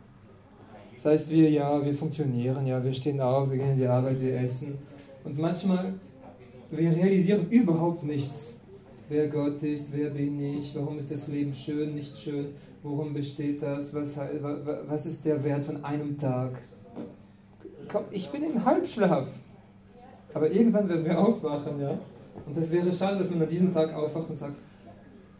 Das 0.95 1.05
heißt, 1.05 1.30
wir, 1.30 1.49
ja, 1.49 1.84
wir 1.86 1.93
funktionieren, 1.93 2.65
ja, 2.65 2.84
wir 2.84 2.93
stehen 2.93 3.19
auf, 3.19 3.49
wir 3.51 3.57
gehen 3.57 3.71
in 3.71 3.78
die 3.78 3.88
Arbeit, 3.88 4.21
wir 4.21 4.39
essen. 4.39 4.78
Und 5.23 5.38
manchmal, 5.38 5.93
wir 6.71 6.95
realisieren 6.95 7.49
überhaupt 7.49 8.03
nichts. 8.03 8.59
Wer 9.07 9.28
Gott 9.28 9.61
ist, 9.61 9.95
wer 9.95 10.09
bin 10.09 10.39
ich, 10.41 10.76
warum 10.76 10.97
ist 10.97 11.11
das 11.11 11.28
Leben 11.28 11.53
schön, 11.53 11.93
nicht 11.93 12.17
schön, 12.17 12.47
worum 12.82 13.13
besteht 13.13 13.61
das, 13.61 13.93
was, 13.93 14.17
was 14.17 15.05
ist 15.05 15.26
der 15.26 15.43
Wert 15.43 15.63
von 15.63 15.84
einem 15.84 16.17
Tag 16.17 16.59
ich 18.11 18.30
bin 18.30 18.43
im 18.43 18.63
Halbschlaf. 18.63 19.28
Aber 20.34 20.49
irgendwann 20.51 20.89
werden 20.89 21.05
wir 21.05 21.17
aufwachen, 21.17 21.80
ja. 21.80 21.97
Und 22.45 22.57
das 22.57 22.71
wäre 22.71 22.93
schade, 22.93 23.17
dass 23.17 23.30
man 23.30 23.41
an 23.41 23.47
diesem 23.49 23.71
Tag 23.71 23.93
aufwacht 23.93 24.30
und 24.30 24.36
sagt, 24.36 24.57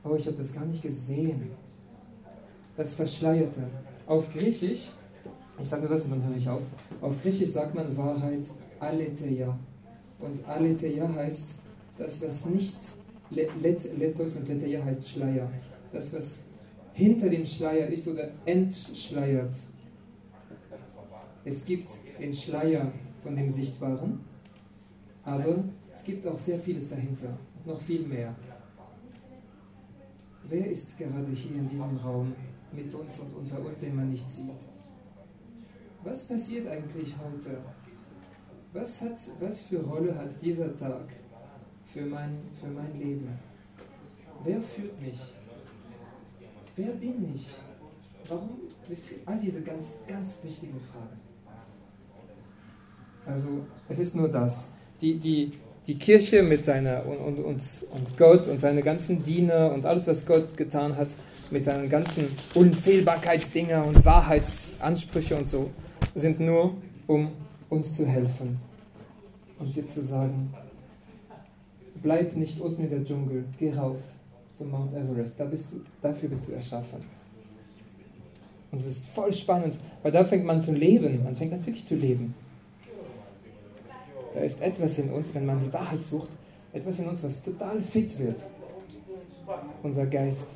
oh, 0.03 0.15
ich 0.15 0.25
habe 0.27 0.38
das 0.38 0.53
gar 0.53 0.65
nicht 0.65 0.81
gesehen. 0.81 1.51
Das 2.76 2.93
Verschleierte. 2.95 3.67
Auf 4.05 4.32
Griechisch, 4.32 4.91
ich 5.61 5.69
sage 5.69 5.84
nur 5.84 5.91
das 5.91 6.05
und 6.05 6.11
dann 6.11 6.28
höre 6.28 6.36
ich 6.36 6.49
auf, 6.49 6.61
auf 7.01 7.21
Griechisch 7.21 7.49
sagt 7.49 7.73
man 7.73 7.95
Wahrheit 7.95 8.49
aletheia. 8.80 9.57
Und 10.19 10.47
aletheia 10.47 11.07
heißt 11.13 11.55
das, 11.97 12.21
was 12.21 12.45
nicht 12.45 12.78
let, 13.30 13.51
letos 13.97 14.36
und 14.36 14.47
letheia 14.47 14.84
heißt 14.84 15.09
Schleier. 15.09 15.49
Das, 15.91 16.13
was 16.13 16.41
hinter 16.93 17.30
dem 17.30 17.45
Schleier 17.45 17.88
ist 17.88 18.07
oder 18.07 18.30
entschleiert. 18.45 19.55
Es 21.43 21.63
gibt 21.65 21.89
den 22.19 22.34
Schleier 22.34 22.91
von 23.21 23.36
dem 23.36 23.49
Sichtbaren, 23.49 24.19
aber 25.23 25.63
es 25.93 26.03
gibt 26.03 26.26
auch 26.28 26.39
sehr 26.39 26.59
vieles 26.59 26.89
dahinter, 26.89 27.38
noch 27.65 27.80
viel 27.80 28.05
mehr. 28.05 28.36
Wer 30.47 30.67
ist 30.67 30.97
gerade 30.97 31.32
hier 31.32 31.55
in 31.55 31.67
diesem 31.67 31.97
Raum 31.97 32.34
mit 32.76 32.93
uns 32.93 33.19
und 33.19 33.34
unter 33.34 33.59
uns, 33.65 33.80
den 33.80 33.95
man 33.95 34.09
nicht 34.09 34.28
sieht? 34.30 34.69
Was 36.03 36.26
passiert 36.26 36.67
eigentlich 36.67 37.15
heute? 37.17 37.57
Was, 38.73 39.01
hat, 39.01 39.17
was 39.39 39.61
für 39.61 39.82
Rolle 39.84 40.15
hat 40.15 40.41
dieser 40.41 40.76
Tag 40.76 41.13
für 41.86 42.05
mein, 42.05 42.38
für 42.59 42.67
mein 42.67 42.93
Leben? 42.99 43.30
Wer 44.43 44.61
führt 44.61 45.01
mich? 45.01 45.34
Wer 46.76 46.91
bin 46.93 47.34
ich? 47.34 47.55
Warum? 48.28 48.59
All 49.26 49.39
diese 49.39 49.61
ganz, 49.61 49.93
ganz 50.07 50.43
wichtigen 50.43 50.80
Fragen. 50.80 51.19
Also 53.26 53.65
es 53.88 53.99
ist 53.99 54.15
nur 54.15 54.28
das. 54.28 54.69
Die, 55.01 55.19
die, 55.19 55.53
die 55.88 55.97
Kirche 55.97 56.41
mit 56.41 56.65
seiner 56.65 57.05
und, 57.05 57.17
und, 57.17 57.43
und, 57.43 57.63
und 57.91 58.17
Gott 58.17 58.47
und 58.47 58.59
seine 58.59 58.81
ganzen 58.81 59.23
Diener 59.23 59.71
und 59.71 59.86
alles, 59.86 60.07
was 60.07 60.25
Gott 60.25 60.57
getan 60.57 60.95
hat, 60.97 61.09
mit 61.51 61.65
seinen 61.65 61.89
ganzen 61.89 62.27
Unfehlbarkeitsdinger 62.55 63.86
und 63.86 64.03
Wahrheitsansprüche 64.03 65.36
und 65.36 65.47
so, 65.47 65.69
sind 66.15 66.39
nur, 66.39 66.75
um 67.07 67.31
uns 67.69 67.95
zu 67.95 68.05
helfen. 68.05 68.57
Und 69.59 69.75
dir 69.75 69.86
zu 69.86 70.03
sagen, 70.03 70.51
bleib 72.01 72.36
nicht 72.36 72.59
unten 72.59 72.83
in 72.83 72.89
der 72.89 73.05
Dschungel, 73.05 73.45
geh 73.59 73.71
rauf 73.71 73.99
zum 74.51 74.71
Mount 74.71 74.93
Everest, 74.93 75.39
da 75.39 75.45
bist 75.45 75.71
du, 75.71 75.81
dafür 76.01 76.29
bist 76.29 76.47
du 76.47 76.53
erschaffen. 76.53 77.03
Und 78.71 78.79
es 78.79 78.88
ist 78.88 79.07
voll 79.09 79.31
spannend, 79.33 79.75
weil 80.01 80.11
da 80.11 80.23
fängt 80.23 80.45
man 80.45 80.61
zu 80.61 80.73
leben, 80.73 81.23
man 81.23 81.36
fängt 81.36 81.53
an 81.53 81.65
wirklich 81.65 81.86
zu 81.86 81.95
leben. 81.95 82.33
Da 84.36 84.41
ist 84.41 84.61
etwas 84.61 84.97
in 84.97 85.09
uns, 85.11 85.33
wenn 85.33 85.45
man 85.45 85.63
die 85.63 85.71
Wahrheit 85.71 86.03
sucht, 86.03 86.27
etwas 86.73 86.99
in 86.99 87.07
uns, 87.07 87.23
was 87.23 87.41
total 87.41 87.81
fit 87.81 88.19
wird. 88.19 88.41
Unser 89.81 90.05
Geist. 90.07 90.47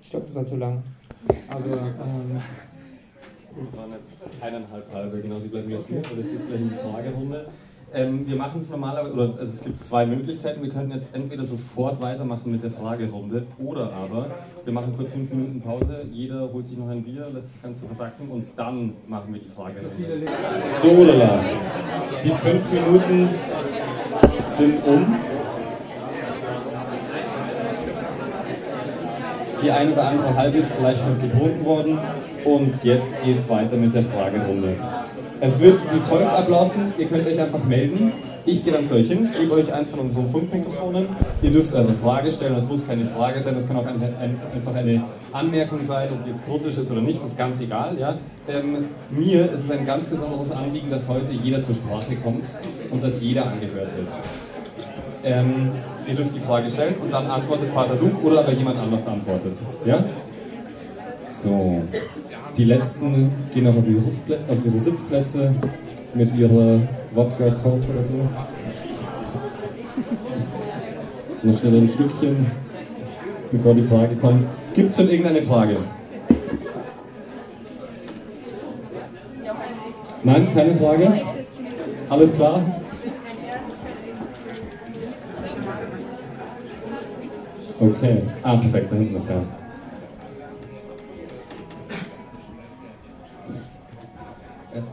Ich 0.00 0.10
glaube, 0.10 0.24
das 0.24 0.34
war 0.34 0.44
zu 0.46 0.56
lang. 0.56 0.82
Aber. 1.50 1.66
Ähm, 1.66 2.40
das 3.66 3.76
waren 3.76 3.90
jetzt 3.90 4.42
eineinhalb 4.42 4.92
halbe, 4.94 5.20
genau, 5.20 5.38
Sie 5.38 5.48
bleiben 5.48 5.68
gleich 5.68 5.86
hier, 5.86 5.98
und 5.98 6.18
jetzt 6.18 6.30
geht 6.30 6.40
es 6.40 6.46
gleich 6.46 6.60
in 6.60 6.70
die 6.70 6.74
Fragerunde. 6.74 7.48
Ähm, 7.94 8.26
wir 8.26 8.36
machen 8.36 8.60
es 8.60 8.70
normalerweise, 8.70 9.12
oder 9.12 9.34
also 9.38 9.52
es 9.52 9.62
gibt 9.62 9.84
zwei 9.84 10.06
Möglichkeiten. 10.06 10.62
Wir 10.62 10.70
könnten 10.70 10.92
jetzt 10.92 11.14
entweder 11.14 11.44
sofort 11.44 12.00
weitermachen 12.00 12.50
mit 12.50 12.62
der 12.62 12.70
Fragerunde 12.70 13.44
oder 13.58 13.92
aber 13.92 14.30
wir 14.64 14.72
machen 14.72 14.94
kurz 14.96 15.12
fünf 15.12 15.30
Minuten 15.30 15.60
Pause. 15.60 16.06
Jeder 16.10 16.50
holt 16.52 16.66
sich 16.66 16.78
noch 16.78 16.88
ein 16.88 17.02
Bier, 17.02 17.28
lässt 17.32 17.48
das 17.54 17.62
Ganze 17.62 17.84
versacken 17.84 18.28
und 18.30 18.46
dann 18.56 18.94
machen 19.06 19.34
wir 19.34 19.40
die 19.40 19.48
Fragerunde. 19.48 20.26
So, 20.80 21.04
lala. 21.04 21.40
Die 22.24 22.30
fünf 22.30 22.72
Minuten 22.72 23.28
sind 24.46 24.86
um. 24.86 25.16
Die 29.62 29.70
eine 29.70 29.92
oder 29.92 30.08
andere 30.08 30.34
halbe 30.34 30.58
ist 30.58 30.72
vielleicht 30.72 31.06
noch 31.06 31.20
getrunken 31.20 31.64
worden 31.64 31.98
und 32.44 32.82
jetzt 32.82 33.22
geht 33.22 33.38
es 33.38 33.48
weiter 33.48 33.76
mit 33.76 33.94
der 33.94 34.02
Fragerunde. 34.02 34.76
Es 35.44 35.58
wird 35.58 35.82
wie 35.92 35.98
folgt 35.98 36.32
ablaufen, 36.32 36.94
ihr 36.96 37.06
könnt 37.06 37.26
euch 37.26 37.40
einfach 37.40 37.64
melden. 37.64 38.12
Ich 38.46 38.62
gehe 38.62 38.72
dann 38.72 38.86
zu 38.86 38.94
euch 38.94 39.08
hin, 39.08 39.28
gebe 39.36 39.54
euch 39.54 39.72
eins 39.72 39.90
von 39.90 39.98
unseren 39.98 40.28
Funkmikrofonen. 40.28 41.08
Ihr 41.42 41.50
dürft 41.50 41.74
eure 41.74 41.94
Frage 41.94 42.30
stellen, 42.30 42.54
das 42.54 42.68
muss 42.68 42.86
keine 42.86 43.06
Frage 43.06 43.42
sein, 43.42 43.56
das 43.56 43.66
kann 43.66 43.76
auch 43.76 43.86
ein, 43.86 44.00
ein, 44.00 44.40
einfach 44.54 44.72
eine 44.72 45.02
Anmerkung 45.32 45.84
sein, 45.84 46.10
ob 46.12 46.24
jetzt 46.28 46.46
kritisch 46.46 46.78
ist 46.78 46.92
oder 46.92 47.00
nicht, 47.00 47.18
das 47.24 47.32
ist 47.32 47.38
ganz 47.38 47.60
egal. 47.60 47.98
Ja? 47.98 48.18
Ähm, 48.48 48.84
mir 49.10 49.50
ist 49.50 49.64
es 49.64 49.70
ein 49.72 49.84
ganz 49.84 50.06
besonderes 50.06 50.52
Anliegen, 50.52 50.90
dass 50.90 51.08
heute 51.08 51.32
jeder 51.32 51.60
zur 51.60 51.74
Sprache 51.74 52.14
kommt 52.22 52.48
und 52.92 53.02
dass 53.02 53.20
jeder 53.20 53.46
angehört 53.46 53.90
wird. 53.96 54.12
Ähm, 55.24 55.72
ihr 56.06 56.14
dürft 56.14 56.36
die 56.36 56.40
Frage 56.40 56.70
stellen 56.70 56.94
und 57.02 57.12
dann 57.12 57.26
antwortet 57.26 57.74
Pater 57.74 57.96
Luke 57.96 58.24
oder 58.24 58.40
aber 58.40 58.52
jemand 58.52 58.78
anders 58.78 59.04
antwortet. 59.08 59.56
Ja? 59.84 60.04
So. 61.26 61.82
Die 62.56 62.64
letzten 62.64 63.32
gehen 63.52 63.66
auch 63.66 63.76
auf 63.76 63.88
ihre, 63.88 64.00
Sitzplätze, 64.00 64.44
auf 64.48 64.58
ihre 64.64 64.78
Sitzplätze 64.78 65.54
mit 66.14 66.36
ihrer 66.36 66.80
Wodka 67.14 67.50
Coke 67.50 67.84
oder 67.90 68.02
so. 68.02 68.28
Noch 71.42 71.58
schnell 71.58 71.80
ein 71.80 71.88
Stückchen, 71.88 72.46
bevor 73.50 73.74
die 73.74 73.82
Frage 73.82 74.16
kommt. 74.16 74.46
Gibt 74.74 74.90
es 74.90 74.96
schon 74.96 75.08
irgendeine 75.08 75.42
Frage? 75.42 75.76
Nein, 80.24 80.54
keine 80.54 80.74
Frage? 80.74 81.12
Alles 82.10 82.34
klar? 82.34 82.60
Okay. 87.80 88.22
Ah, 88.42 88.56
perfekt, 88.56 88.92
da 88.92 88.96
hinten 88.96 89.16
ist 89.16 89.28
er. 89.28 89.61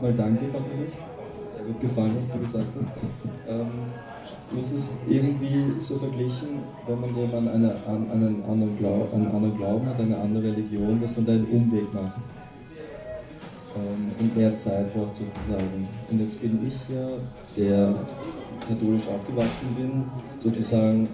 Erstmal 0.02 0.28
danke, 0.28 0.46
Patrick. 0.46 0.92
Sehr 1.54 1.66
gut 1.66 1.80
gefallen, 1.82 2.16
was 2.16 2.30
du 2.30 2.38
gesagt 2.38 2.72
hast. 2.74 2.88
Ähm, 3.46 3.66
du 4.50 4.62
hast 4.62 4.72
es 4.72 4.92
irgendwie 5.06 5.78
so 5.78 5.98
verglichen, 5.98 6.48
wenn 6.86 7.00
man 7.02 7.14
jemand 7.14 7.48
eine, 7.48 7.74
an, 7.86 8.10
einen, 8.10 8.42
anderen 8.44 8.78
Glaub, 8.78 9.12
einen 9.12 9.26
anderen 9.26 9.58
Glauben 9.58 9.86
hat, 9.86 10.00
eine 10.00 10.16
andere 10.16 10.44
Religion, 10.44 11.02
dass 11.02 11.14
man 11.16 11.26
da 11.26 11.32
einen 11.32 11.44
Umweg 11.48 11.92
macht 11.92 12.16
ähm, 13.76 14.12
und 14.18 14.34
mehr 14.34 14.56
Zeit 14.56 14.90
braucht 14.94 15.18
sozusagen. 15.18 15.86
Und 16.10 16.20
jetzt 16.20 16.40
bin 16.40 16.66
ich 16.66 16.88
ja, 16.88 17.08
der 17.58 17.94
katholisch 18.66 19.06
aufgewachsen 19.06 19.68
bin, 19.76 20.04
sozusagen 20.38 21.08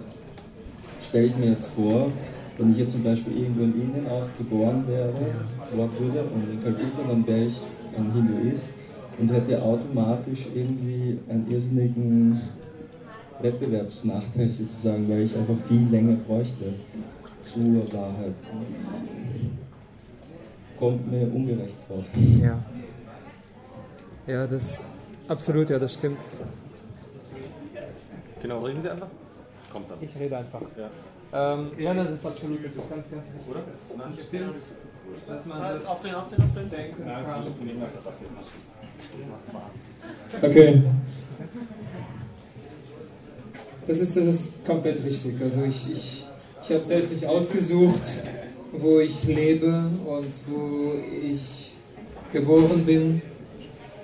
stelle 1.01 1.25
ich 1.25 1.35
mir 1.35 1.49
jetzt 1.49 1.71
vor, 1.71 2.09
wenn 2.57 2.71
ich 2.71 2.77
jetzt 2.77 2.93
zum 2.93 3.03
Beispiel 3.03 3.37
irgendwo 3.37 3.63
in 3.63 3.81
Indien 3.81 4.07
aufgeboren 4.07 4.85
wäre, 4.87 5.13
würde 5.73 6.23
und 6.33 6.49
in 6.53 6.63
Kalkutta, 6.63 7.01
dann 7.09 7.27
wäre 7.27 7.43
ich 7.43 7.61
ein 7.97 8.11
Hinduist 8.13 8.76
und 9.19 9.31
hätte 9.31 9.61
automatisch 9.61 10.47
irgendwie 10.53 11.19
einen 11.29 11.49
irrsinnigen 11.49 12.41
Wettbewerbsnachteil 13.41 14.49
sozusagen, 14.49 15.09
weil 15.09 15.21
ich 15.21 15.35
einfach 15.35 15.57
viel 15.67 15.87
länger 15.89 16.15
bräuchte 16.15 16.73
zur 17.45 17.93
Wahrheit. 17.93 18.33
Kommt 20.77 21.11
mir 21.11 21.23
ungerecht 21.33 21.75
vor. 21.87 22.03
Ja. 22.41 22.59
Ja, 24.27 24.45
das 24.45 24.81
absolut, 25.27 25.69
ja, 25.69 25.79
das 25.79 25.93
stimmt. 25.93 26.19
Genau, 28.41 28.59
reden 28.59 28.81
Sie 28.81 28.89
einfach. 28.89 29.07
Das 29.59 29.73
kommt 29.73 29.89
dann. 29.89 29.97
Ich 30.01 30.15
rede 30.19 30.37
einfach. 30.37 30.61
Ja. 30.77 31.53
Ähm, 31.53 31.71
ja, 31.77 31.93
das 31.93 32.11
ist 32.11 32.25
absolut, 32.25 32.63
das 32.63 32.75
ist 32.75 32.89
ganz, 32.89 33.09
ganz 33.09 33.27
wichtig. 33.33 33.49
Oder? 33.49 33.63
Das 34.09 34.25
stimmt 34.25 34.55
dass 35.27 35.45
man 35.45 35.61
das 35.61 35.85
auf 35.85 36.01
den, 36.01 36.15
auf 36.15 36.29
den, 36.29 36.39
auf 36.39 36.53
den 36.55 36.69
denken 36.69 37.05
kann. 37.05 37.43
Okay. 40.41 40.81
Das 43.85 43.99
ist, 43.99 44.17
das 44.17 44.25
ist 44.25 44.65
komplett 44.65 45.03
richtig. 45.03 45.41
Also 45.41 45.63
ich, 45.63 45.93
ich, 45.93 46.25
ich 46.61 46.71
habe 46.71 46.83
selbst 46.83 47.11
nicht 47.11 47.25
ausgesucht, 47.25 48.23
wo 48.73 48.99
ich 48.99 49.23
lebe 49.23 49.89
und 50.05 50.33
wo 50.47 50.93
ich 51.23 51.75
geboren 52.31 52.85
bin. 52.85 53.21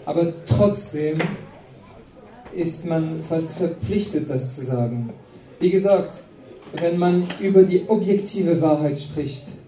Aber 0.05 0.33
trotzdem 0.45 1.21
ist 2.53 2.85
man 2.85 3.21
fast 3.23 3.51
verpflichtet, 3.51 4.29
das 4.29 4.55
zu 4.55 4.63
sagen. 4.63 5.11
Wie 5.59 5.71
gesagt, 5.71 6.23
wenn 6.73 6.97
man 6.97 7.27
über 7.39 7.63
die 7.63 7.83
objektive 7.87 8.61
Wahrheit 8.61 8.97
spricht, 8.97 9.62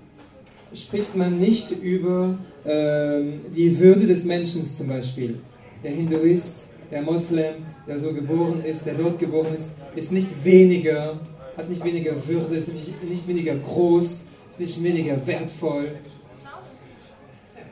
spricht 0.75 1.15
man 1.15 1.39
nicht 1.39 1.71
über 1.71 2.37
äh, 2.63 3.21
die 3.55 3.79
Würde 3.79 4.07
des 4.07 4.25
Menschen 4.25 4.63
zum 4.63 4.87
Beispiel. 4.87 5.39
Der 5.83 5.91
Hinduist, 5.91 6.69
der 6.91 7.01
Moslem, 7.01 7.55
der 7.87 7.97
so 7.97 8.13
geboren 8.13 8.63
ist, 8.63 8.85
der 8.85 8.95
dort 8.95 9.19
geboren 9.19 9.53
ist, 9.53 9.69
ist 9.95 10.11
nicht 10.11 10.43
weniger, 10.43 11.19
hat 11.55 11.69
nicht 11.69 11.83
weniger 11.83 12.13
Würde, 12.27 12.55
ist 12.55 12.73
nicht, 12.73 13.03
nicht 13.03 13.27
weniger 13.27 13.55
groß, 13.55 14.25
ist 14.49 14.59
nicht 14.59 14.83
weniger 14.83 15.25
wertvoll. 15.25 15.89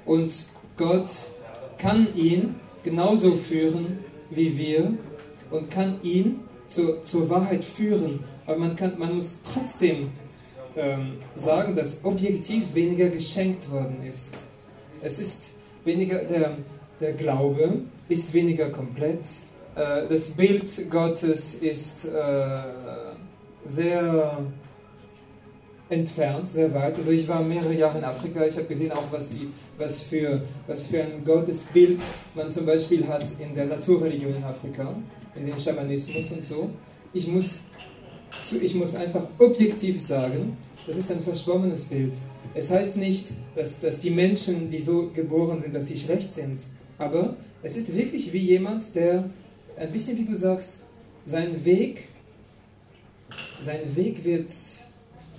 Und 0.06 0.34
Gott 0.78 1.10
kann 1.78 2.08
ihn 2.16 2.56
genauso 2.84 3.36
führen 3.36 4.00
wie 4.30 4.58
wir 4.58 4.94
und 5.52 5.70
kann 5.70 6.00
ihn 6.04 6.40
zur, 6.68 7.04
zur 7.04 7.30
Wahrheit 7.30 7.64
führen. 7.64 8.24
Aber 8.46 8.58
man, 8.58 8.76
kann, 8.76 8.98
man 8.98 9.16
muss 9.16 9.40
trotzdem 9.44 10.12
ähm, 10.76 11.18
sagen, 11.36 11.76
dass 11.76 12.04
objektiv 12.04 12.74
weniger 12.74 13.10
geschenkt 13.10 13.70
worden 13.72 13.98
ist. 14.08 14.34
Es 15.02 15.20
ist 15.20 15.56
weniger, 15.84 16.24
der, 16.24 16.58
der 17.00 17.14
Glaube 17.14 17.82
ist 18.10 18.34
weniger 18.34 18.70
komplett. 18.70 19.22
Äh, 19.76 20.08
das 20.10 20.32
Bild 20.32 20.90
Gottes 20.90 21.56
ist 21.56 22.06
äh, 22.06 22.64
sehr 23.66 24.46
entfernt, 25.90 26.48
sehr 26.48 26.74
weit. 26.74 26.98
Also 26.98 27.12
ich 27.12 27.28
war 27.28 27.42
mehrere 27.42 27.74
Jahre 27.74 27.98
in 27.98 28.04
Afrika, 28.04 28.46
ich 28.46 28.56
habe 28.56 28.66
gesehen 28.66 28.92
auch, 28.92 29.12
was, 29.12 29.30
die, 29.30 29.50
was, 29.78 30.02
für, 30.02 30.42
was 30.68 30.88
für 30.88 31.04
ein 31.04 31.24
Gottesbild 31.24 32.00
man 32.36 32.50
zum 32.50 32.66
Beispiel 32.66 33.08
hat 33.08 33.26
in 33.40 33.54
der 33.54 33.66
Naturreligion 33.66 34.36
in 34.36 34.44
Afrika, 34.44 34.96
in 35.36 35.46
den 35.46 35.58
Schamanismus 35.58 36.32
und 36.32 36.44
so. 36.44 36.70
Ich 37.14 37.28
muss 37.28 37.66
ich 38.62 38.76
muss 38.76 38.96
einfach 38.96 39.28
objektiv 39.40 40.02
sagen, 40.02 40.58
das 40.86 40.98
ist 40.98 41.12
ein 41.12 41.20
verschwommenes 41.20 41.86
Bild. 41.86 42.16
Es 42.54 42.70
heißt 42.70 42.98
nicht, 42.98 43.34
dass, 43.56 43.80
dass 43.80 44.00
die 44.00 44.10
Menschen, 44.10 44.70
die 44.70 44.80
so 44.80 45.10
geboren 45.14 45.62
sind, 45.62 45.74
dass 45.74 45.88
sie 45.88 45.98
schlecht 45.98 46.34
sind. 46.34 46.62
Aber 46.98 47.36
es 47.62 47.76
ist 47.76 47.94
wirklich 47.94 48.32
wie 48.34 48.40
jemand, 48.40 48.96
der, 48.96 49.30
ein 49.78 49.92
bisschen 49.92 50.18
wie 50.18 50.26
du 50.26 50.36
sagst, 50.36 50.80
sein 51.26 51.64
Weg, 51.66 52.10
sein 53.62 53.96
Weg 53.96 54.24
wird, 54.24 54.52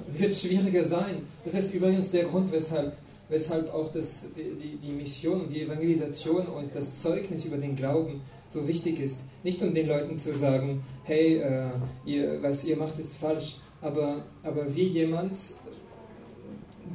wird 0.09 0.34
schwieriger 0.34 0.84
sein. 0.84 1.22
Das 1.45 1.55
ist 1.55 1.74
übrigens 1.74 2.11
der 2.11 2.24
Grund, 2.24 2.51
weshalb 2.51 2.97
weshalb 3.29 3.72
auch 3.72 3.91
das, 3.91 4.27
die, 4.37 4.77
die, 4.77 4.93
Mission 4.93 5.43
und 5.43 5.51
die 5.51 5.62
Evangelisation 5.62 6.47
und 6.47 6.75
das 6.75 7.01
Zeugnis 7.01 7.45
über 7.45 7.57
den 7.57 7.75
Glauben 7.75 8.20
so 8.49 8.66
wichtig 8.68 9.01
ist. 9.01 9.20
Nicht 9.43 9.62
um 9.62 9.72
den 9.72 9.89
Leuten 9.89 10.16
zu 10.16 10.35
sagen, 10.35 10.83
hey, 11.05 11.39
äh, 11.39 11.70
ihr, 12.05 12.43
was 12.43 12.64
ihr 12.64 12.77
macht, 12.77 12.99
ist 12.99 13.16
falsch, 13.16 13.57
aber, 13.81 14.25
aber 14.43 14.75
wie 14.75 14.89
jemand, 14.89 15.37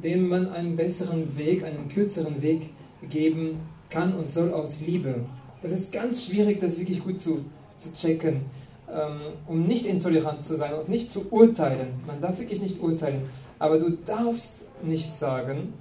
dem 0.02 0.28
man 0.28 0.48
einen 0.50 0.76
besseren 0.76 1.36
Weg, 1.36 1.64
einen 1.64 1.88
kürzeren 1.88 2.40
Weg 2.42 2.70
geben 3.08 3.60
kann 3.88 4.14
und 4.14 4.30
soll 4.30 4.52
aus 4.52 4.80
Liebe. 4.80 5.24
Das 5.60 5.72
ist 5.72 5.92
ganz 5.92 6.26
schwierig, 6.26 6.60
das 6.60 6.78
wirklich 6.78 7.02
gut 7.02 7.20
zu, 7.20 7.44
zu 7.76 7.92
checken, 7.92 8.42
ähm, 8.88 9.20
um 9.46 9.66
nicht 9.66 9.86
intolerant 9.86 10.42
zu 10.42 10.56
sein 10.56 10.74
und 10.74 10.88
nicht 10.88 11.10
zu 11.10 11.30
urteilen. 11.30 11.88
Man 12.06 12.20
darf 12.20 12.38
wirklich 12.38 12.62
nicht 12.62 12.80
urteilen, 12.80 13.28
aber 13.58 13.78
du 13.78 13.90
darfst 13.90 14.66
nicht 14.82 15.14
sagen, 15.14 15.74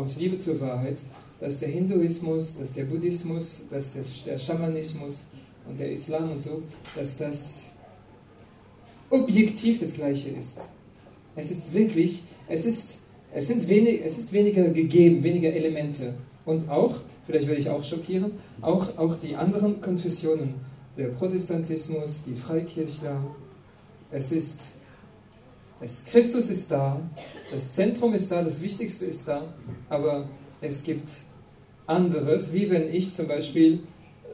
aus 0.00 0.16
Liebe 0.16 0.38
zur 0.38 0.60
Wahrheit, 0.60 0.98
dass 1.38 1.58
der 1.58 1.68
Hinduismus, 1.68 2.56
dass 2.58 2.72
der 2.72 2.84
Buddhismus, 2.84 3.66
dass 3.70 3.92
der 3.92 4.38
Schamanismus 4.38 5.26
und 5.68 5.78
der 5.78 5.92
Islam 5.92 6.32
und 6.32 6.40
so, 6.40 6.62
dass 6.94 7.16
das 7.16 7.72
objektiv 9.10 9.80
das 9.80 9.94
Gleiche 9.94 10.30
ist. 10.30 10.58
Es 11.36 11.50
ist 11.50 11.72
wirklich, 11.72 12.24
es 12.48 12.64
ist, 12.64 13.00
es 13.32 13.46
sind 13.46 13.68
wenig, 13.68 14.02
es 14.04 14.18
ist 14.18 14.32
weniger 14.32 14.68
gegeben, 14.68 15.22
weniger 15.22 15.52
Elemente. 15.52 16.14
Und 16.44 16.68
auch, 16.68 16.96
vielleicht 17.24 17.46
werde 17.46 17.60
ich 17.60 17.68
auch 17.68 17.84
schockieren, 17.84 18.32
auch, 18.60 18.98
auch 18.98 19.16
die 19.16 19.36
anderen 19.36 19.80
Konfessionen 19.80 20.54
der 20.96 21.08
Protestantismus, 21.08 22.22
die 22.26 22.34
Freikirchler. 22.34 23.24
Es 24.10 24.32
ist, 24.32 24.79
es, 25.80 26.04
Christus 26.04 26.50
ist 26.50 26.70
da, 26.70 27.00
das 27.50 27.72
Zentrum 27.72 28.14
ist 28.14 28.30
da, 28.30 28.42
das 28.42 28.62
Wichtigste 28.62 29.06
ist 29.06 29.26
da, 29.26 29.42
aber 29.88 30.28
es 30.60 30.82
gibt 30.82 31.10
anderes, 31.86 32.52
wie 32.52 32.70
wenn 32.70 32.92
ich 32.92 33.12
zum 33.12 33.26
Beispiel 33.26 33.80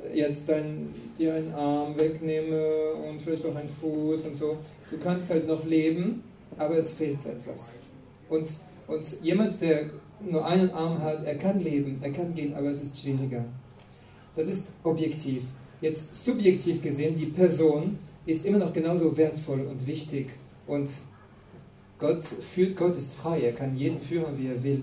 äh, 0.04 0.18
jetzt 0.18 0.48
dein, 0.48 0.88
dir 1.18 1.34
einen 1.34 1.52
Arm 1.52 1.96
wegnehme 1.96 2.92
und 3.08 3.22
vielleicht 3.22 3.46
auch 3.46 3.54
einen 3.54 3.68
Fuß 3.68 4.22
und 4.22 4.34
so. 4.34 4.58
Du 4.90 4.98
kannst 4.98 5.30
halt 5.30 5.46
noch 5.46 5.64
leben, 5.64 6.22
aber 6.58 6.76
es 6.76 6.92
fehlt 6.92 7.24
etwas. 7.24 7.78
Und, 8.28 8.52
und 8.86 9.22
jemand, 9.22 9.60
der 9.60 9.90
nur 10.20 10.44
einen 10.44 10.70
Arm 10.70 11.00
hat, 11.00 11.22
er 11.22 11.36
kann 11.36 11.60
leben, 11.60 11.98
er 12.02 12.12
kann 12.12 12.34
gehen, 12.34 12.54
aber 12.54 12.70
es 12.70 12.82
ist 12.82 13.00
schwieriger. 13.00 13.44
Das 14.34 14.48
ist 14.48 14.68
objektiv. 14.82 15.42
Jetzt 15.80 16.14
subjektiv 16.14 16.82
gesehen, 16.82 17.14
die 17.16 17.26
Person 17.26 17.98
ist 18.26 18.44
immer 18.44 18.58
noch 18.58 18.72
genauso 18.72 19.16
wertvoll 19.16 19.60
und 19.60 19.86
wichtig. 19.86 20.32
Und 20.66 20.88
Gott 21.98 22.22
führt, 22.22 22.76
Gott 22.76 22.92
ist 22.92 23.14
frei, 23.14 23.40
er 23.40 23.52
kann 23.52 23.76
jeden 23.76 24.00
führen, 24.00 24.36
wie 24.36 24.48
er 24.48 24.62
will. 24.62 24.82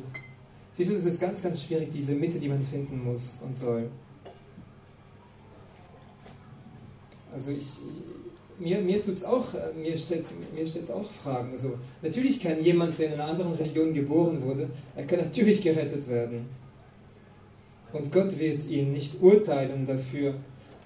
Siehst 0.74 0.92
du, 0.92 0.96
es 0.96 1.06
ist 1.06 1.22
ganz, 1.22 1.42
ganz 1.42 1.64
schwierig, 1.64 1.90
diese 1.92 2.16
Mitte, 2.16 2.40
die 2.40 2.50
man 2.50 2.62
finden 2.62 3.04
muss 3.04 3.40
und 3.46 3.56
soll. 3.56 3.90
Also 7.32 7.52
ich, 7.52 7.58
ich 7.58 8.04
mir, 8.60 8.82
mir 8.82 9.02
tut's 9.02 9.24
auch, 9.24 9.46
mir 9.76 9.98
stellt 9.98 10.26
mir 10.54 10.66
stellt's 10.66 10.92
auch 10.92 11.04
Fragen. 11.04 11.52
Also, 11.52 11.78
natürlich 12.02 12.42
kann 12.42 12.64
jemand, 12.64 12.98
der 13.00 13.08
in 13.08 13.14
einer 13.14 13.26
anderen 13.26 13.54
Religion 13.54 13.94
geboren 13.94 14.42
wurde, 14.42 14.70
er 14.96 15.06
kann 15.06 15.20
natürlich 15.20 15.62
gerettet 15.62 16.08
werden. 16.08 16.46
Und 17.92 18.12
Gott 18.12 18.40
wird 18.40 18.68
ihn 18.70 18.92
nicht 18.92 19.22
urteilen 19.22 19.86
dafür, 19.86 20.36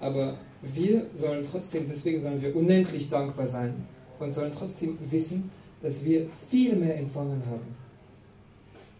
aber 0.00 0.38
wir 0.60 1.06
sollen 1.14 1.42
trotzdem, 1.42 1.86
deswegen 1.88 2.20
sollen 2.20 2.42
wir 2.42 2.54
unendlich 2.54 3.08
dankbar 3.08 3.46
sein 3.46 3.86
und 4.18 4.32
sollen 4.32 4.52
trotzdem 4.52 4.98
wissen, 5.10 5.50
dass 5.82 6.04
wir 6.04 6.28
viel 6.50 6.76
mehr 6.76 6.98
empfangen 6.98 7.42
haben. 7.46 7.76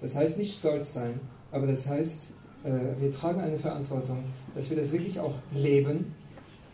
Das 0.00 0.14
heißt 0.14 0.38
nicht 0.38 0.58
stolz 0.58 0.94
sein, 0.94 1.20
aber 1.50 1.66
das 1.66 1.88
heißt, 1.88 2.30
äh, 2.64 3.00
wir 3.00 3.10
tragen 3.10 3.40
eine 3.40 3.58
Verantwortung, 3.58 4.24
dass 4.54 4.70
wir 4.70 4.76
das 4.76 4.92
wirklich 4.92 5.18
auch 5.18 5.34
leben 5.54 6.14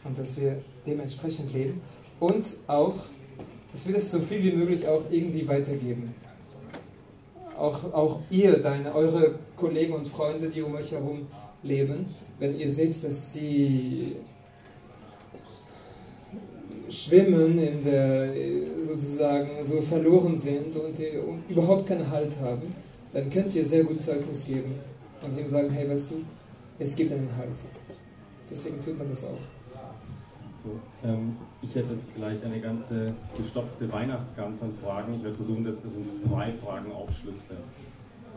und 0.05 0.19
dass 0.19 0.39
wir 0.41 0.59
dementsprechend 0.87 1.53
leben 1.53 1.81
und 2.21 2.47
auch, 2.67 2.97
dass 3.73 3.87
wir 3.87 3.95
das 3.95 4.11
so 4.11 4.21
viel 4.21 4.43
wie 4.43 4.53
möglich 4.53 4.87
auch 4.87 5.03
irgendwie 5.11 5.47
weitergeben. 5.49 6.15
Auch, 7.57 7.93
auch 7.95 8.21
ihr, 8.31 8.59
deine, 8.59 8.95
eure 8.95 9.37
Kollegen 9.57 9.95
und 9.95 10.09
Freunde, 10.09 10.49
die 10.49 10.61
um 10.61 10.75
euch 10.75 10.93
herum 10.93 11.27
leben, 11.63 12.07
wenn 12.39 12.59
ihr 12.59 12.71
seht, 12.71 13.03
dass 13.05 13.33
sie 13.33 14.17
schwimmen 16.89 17.59
in 17.59 17.83
der 17.83 18.35
sozusagen 18.97 19.63
so 19.63 19.81
verloren 19.81 20.37
sind 20.37 20.75
und 20.77 20.99
überhaupt 21.49 21.87
keinen 21.87 22.09
Halt 22.09 22.39
haben, 22.41 22.75
dann 23.13 23.31
könnt 23.31 23.55
ihr 23.55 23.65
sehr 23.65 23.85
gut 23.85 24.01
Zeugnis 24.01 24.45
geben 24.45 24.75
und 25.23 25.37
ihm 25.39 25.49
sagen, 25.49 25.71
hey, 25.71 25.89
weißt 25.89 26.11
du, 26.11 26.17
es 26.79 26.95
gibt 26.97 27.13
einen 27.13 27.31
Halt. 27.37 27.59
Deswegen 28.51 28.81
tut 28.81 28.99
man 28.99 29.09
das 29.09 29.25
auch. 29.25 29.39
So, 30.65 30.81
ähm, 31.07 31.37
ich 31.61 31.75
hätte 31.75 31.93
jetzt 31.93 32.15
gleich 32.15 32.43
eine 32.43 32.59
ganze 32.61 33.15
gestopfte 33.37 33.91
Weihnachtsgans 33.93 34.63
an 34.63 34.73
Fragen. 34.73 35.15
Ich 35.15 35.23
werde 35.23 35.37
versuchen, 35.37 35.63
dass 35.63 35.83
das 35.83 35.93
in 35.95 36.31
drei 36.31 36.53
Fragen 36.53 36.91
aufschlüsseln. 36.91 37.59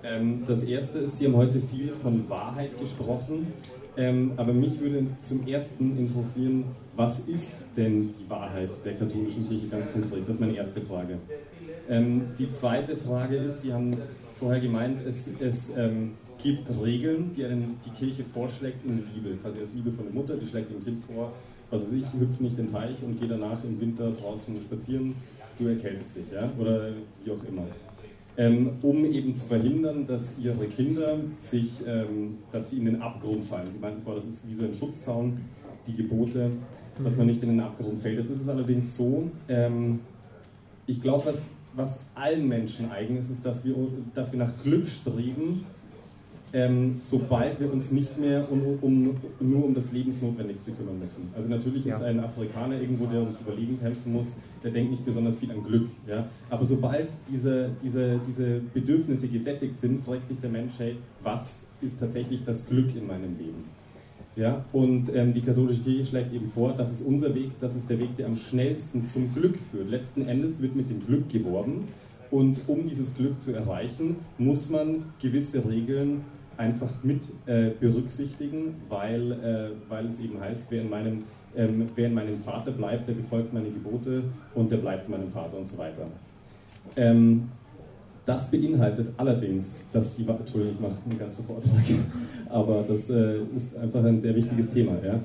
Ähm, 0.03 0.43
das 0.45 0.63
erste 0.63 0.99
ist, 0.99 1.17
Sie 1.17 1.25
haben 1.25 1.35
heute 1.35 1.59
viel 1.59 1.93
von 1.93 2.29
Wahrheit 2.29 2.77
gesprochen, 2.79 3.47
ähm, 3.95 4.33
aber 4.37 4.53
mich 4.53 4.79
würde 4.79 5.07
zum 5.21 5.47
ersten 5.47 5.97
interessieren, 5.97 6.65
was 6.95 7.19
ist 7.21 7.51
denn 7.75 8.13
die 8.13 8.29
Wahrheit 8.29 8.69
der 8.85 8.93
katholischen 8.93 9.47
Kirche 9.47 9.67
ganz 9.67 9.91
konkret? 9.91 10.21
Das 10.27 10.35
ist 10.35 10.41
meine 10.41 10.55
erste 10.55 10.81
Frage. 10.81 11.17
Ähm, 11.89 12.23
die 12.37 12.49
zweite 12.51 12.95
Frage 12.95 13.37
ist, 13.37 13.61
Sie 13.61 13.73
haben 13.73 13.97
vorher 14.39 14.59
gemeint, 14.59 14.99
es, 15.05 15.29
es 15.39 15.73
gibt 16.37 16.69
Regeln, 16.83 17.33
die 17.35 17.45
einem 17.45 17.77
die 17.85 17.89
Kirche 17.91 18.23
vorschlägt 18.23 18.85
in 18.85 19.03
Liebe, 19.13 19.35
quasi 19.41 19.59
als 19.59 19.73
Liebe 19.73 19.91
von 19.91 20.05
der 20.05 20.13
Mutter, 20.13 20.37
die 20.37 20.45
schlägt 20.45 20.71
dem 20.71 20.83
Kind 20.83 21.03
vor, 21.05 21.33
also 21.71 21.85
ich 21.95 22.05
hüpfe 22.13 22.43
nicht 22.43 22.57
den 22.57 22.71
Teich 22.71 23.01
und 23.03 23.19
gehe 23.19 23.27
danach 23.27 23.63
im 23.63 23.79
Winter 23.81 24.11
draußen 24.11 24.61
spazieren, 24.61 25.15
du 25.57 25.67
erkältest 25.67 26.15
dich, 26.15 26.31
ja? 26.31 26.49
oder 26.59 26.91
wie 27.23 27.31
auch 27.31 27.43
immer. 27.43 27.63
Ähm, 28.39 28.73
um 28.83 29.03
eben 29.05 29.35
zu 29.35 29.47
verhindern, 29.47 30.05
dass 30.05 30.37
ihre 30.37 30.67
Kinder 30.67 31.17
sich, 31.37 31.81
ähm, 31.87 32.37
dass 32.51 32.69
sie 32.69 32.77
in 32.77 32.85
den 32.85 33.01
Abgrund 33.01 33.43
fallen. 33.45 33.71
Sie 33.71 33.79
meinten 33.79 34.03
vorher, 34.03 34.21
das 34.21 34.29
ist 34.29 34.47
wie 34.47 34.53
so 34.53 34.65
ein 34.65 34.75
Schutzzaun, 34.75 35.41
die 35.87 35.95
Gebote, 35.95 36.51
dass 37.03 37.17
man 37.17 37.25
nicht 37.25 37.41
in 37.41 37.49
den 37.49 37.59
Abgrund 37.59 37.99
fällt. 37.99 38.19
Jetzt 38.19 38.29
ist 38.29 38.41
es 38.41 38.49
allerdings 38.49 38.95
so, 38.95 39.31
ähm, 39.47 40.01
ich 40.85 41.01
glaube, 41.01 41.25
was, 41.25 41.49
was 41.75 41.99
allen 42.13 42.47
Menschen 42.47 42.91
eigen 42.91 43.17
ist, 43.17 43.31
ist, 43.31 43.43
dass 43.43 43.65
wir, 43.65 43.75
dass 44.13 44.31
wir 44.31 44.39
nach 44.39 44.53
Glück 44.61 44.87
streben 44.87 45.65
ähm, 46.57 46.95
sobald 46.97 47.59
wir 47.59 47.71
uns 47.71 47.91
nicht 47.91 48.17
mehr 48.17 48.51
um, 48.51 48.79
um, 48.81 49.15
nur 49.39 49.63
um 49.63 49.75
das 49.75 49.91
Lebensnotwendigste 49.91 50.71
kümmern 50.71 50.97
müssen. 50.97 51.29
Also 51.35 51.49
natürlich 51.49 51.85
ja. 51.85 51.95
ist 51.95 52.01
ein 52.01 52.19
Afrikaner 52.19 52.81
irgendwo, 52.81 53.05
der 53.05 53.19
ums 53.19 53.41
Überleben 53.41 53.79
kämpfen 53.79 54.11
muss, 54.11 54.37
der 54.63 54.71
denkt 54.71 54.89
nicht 54.89 55.05
besonders 55.05 55.37
viel 55.37 55.51
an 55.51 55.63
Glück. 55.63 55.87
Ja? 56.07 56.27
Aber 56.49 56.65
sobald 56.65 57.13
diese, 57.31 57.69
diese, 57.83 58.19
diese 58.25 58.61
Bedürfnisse 58.73 59.27
gesättigt 59.27 59.77
sind, 59.77 60.03
fragt 60.03 60.27
sich 60.27 60.39
der 60.39 60.49
Mensch, 60.49 60.73
hey, 60.79 60.95
was 61.21 61.63
ist 61.79 61.99
tatsächlich 61.99 62.41
das 62.41 62.67
Glück 62.67 62.95
in 62.95 63.05
meinem 63.05 63.37
Leben? 63.37 63.65
Ja, 64.35 64.65
und 64.71 65.13
ähm, 65.15 65.33
die 65.33 65.41
katholische 65.41 65.81
Kirche 65.81 66.05
schlägt 66.05 66.33
eben 66.33 66.47
vor, 66.47 66.73
das 66.73 66.91
ist 66.91 67.01
unser 67.03 67.35
Weg, 67.35 67.51
das 67.59 67.75
ist 67.75 67.87
der 67.87 67.99
Weg, 67.99 68.15
der 68.15 68.25
am 68.25 68.35
schnellsten 68.35 69.07
zum 69.07 69.31
Glück 69.33 69.59
führt. 69.59 69.89
Letzten 69.89 70.27
Endes 70.27 70.59
wird 70.59 70.75
mit 70.75 70.89
dem 70.89 71.05
Glück 71.05 71.29
geworben 71.29 71.85
und 72.31 72.61
um 72.67 72.87
dieses 72.87 73.15
Glück 73.15 73.41
zu 73.41 73.53
erreichen, 73.53 74.17
muss 74.37 74.69
man 74.69 75.05
gewisse 75.19 75.67
Regeln 75.67 76.21
einfach 76.57 76.91
mit 77.03 77.29
äh, 77.45 77.71
berücksichtigen, 77.79 78.75
weil, 78.89 79.31
äh, 79.31 79.69
weil 79.89 80.05
es 80.05 80.19
eben 80.19 80.39
heißt, 80.39 80.67
wer 80.69 80.81
in, 80.81 80.89
meinem, 80.89 81.23
ähm, 81.55 81.89
wer 81.95 82.07
in 82.07 82.13
meinem 82.13 82.39
Vater 82.39 82.71
bleibt, 82.71 83.07
der 83.07 83.13
befolgt 83.13 83.53
meine 83.53 83.69
Gebote 83.69 84.23
und 84.55 84.71
der 84.71 84.77
bleibt 84.77 85.07
meinem 85.07 85.29
Vater 85.29 85.57
und 85.57 85.67
so 85.67 85.77
weiter. 85.77 86.07
Ähm, 86.95 87.49
das 88.25 88.51
beinhaltet 88.51 89.11
allerdings, 89.15 89.85
dass 89.91 90.13
die, 90.15 90.27
Entschuldigung, 90.27 90.75
ich 90.75 90.81
mache 90.81 90.99
einen 91.09 91.17
ganzen 91.17 91.45
Vortrag, 91.45 91.83
aber 92.49 92.83
das 92.87 93.09
äh, 93.09 93.37
ist 93.55 93.77
einfach 93.77 94.03
ein 94.03 94.19
sehr 94.19 94.35
wichtiges 94.35 94.69
Thema. 94.69 94.93
Ja? 95.03 95.19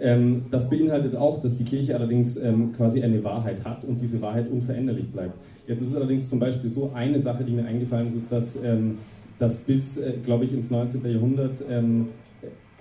Ähm, 0.00 0.46
das 0.50 0.68
beinhaltet 0.68 1.16
auch, 1.16 1.40
dass 1.40 1.56
die 1.56 1.64
Kirche 1.64 1.94
allerdings 1.96 2.36
ähm, 2.36 2.72
quasi 2.72 3.02
eine 3.02 3.22
Wahrheit 3.24 3.64
hat 3.64 3.84
und 3.84 4.00
diese 4.00 4.20
Wahrheit 4.20 4.48
unveränderlich 4.50 5.10
bleibt. 5.10 5.38
Jetzt 5.66 5.80
ist 5.82 5.88
es 5.88 5.96
allerdings 5.96 6.28
zum 6.28 6.38
Beispiel 6.38 6.70
so, 6.70 6.92
eine 6.94 7.20
Sache, 7.20 7.42
die 7.42 7.52
mir 7.52 7.64
eingefallen 7.64 8.06
ist, 8.06 8.16
ist, 8.16 8.30
dass 8.30 8.56
ähm, 8.62 8.98
dass 9.38 9.58
bis, 9.58 9.98
äh, 9.98 10.14
glaube 10.24 10.44
ich, 10.44 10.52
ins 10.52 10.70
19. 10.70 11.04
Jahrhundert 11.10 11.64
ähm, 11.68 12.08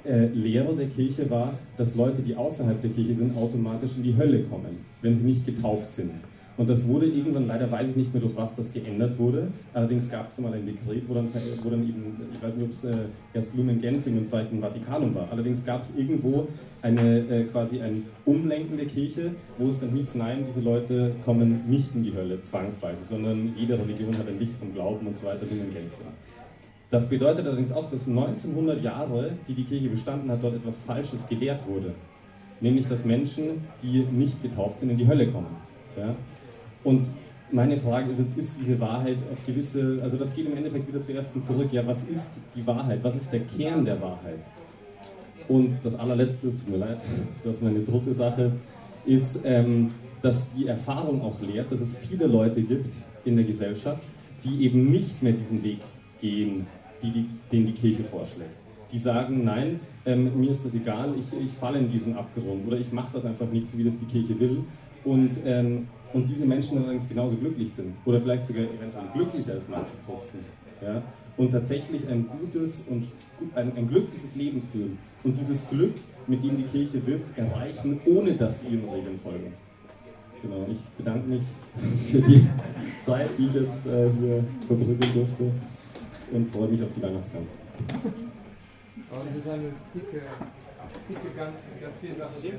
äh, 0.05 0.25
Lehre 0.27 0.75
der 0.75 0.87
Kirche 0.87 1.29
war, 1.29 1.53
dass 1.77 1.95
Leute, 1.95 2.21
die 2.21 2.35
außerhalb 2.35 2.81
der 2.81 2.91
Kirche 2.91 3.15
sind, 3.15 3.37
automatisch 3.37 3.97
in 3.97 4.03
die 4.03 4.15
Hölle 4.15 4.43
kommen, 4.43 4.77
wenn 5.01 5.15
sie 5.15 5.23
nicht 5.23 5.45
getauft 5.45 5.93
sind. 5.93 6.11
Und 6.55 6.69
das 6.69 6.87
wurde 6.87 7.07
irgendwann, 7.07 7.47
leider 7.47 7.71
weiß 7.71 7.89
ich 7.89 7.95
nicht 7.95 8.13
mehr, 8.13 8.21
durch 8.21 8.35
was 8.35 8.53
das 8.53 8.71
geändert 8.71 9.17
wurde. 9.17 9.47
Allerdings 9.73 10.09
gab 10.09 10.27
es 10.27 10.37
mal 10.37 10.53
ein 10.53 10.65
Dekret, 10.65 11.07
wo 11.07 11.15
dann, 11.15 11.27
wo 11.63 11.69
dann 11.69 11.81
eben, 11.81 12.15
ich 12.31 12.43
weiß 12.43 12.55
nicht, 12.55 12.65
ob 12.65 12.71
es 12.71 12.83
äh, 12.83 12.95
erst 13.33 13.55
Lumen 13.55 13.81
Gentium 13.81 14.19
im 14.19 14.27
Zweiten 14.27 14.61
Vatikanum 14.61 15.15
war. 15.15 15.31
Allerdings 15.31 15.65
gab 15.65 15.81
es 15.81 15.95
irgendwo 15.97 16.47
eine, 16.83 17.19
äh, 17.27 17.43
quasi 17.45 17.81
ein 17.81 18.03
Umlenken 18.25 18.77
der 18.77 18.85
Kirche, 18.85 19.31
wo 19.57 19.67
es 19.69 19.79
dann 19.79 19.89
hieß, 19.91 20.13
nein, 20.15 20.43
diese 20.47 20.61
Leute 20.61 21.15
kommen 21.25 21.61
nicht 21.67 21.95
in 21.95 22.03
die 22.03 22.13
Hölle 22.13 22.39
zwangsweise, 22.41 23.03
sondern 23.05 23.53
jede 23.57 23.79
Religion 23.79 24.15
hat 24.15 24.27
ein 24.27 24.37
Licht 24.37 24.55
vom 24.57 24.73
Glauben 24.73 25.07
und 25.07 25.17
so 25.17 25.25
weiter, 25.25 25.45
Lumen 25.49 25.73
Gentium. 25.73 26.09
Das 26.93 27.09
bedeutet 27.09 27.47
allerdings 27.47 27.71
auch, 27.71 27.89
dass 27.89 28.07
1900 28.07 28.83
Jahre, 28.83 29.31
die 29.47 29.55
die 29.55 29.63
Kirche 29.63 29.89
bestanden 29.89 30.29
hat, 30.29 30.43
dort 30.43 30.53
etwas 30.53 30.77
Falsches 30.77 31.25
gelehrt 31.27 31.67
wurde. 31.67 31.95
Nämlich, 32.61 32.85
dass 32.85 33.03
Menschen, 33.03 33.63
die 33.81 34.05
nicht 34.11 34.43
getauft 34.43 34.77
sind, 34.77 34.91
in 34.91 34.97
die 34.97 35.07
Hölle 35.07 35.25
kommen. 35.31 35.55
Ja? 35.97 36.13
Und 36.83 37.09
meine 37.51 37.77
Frage 37.77 38.11
ist 38.11 38.19
jetzt, 38.19 38.37
ist 38.37 38.51
diese 38.59 38.79
Wahrheit 38.79 39.17
auf 39.31 39.43
gewisse, 39.43 40.01
also 40.03 40.17
das 40.17 40.35
geht 40.35 40.45
im 40.45 40.55
Endeffekt 40.55 40.87
wieder 40.87 41.01
zur 41.01 41.15
ersten 41.15 41.41
zurück, 41.41 41.73
ja, 41.73 41.83
was 41.87 42.03
ist 42.03 42.39
die 42.53 42.67
Wahrheit? 42.67 43.03
Was 43.03 43.15
ist 43.15 43.33
der 43.33 43.39
Kern 43.39 43.85
der 43.85 43.99
Wahrheit? 43.99 44.45
Und 45.47 45.79
das 45.81 45.95
allerletzte, 45.95 46.49
es 46.49 46.59
tut 46.59 46.69
mir 46.69 46.77
leid, 46.77 47.01
das 47.43 47.55
ist 47.55 47.63
meine 47.63 47.79
dritte 47.79 48.13
Sache, 48.13 48.51
ist, 49.03 49.41
ähm, 49.45 49.93
dass 50.21 50.53
die 50.53 50.67
Erfahrung 50.67 51.23
auch 51.23 51.41
lehrt, 51.41 51.71
dass 51.71 51.81
es 51.81 51.97
viele 51.97 52.27
Leute 52.27 52.61
gibt 52.61 52.93
in 53.25 53.35
der 53.35 53.45
Gesellschaft, 53.45 54.03
die 54.43 54.63
eben 54.65 54.91
nicht 54.91 55.23
mehr 55.23 55.33
diesen 55.33 55.63
Weg 55.63 55.79
gehen, 56.21 56.67
die, 57.03 57.11
die, 57.11 57.29
den 57.51 57.65
die 57.65 57.73
Kirche 57.73 58.03
vorschlägt. 58.03 58.65
Die 58.91 58.99
sagen, 58.99 59.43
nein, 59.43 59.79
ähm, 60.05 60.39
mir 60.39 60.51
ist 60.51 60.65
das 60.65 60.73
egal, 60.75 61.13
ich, 61.17 61.25
ich 61.39 61.51
falle 61.53 61.79
in 61.79 61.91
diesen 61.91 62.15
Abgrund 62.15 62.67
oder 62.67 62.77
ich 62.77 62.91
mache 62.91 63.13
das 63.13 63.25
einfach 63.25 63.49
nicht 63.49 63.67
so, 63.67 63.77
wie 63.77 63.83
das 63.83 63.97
die 63.99 64.05
Kirche 64.05 64.39
will. 64.39 64.63
Und, 65.03 65.39
ähm, 65.45 65.87
und 66.13 66.29
diese 66.29 66.45
Menschen 66.45 66.77
allerdings 66.77 67.09
genauso 67.09 67.35
glücklich 67.35 67.73
sind 67.73 67.93
oder 68.05 68.19
vielleicht 68.19 68.45
sogar 68.45 68.63
eventuell 68.63 69.05
glücklicher 69.13 69.53
als 69.53 69.67
manche 69.67 69.91
Christen. 70.05 70.39
Ja? 70.81 71.01
Und 71.37 71.51
tatsächlich 71.51 72.07
ein 72.07 72.27
gutes 72.27 72.85
und 72.89 73.07
ein, 73.55 73.75
ein 73.75 73.87
glückliches 73.87 74.35
Leben 74.35 74.61
führen. 74.61 74.97
Und 75.23 75.37
dieses 75.37 75.67
Glück 75.69 75.95
mit 76.27 76.43
dem 76.43 76.57
die 76.57 76.63
Kirche 76.63 77.05
wirkt, 77.05 77.37
erreichen, 77.37 77.99
ohne 78.05 78.33
dass 78.33 78.61
sie 78.61 78.67
ihren 78.67 78.89
Regeln 78.89 79.17
folgen. 79.17 79.53
Genau, 80.41 80.67
ich 80.69 80.79
bedanke 80.97 81.27
mich 81.27 81.41
für 82.11 82.21
die 82.21 82.47
Zeit, 83.01 83.29
die 83.37 83.47
ich 83.47 83.53
jetzt 83.53 83.85
äh, 83.87 84.09
hier 84.19 84.43
verbrücken 84.67 85.13
durfte 85.13 85.51
und 86.31 86.51
freue 86.51 86.67
mich 86.67 86.83
auf 86.83 86.91
die 86.95 87.01
Weihnachtsgans. 87.01 87.51
Oh, 89.11 89.17
das 89.27 89.37
ist 89.37 89.49
eine 89.49 89.69
dicke, 89.93 90.21
dicke 91.09 91.35
Gans 91.35 91.55
mit 91.73 91.81
ganz 91.83 91.97
viel 91.99 92.15
Sachen 92.15 92.41
drin. 92.41 92.53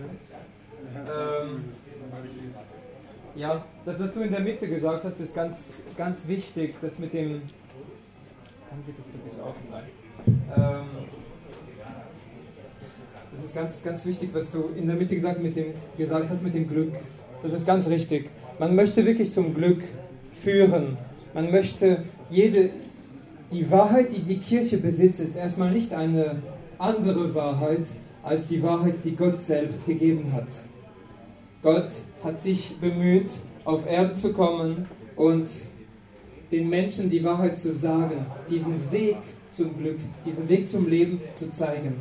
Ähm, 0.95 1.65
ja, 3.37 3.65
das, 3.85 4.01
was 4.01 4.15
du 4.15 4.21
in 4.21 4.31
der 4.31 4.41
Mitte 4.41 4.69
gesagt 4.69 5.05
hast, 5.05 5.21
ist 5.21 5.35
ganz, 5.35 5.83
ganz 5.97 6.29
wichtig. 6.29 6.77
Das 6.81 6.99
mit 6.99 7.13
dem. 7.13 7.43
Kann 8.69 8.79
ich 8.87 8.95
das 8.97 9.07
bitte 9.07 9.73
rein? 9.73 9.85
Ähm, 10.57 10.87
das 13.33 13.45
ist 13.45 13.55
ganz, 13.55 13.83
ganz 13.83 14.07
wichtig, 14.07 14.31
was 14.33 14.51
du 14.51 14.69
in 14.77 14.87
der 14.87 14.97
Mitte 14.97 15.15
gesagt, 15.15 15.43
mit 15.43 15.57
dem, 15.57 15.75
gesagt 15.97 16.31
hast 16.31 16.43
mit 16.43 16.55
dem 16.55 16.69
Glück. 16.69 16.95
Das 17.43 17.53
ist 17.53 17.67
ganz 17.67 17.89
richtig. 17.89 18.31
Man 18.59 18.77
möchte 18.77 19.05
wirklich 19.05 19.33
zum 19.33 19.55
Glück 19.55 19.83
führen. 20.31 20.97
Man 21.35 21.51
möchte 21.51 22.05
jede, 22.31 22.71
die 23.53 23.71
Wahrheit, 23.71 24.13
die 24.13 24.23
die 24.23 24.39
Kirche 24.39 24.79
besitzt, 24.79 25.21
ist 25.21 25.37
erstmal 25.37 25.71
nicht 25.71 25.93
eine 25.93 26.43
andere 26.79 27.35
Wahrheit 27.35 27.87
als 28.23 28.47
die 28.47 28.63
Wahrheit, 28.63 28.97
die 29.05 29.15
Gott 29.15 29.39
selbst 29.39 29.85
gegeben 29.85 30.33
hat. 30.33 30.65
Gott 31.63 31.91
hat 32.23 32.41
sich 32.41 32.79
bemüht, 32.81 33.31
auf 33.65 33.87
Erden 33.87 34.17
zu 34.17 34.33
kommen 34.33 34.87
und 35.17 35.49
den 36.51 36.69
Menschen 36.69 37.11
die 37.11 37.25
Wahrheit 37.25 37.57
zu 37.57 37.73
sagen, 37.73 38.27
diesen 38.49 38.91
Weg 38.93 39.17
zum 39.51 39.77
Glück, 39.79 39.99
diesen 40.25 40.49
Weg 40.49 40.69
zum 40.69 40.89
Leben 40.89 41.21
zu 41.35 41.51
zeigen. 41.51 42.01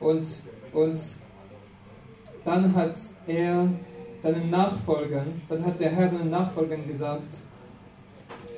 Und, 0.00 0.26
und 0.72 0.98
dann 2.44 2.74
hat 2.74 2.96
er 3.26 3.68
seinen 4.18 4.50
Nachfolgern, 4.50 5.42
dann 5.48 5.64
hat 5.64 5.80
der 5.80 5.90
Herr 5.90 6.08
seinen 6.08 6.30
Nachfolgern 6.30 6.86
gesagt, 6.86 7.38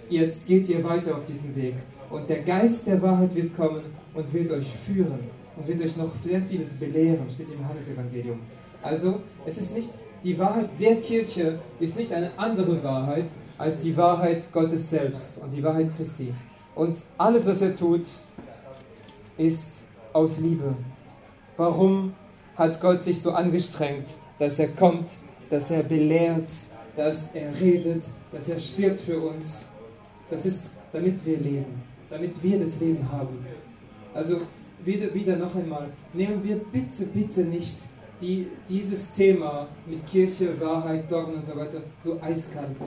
jetzt 0.08 0.46
geht 0.46 0.68
ihr 0.68 0.84
weiter 0.84 1.16
auf 1.16 1.24
diesen 1.24 1.54
Weg. 1.56 1.74
Und 2.10 2.28
der 2.28 2.42
Geist 2.42 2.86
der 2.86 3.00
Wahrheit 3.02 3.34
wird 3.34 3.54
kommen 3.56 3.82
und 4.14 4.32
wird 4.32 4.50
euch 4.50 4.72
führen 4.86 5.18
und 5.56 5.66
wird 5.66 5.80
euch 5.82 5.96
noch 5.96 6.10
sehr 6.24 6.40
vieles 6.42 6.72
belehren, 6.72 7.28
steht 7.28 7.50
im 7.50 7.60
Johannesevangelium. 7.60 8.40
Also, 8.82 9.20
es 9.44 9.58
ist 9.58 9.74
nicht 9.74 9.90
die 10.26 10.38
Wahrheit 10.38 10.70
der 10.80 10.96
Kirche 10.96 11.60
ist 11.78 11.96
nicht 11.96 12.12
eine 12.12 12.36
andere 12.36 12.82
Wahrheit 12.82 13.26
als 13.58 13.78
die 13.78 13.96
Wahrheit 13.96 14.48
Gottes 14.52 14.90
selbst 14.90 15.38
und 15.38 15.52
die 15.52 15.62
Wahrheit 15.62 15.88
Christi. 15.96 16.34
Und 16.74 16.98
alles, 17.16 17.46
was 17.46 17.62
er 17.62 17.74
tut, 17.74 18.06
ist 19.38 19.86
aus 20.12 20.38
Liebe. 20.38 20.74
Warum 21.56 22.14
hat 22.56 22.80
Gott 22.80 23.02
sich 23.02 23.22
so 23.22 23.32
angestrengt, 23.32 24.16
dass 24.38 24.58
er 24.58 24.68
kommt, 24.68 25.10
dass 25.48 25.70
er 25.70 25.82
belehrt, 25.82 26.48
dass 26.96 27.34
er 27.34 27.58
redet, 27.60 28.02
dass 28.30 28.48
er 28.48 28.58
stirbt 28.58 29.02
für 29.02 29.20
uns? 29.20 29.66
Das 30.28 30.44
ist, 30.44 30.72
damit 30.92 31.24
wir 31.24 31.38
leben, 31.38 31.82
damit 32.10 32.42
wir 32.42 32.58
das 32.58 32.80
Leben 32.80 33.10
haben. 33.10 33.44
Also 34.14 34.40
wieder, 34.84 35.12
wieder 35.14 35.36
noch 35.36 35.54
einmal, 35.54 35.88
nehmen 36.12 36.42
wir 36.42 36.56
bitte, 36.56 37.06
bitte 37.06 37.42
nicht 37.42 37.76
die, 38.20 38.48
dieses 38.68 39.12
Thema 39.12 39.68
mit 39.86 40.06
Kirche, 40.06 40.58
Wahrheit, 40.60 41.10
Dogmen 41.10 41.36
und 41.36 41.46
so 41.46 41.56
weiter 41.56 41.82
so 42.00 42.20
eiskalt. 42.20 42.78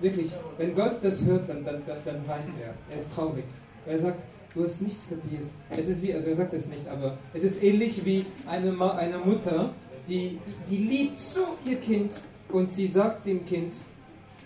Wirklich, 0.00 0.32
wenn 0.58 0.74
Gott 0.74 0.98
das 1.02 1.24
hört, 1.24 1.48
dann, 1.48 1.64
dann, 1.64 1.82
dann, 1.86 1.98
dann 2.04 2.28
weint 2.28 2.52
er. 2.60 2.74
Er 2.90 2.96
ist 2.96 3.12
traurig. 3.12 3.44
Er 3.86 3.98
sagt, 3.98 4.22
du 4.54 4.62
hast 4.64 4.82
nichts 4.82 5.08
kapiert. 5.08 5.50
Es 5.70 5.88
ist 5.88 6.02
wie, 6.02 6.12
also 6.12 6.28
er 6.28 6.36
sagt 6.36 6.52
es 6.52 6.66
nicht, 6.66 6.86
aber 6.88 7.16
es 7.34 7.42
ist 7.42 7.62
ähnlich 7.62 8.04
wie 8.04 8.26
eine, 8.46 8.68
eine 8.92 9.18
Mutter, 9.18 9.72
die, 10.06 10.38
die, 10.46 10.70
die 10.70 10.84
liebt 10.84 11.16
so 11.16 11.40
ihr 11.64 11.76
Kind 11.76 12.22
und 12.50 12.70
sie 12.70 12.86
sagt 12.86 13.26
dem 13.26 13.44
Kind, 13.44 13.72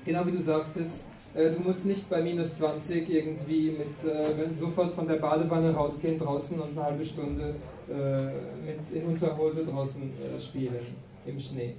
genau 0.04 0.26
wie 0.26 0.32
du 0.32 0.40
sagst 0.40 0.76
es, 0.76 1.06
du 1.35 1.61
musst 1.61 1.87
nicht 1.87 2.11
bei 2.11 2.20
minus 2.20 2.55
20 2.57 3.09
irgendwie 3.09 3.70
mit, 3.70 4.11
äh, 4.11 4.37
wenn 4.37 4.55
sofort 4.55 4.93
von 4.93 5.09
der 5.09 5.16
Badewanne 5.16 5.74
rausgehen 5.74 6.18
draußen 6.18 6.61
und 6.61 6.76
eine 6.76 6.85
halbe 6.85 7.05
Stunde 7.05 7.55
äh, 7.89 8.24
mit 8.66 8.91
in 8.93 9.07
Unterhose 9.07 9.64
draußen 9.64 10.03
äh, 10.03 10.39
spielen 10.39 10.87
im 11.24 11.39
Schnee. 11.39 11.74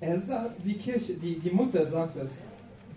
Er 0.00 0.18
sagt, 0.18 0.64
die 0.64 0.74
Kirche, 0.74 1.14
die, 1.14 1.38
die 1.38 1.50
Mutter 1.50 1.86
sagt 1.86 2.16
das. 2.16 2.44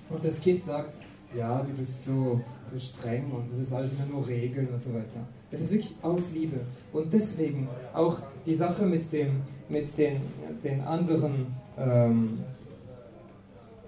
Und 0.09 0.23
das 0.23 0.39
Kind 0.39 0.63
sagt, 0.63 0.97
ja, 1.35 1.61
du 1.63 1.71
bist 1.73 2.03
so, 2.03 2.39
so 2.71 2.79
streng 2.79 3.31
und 3.31 3.49
das 3.49 3.59
ist 3.59 3.73
alles 3.73 3.93
immer 3.93 4.05
nur 4.05 4.27
Regeln 4.27 4.67
und 4.71 4.81
so 4.81 4.93
weiter. 4.93 5.27
Es 5.51 5.61
ist 5.61 5.71
wirklich 5.71 5.95
aus 6.01 6.31
Liebe. 6.31 6.61
Und 6.93 7.11
deswegen 7.11 7.67
auch 7.93 8.19
die 8.45 8.53
Sache 8.53 8.85
mit, 8.85 9.11
dem, 9.11 9.41
mit 9.69 9.97
den, 9.97 10.21
den 10.63 10.81
anderen, 10.81 11.47
ähm, 11.77 12.39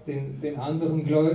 den, 0.07 0.39
den 0.39 0.57
anderen 0.57 1.05
Gläu 1.05 1.31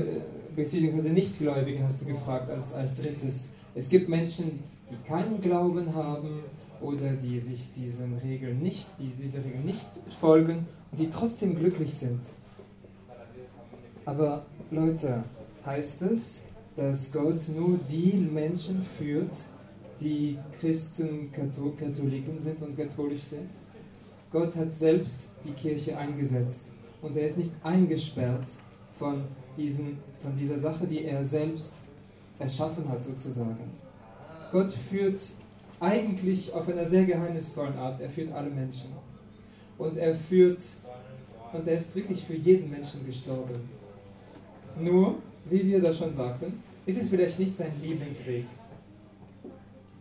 beziehungsweise 0.55 1.11
Nichtgläubigen 1.11 1.84
hast 1.84 2.00
du 2.00 2.07
gefragt 2.07 2.50
als, 2.50 2.72
als 2.72 2.94
drittes. 2.94 3.50
Es 3.74 3.88
gibt 3.88 4.09
Menschen, 4.09 4.61
die 4.90 4.96
keinen 5.09 5.40
Glauben 5.40 5.94
haben 5.94 6.40
oder 6.80 7.12
die 7.14 7.38
sich 7.38 7.72
diesen 7.72 8.18
Regeln 8.18 8.61
nicht, 8.61 8.86
die 8.98 9.11
diese 9.22 9.38
Regeln 9.44 9.64
nicht 9.64 9.88
folgen 10.20 10.66
und 10.90 11.00
die 11.00 11.11
trotzdem 11.11 11.59
glücklich 11.59 11.94
sind. 11.94 12.20
Aber 14.05 14.44
Leute, 14.70 15.22
heißt 15.64 16.03
es, 16.03 16.42
dass 16.76 17.12
Gott 17.12 17.48
nur 17.48 17.78
die 17.78 18.14
Menschen 18.14 18.82
führt, 18.82 19.36
die 20.00 20.38
Christen, 20.59 21.30
Katholiken 21.30 22.38
sind 22.38 22.62
und 22.62 22.76
katholisch 22.76 23.22
sind? 23.22 23.50
Gott 24.32 24.57
hat 24.57 24.72
selbst 24.72 25.28
die 25.44 25.53
Kirche 25.53 25.96
eingesetzt 25.96 26.72
und 27.00 27.16
er 27.16 27.28
ist 27.28 27.38
nicht 27.38 27.53
eingesperrt 27.62 28.48
von, 28.98 29.24
diesen, 29.57 29.98
von 30.23 30.37
dieser 30.37 30.59
Sache, 30.59 30.87
die 30.87 31.05
er 31.05 31.25
selbst 31.25 31.83
erschaffen 32.39 32.89
hat 32.89 33.03
sozusagen. 33.03 33.70
Gott 34.51 34.73
führt 34.73 35.20
eigentlich 35.81 36.53
auf 36.53 36.68
einer 36.68 36.87
sehr 36.87 37.05
geheimnisvollen 37.05 37.77
Art, 37.77 38.01
er 38.01 38.09
führt 38.09 38.33
alle 38.33 38.51
Menschen. 38.51 38.91
Und 39.79 39.97
er 39.97 40.14
führt, 40.14 40.62
und 41.53 41.66
er 41.66 41.79
ist 41.79 41.95
wirklich 41.97 42.23
für 42.25 42.37
jeden 42.37 42.70
Menschen 42.70 43.05
gestorben. 43.05 43.68
Nur, 44.81 45.16
wie 45.47 45.66
wir 45.66 45.81
da 45.81 45.93
schon 45.93 46.12
sagten, 46.12 46.62
ist 46.87 47.01
es 47.01 47.09
vielleicht 47.09 47.39
nicht 47.39 47.57
sein 47.57 47.73
Lieblingsweg. 47.83 48.45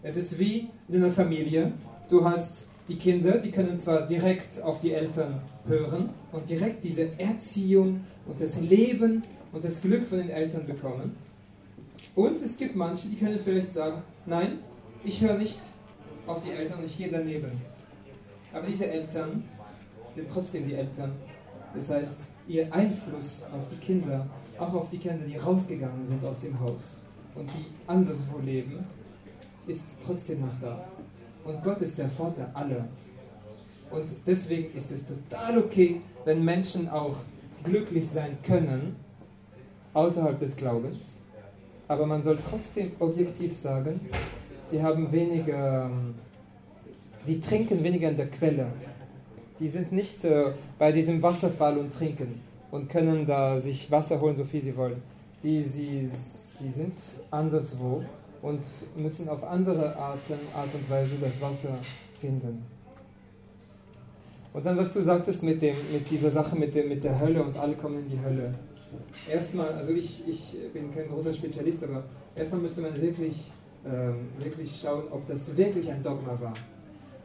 Es 0.04 0.18
ist 0.18 0.38
wie 0.40 0.70
in 0.88 0.96
einer 0.96 1.12
Familie, 1.12 1.74
du 2.10 2.24
hast 2.24 2.68
die 2.88 2.96
Kinder, 2.96 3.38
die 3.38 3.52
können 3.52 3.78
zwar 3.78 4.06
direkt 4.06 4.62
auf 4.62 4.80
die 4.80 4.94
Eltern 4.94 5.42
hören 5.66 6.10
und 6.32 6.50
direkt 6.50 6.84
diese 6.84 7.18
Erziehung 7.20 8.02
und 8.26 8.42
das 8.42 8.60
Leben 8.60 9.24
und 9.52 9.64
das 9.64 9.82
Glück 9.82 10.08
von 10.08 10.20
den 10.20 10.30
Eltern 10.30 10.66
bekommen. 10.66 11.16
Und 12.16 12.42
es 12.42 12.58
gibt 12.58 12.76
manche, 12.76 13.08
die 13.10 13.16
können 13.16 13.40
vielleicht 13.40 13.74
sagen, 13.74 14.02
nein, 14.26 14.60
ich 15.04 15.22
höre 15.22 15.38
nicht 15.38 15.60
auf 16.28 16.42
die 16.42 16.52
Eltern 16.52 16.80
ich 16.84 16.98
gehe 16.98 17.10
daneben. 17.10 17.52
Aber 18.54 18.68
diese 18.68 18.88
Eltern 18.88 19.44
sind 20.14 20.30
trotzdem 20.30 20.68
die 20.68 20.76
Eltern. 20.76 21.14
Das 21.74 21.90
heißt, 21.90 22.20
ihr 22.48 22.74
Einfluss 22.74 23.46
auf 23.54 23.68
die 23.68 23.78
Kinder, 23.78 24.28
auch 24.58 24.74
auf 24.74 24.90
die 24.90 24.98
Kinder, 24.98 25.26
die 25.26 25.38
rausgegangen 25.38 26.06
sind 26.06 26.24
aus 26.24 26.40
dem 26.40 26.60
Haus 26.60 27.02
und 27.34 27.50
die 27.50 27.66
anderswo 27.88 28.40
leben, 28.40 28.86
ist 29.68 29.86
trotzdem 30.06 30.42
noch 30.42 30.60
da. 30.60 30.86
Und 31.46 31.64
Gott 31.64 31.82
ist 31.82 31.98
der 31.98 32.10
Vater 32.10 32.50
aller. 32.54 32.88
Und 33.90 34.10
deswegen 34.26 34.76
ist 34.76 34.92
es 34.92 35.06
total 35.06 35.58
okay, 35.58 36.02
wenn 36.26 36.44
Menschen 36.44 36.90
auch 36.90 37.16
glücklich 37.64 38.08
sein 38.08 38.38
können, 38.44 38.96
außerhalb 39.94 40.38
des 40.40 40.56
Glaubens. 40.56 41.22
Aber 41.88 42.06
man 42.06 42.24
soll 42.24 42.38
trotzdem 42.38 42.94
objektiv 43.00 43.56
sagen, 43.58 44.00
sie 44.68 44.82
haben 44.82 45.12
weniger, 45.12 45.86
ähm, 45.86 46.16
sie 47.24 47.40
trinken 47.40 47.84
weniger 47.84 48.10
in 48.10 48.18
der 48.18 48.30
Quelle. 48.30 48.68
Sie 49.56 49.68
sind 49.68 49.92
nicht 49.92 50.24
äh, 50.24 50.54
bei 50.80 50.92
diesem 50.92 51.22
Wasserfall 51.22 51.78
und 51.78 51.94
trinken 51.94 52.42
und 52.72 52.90
können 52.90 53.26
da 53.26 53.60
sich 53.60 53.92
Wasser 53.92 54.20
holen, 54.22 54.36
so 54.36 54.46
viel 54.46 54.62
sie 54.62 54.76
wollen. 54.76 55.02
Sie, 55.38 55.64
sie, 55.64 56.10
sie 56.60 56.72
sind 56.72 56.94
anderswo 57.30 58.04
und 58.42 58.64
müssen 58.96 59.30
auf 59.30 59.44
andere 59.44 59.96
Arten, 59.96 60.40
Art 60.56 60.74
und 60.74 60.90
Weise 60.90 61.16
das 61.22 61.42
Wasser 61.42 61.78
finden. 62.20 62.64
Und 64.54 64.66
dann, 64.66 64.78
was 64.78 64.94
du 64.94 65.02
sagtest 65.02 65.44
mit, 65.44 65.62
dem, 65.62 65.76
mit 65.92 66.10
dieser 66.10 66.30
Sache 66.30 66.58
mit, 66.58 66.76
dem, 66.76 66.90
mit 66.90 67.04
der 67.04 67.20
Hölle 67.20 67.44
und 67.44 67.58
alle 67.58 67.76
kommen 67.76 68.00
in 68.00 68.08
die 68.08 68.20
Hölle. 68.24 68.54
Erstmal, 69.30 69.74
also 69.74 69.92
ich, 69.92 70.28
ich 70.28 70.56
bin 70.74 70.92
kein 70.92 71.08
großer 71.08 71.34
Spezialist, 71.34 71.84
aber 71.84 72.04
erstmal 72.36 72.62
müsste 72.62 72.82
man 72.82 73.00
wirklich, 73.00 73.52
ähm, 73.86 74.30
wirklich 74.38 74.80
schauen, 74.82 75.04
ob 75.12 75.26
das 75.26 75.56
wirklich 75.56 75.90
ein 75.90 76.02
Dogma 76.02 76.40
war. 76.40 76.54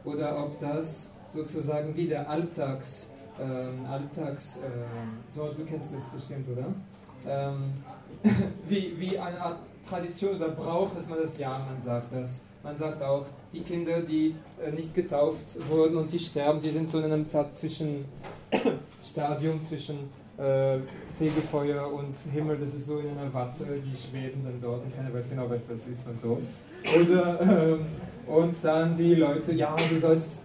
Oder 0.03 0.43
ob 0.45 0.57
das 0.59 1.11
sozusagen 1.27 1.95
wie 1.95 2.07
der 2.07 2.29
Alltags, 2.29 3.11
ähm, 3.39 3.85
Alltags, 3.85 4.57
ähm, 4.57 5.19
George, 5.33 5.55
du 5.57 5.65
kennst 5.65 5.89
das 5.93 6.09
bestimmt, 6.09 6.47
oder? 6.49 6.73
Ähm, 7.25 7.73
wie, 8.67 8.93
wie 8.97 9.17
eine 9.17 9.39
Art 9.39 9.59
Tradition 9.87 10.35
oder 10.35 10.49
Brauch 10.49 10.95
ist 10.95 11.09
man 11.09 11.19
das, 11.19 11.37
ja, 11.37 11.59
man 11.59 11.79
sagt 11.79 12.13
das, 12.13 12.41
Man 12.63 12.75
sagt 12.75 13.01
auch, 13.01 13.25
die 13.53 13.61
Kinder, 13.61 14.01
die 14.01 14.35
äh, 14.61 14.71
nicht 14.71 14.93
getauft 14.93 15.57
wurden 15.69 15.97
und 15.97 16.11
die 16.11 16.19
sterben, 16.19 16.59
die 16.59 16.69
sind 16.69 16.89
so 16.89 16.99
in 16.99 17.05
einem 17.05 17.25
zwischen 17.29 18.05
Stadium 19.03 19.61
zwischen 19.61 20.09
äh, 20.37 20.79
Fegefeuer 21.17 21.91
und 21.91 22.15
Himmel, 22.31 22.57
das 22.57 22.75
ist 22.75 22.85
so 22.85 22.99
in 22.99 23.09
einer 23.09 23.33
Watte, 23.33 23.65
die 23.83 23.95
schweben 23.97 24.43
dann 24.43 24.59
dort 24.61 24.83
und 24.83 24.95
keiner 24.95 25.13
weiß 25.13 25.29
genau, 25.29 25.49
was 25.49 25.65
das 25.67 25.87
ist 25.87 26.07
und 26.07 26.19
so. 26.19 26.39
Oder, 26.95 27.41
ähm, 27.41 27.85
und 28.27 28.55
dann 28.61 28.95
die 28.95 29.15
Leute, 29.15 29.53
ja, 29.53 29.75
du 29.89 29.99
sollst. 29.99 30.43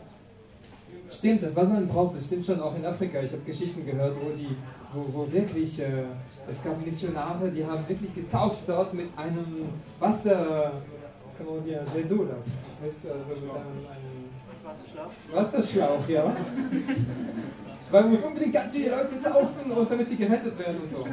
Stimmt, 1.11 1.43
das, 1.43 1.55
was 1.55 1.69
man 1.69 1.87
braucht, 1.87 2.17
das 2.17 2.25
stimmt 2.25 2.47
schon 2.47 2.59
auch 2.59 2.75
in 2.75 2.87
Afrika. 2.87 3.21
Ich 3.21 3.33
habe 3.33 3.43
Geschichten 3.43 3.85
gehört, 3.85 4.17
wo, 4.17 4.31
die, 4.31 4.57
wo, 4.95 5.05
wo 5.13 5.31
wirklich, 5.31 5.79
äh, 5.79 6.05
es 6.49 6.65
gab 6.65 6.83
Missionare, 6.83 7.51
die 7.51 7.67
haben 7.67 7.87
wirklich 7.87 8.15
getauft 8.15 8.67
dort 8.67 8.95
mit 8.95 9.09
einem 9.19 9.69
Wasser, 10.01 10.73
comment 11.37 11.63
dire, 11.63 11.85
jet 11.95 12.11
d'eau, 12.11 12.25
weißt 12.83 13.05
du, 13.05 13.13
also 13.13 13.31
mit 13.31 13.51
einem, 13.51 13.85
einem 13.93 14.23
Wasserschlauch. 14.65 15.11
Wasserschlauch, 15.35 16.09
ja. 16.09 16.35
Man 17.93 18.11
muss 18.11 18.21
unbedingt 18.21 18.55
ganz 18.55 18.75
viele 18.75 18.91
Leute 18.91 19.23
taufen, 19.23 19.71
und 19.71 19.91
damit 19.91 20.09
sie 20.09 20.17
gerettet 20.17 20.59
werden 20.59 20.79
und 20.83 20.91
so. 20.91 21.07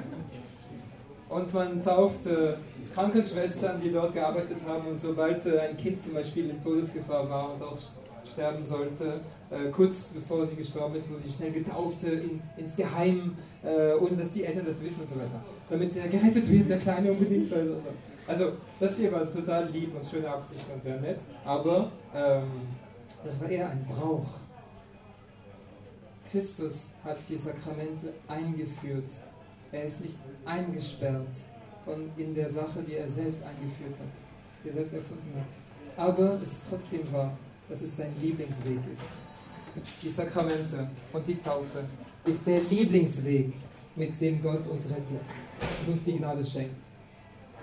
Und 1.28 1.54
man 1.54 1.82
tauft 1.82 2.26
äh, 2.26 2.54
Krankenschwestern, 2.94 3.80
die 3.80 3.92
dort 3.92 4.14
gearbeitet 4.14 4.58
haben 4.66 4.88
und 4.88 4.98
sobald 4.98 5.46
äh, 5.46 5.60
ein 5.60 5.78
Kind 5.78 6.04
zum 6.04 6.14
Beispiel 6.14 6.50
in 6.50 6.60
Todesgefahr 6.60 7.30
war 7.30 7.54
und 7.54 7.62
auch 7.62 7.78
sterben 8.26 8.64
sollte, 8.64 9.20
äh, 9.52 9.70
kurz 9.72 10.04
bevor 10.06 10.46
sie 10.46 10.56
gestorben 10.56 10.96
ist, 10.96 11.10
wurde 11.10 11.22
sie 11.22 11.32
schnell 11.32 11.52
getauft 11.52 12.04
äh, 12.04 12.14
in, 12.14 12.42
ins 12.58 12.76
Geheim, 12.76 13.38
äh, 13.64 13.94
ohne 13.94 14.16
dass 14.16 14.32
die 14.32 14.44
Eltern 14.44 14.66
das 14.66 14.82
wissen 14.84 15.02
und 15.02 15.10
so 15.10 15.16
weiter. 15.16 15.44
Damit 15.70 15.96
er 15.98 16.08
gerettet 16.08 16.50
wird, 16.50 16.70
der 16.70 16.80
Kleine 16.80 17.12
unbedingt. 17.12 17.52
Also, 17.54 17.76
also 18.26 18.52
das 18.80 18.98
hier 18.98 19.12
war 19.12 19.30
total 19.30 19.70
lieb 19.70 19.94
und 19.96 20.06
schöne 20.06 20.30
Absicht 20.30 20.66
und 20.74 20.82
sehr 20.82 21.00
nett, 21.00 21.20
aber 21.46 21.92
ähm, 22.16 22.48
das 23.24 23.40
war 23.42 23.50
eher 23.50 23.70
ein 23.70 23.86
Brauch. 23.86 24.26
Christus 26.32 26.92
hat 27.04 27.18
die 27.28 27.38
Sakramente 27.38 28.14
eingeführt. 28.28 29.12
Er 29.72 29.84
ist 29.84 30.02
nicht 30.02 30.16
eingesperrt 30.46 31.38
von, 31.86 32.12
in 32.18 32.34
der 32.34 32.50
Sache, 32.50 32.84
die 32.84 32.96
er 32.96 33.08
selbst 33.08 33.42
eingeführt 33.44 34.00
hat, 34.00 34.16
die 34.64 34.70
er 34.70 34.76
selbst 34.76 34.94
erfunden 34.94 35.34
hat. 35.36 35.52
Aber 35.98 36.40
es 36.42 36.54
ist 36.54 36.64
trotzdem 36.70 37.12
wahr, 37.12 37.38
dass 37.68 37.82
es 37.82 37.98
sein 37.98 38.14
Lieblingsweg 38.22 38.80
ist. 38.92 39.04
Die 40.02 40.10
Sakramente 40.10 40.90
und 41.14 41.28
die 41.28 41.40
Taufe 41.40 41.84
ist 42.26 42.46
der 42.46 42.62
Lieblingsweg, 42.62 43.54
mit 43.96 44.20
dem 44.22 44.42
Gott 44.42 44.66
uns 44.68 44.90
rettet 44.90 45.22
und 45.86 45.94
uns 45.94 46.04
die 46.04 46.18
Gnade 46.18 46.46
schenkt. 46.46 46.84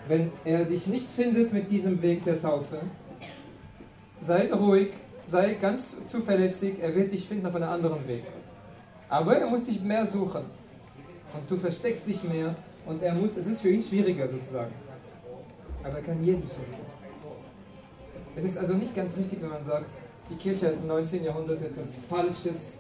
Wenn 0.08 0.30
er 0.44 0.64
dich 0.64 0.86
nicht 0.86 1.08
findet 1.08 1.52
mit 1.52 1.70
diesem 1.70 2.00
Weg 2.02 2.24
der 2.24 2.40
Taufe, 2.40 2.80
sei 4.20 4.52
ruhig, 4.52 4.90
sei 5.26 5.54
ganz 5.54 6.04
zuverlässig, 6.06 6.78
er 6.80 6.94
wird 6.94 7.12
dich 7.12 7.26
finden 7.26 7.46
auf 7.46 7.54
einem 7.54 7.68
anderen 7.68 8.06
Weg. 8.06 8.24
Aber 9.09 9.36
er 9.36 9.46
muss 9.46 9.64
dich 9.64 9.80
mehr 9.82 10.04
suchen. 10.07 10.44
Und 11.34 11.50
du 11.50 11.57
versteckst 11.57 12.07
dich 12.07 12.24
mehr 12.24 12.57
und 12.86 13.02
er 13.02 13.14
muss, 13.14 13.36
es 13.36 13.46
ist 13.46 13.61
für 13.61 13.70
ihn 13.70 13.82
schwieriger 13.82 14.28
sozusagen. 14.28 14.72
Aber 15.82 15.96
er 15.96 16.02
kann 16.02 16.22
jeden 16.24 16.46
finden. 16.46 16.74
Es 18.34 18.44
ist 18.44 18.59
also 18.59 18.74
nicht 18.74 18.94
ganz 18.94 19.16
richtig, 19.16 19.40
wenn 19.42 19.50
man 19.50 19.64
sagt, 19.64 19.92
die 20.30 20.36
Kirche 20.36 20.68
hat 20.68 20.74
im 20.74 20.86
19. 20.86 21.24
Jahrhundert 21.24 21.62
etwas 21.62 21.96
Falsches 22.09 22.78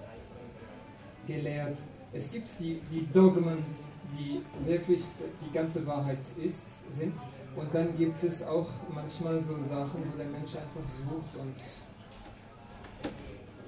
gelehrt. 1.26 1.78
Es 2.12 2.30
gibt 2.30 2.50
die, 2.58 2.80
die 2.90 3.06
Dogmen, 3.12 3.64
die 4.12 4.42
wirklich 4.68 5.04
die 5.44 5.52
ganze 5.52 5.86
Wahrheit 5.86 6.18
ist, 6.42 6.66
sind. 6.90 7.14
Und 7.54 7.74
dann 7.74 7.96
gibt 7.96 8.22
es 8.22 8.42
auch 8.42 8.68
manchmal 8.94 9.40
so 9.40 9.62
Sachen, 9.62 10.02
wo 10.12 10.16
der 10.16 10.26
Mensch 10.26 10.54
einfach 10.56 10.88
sucht 10.88 11.36
und 11.36 11.54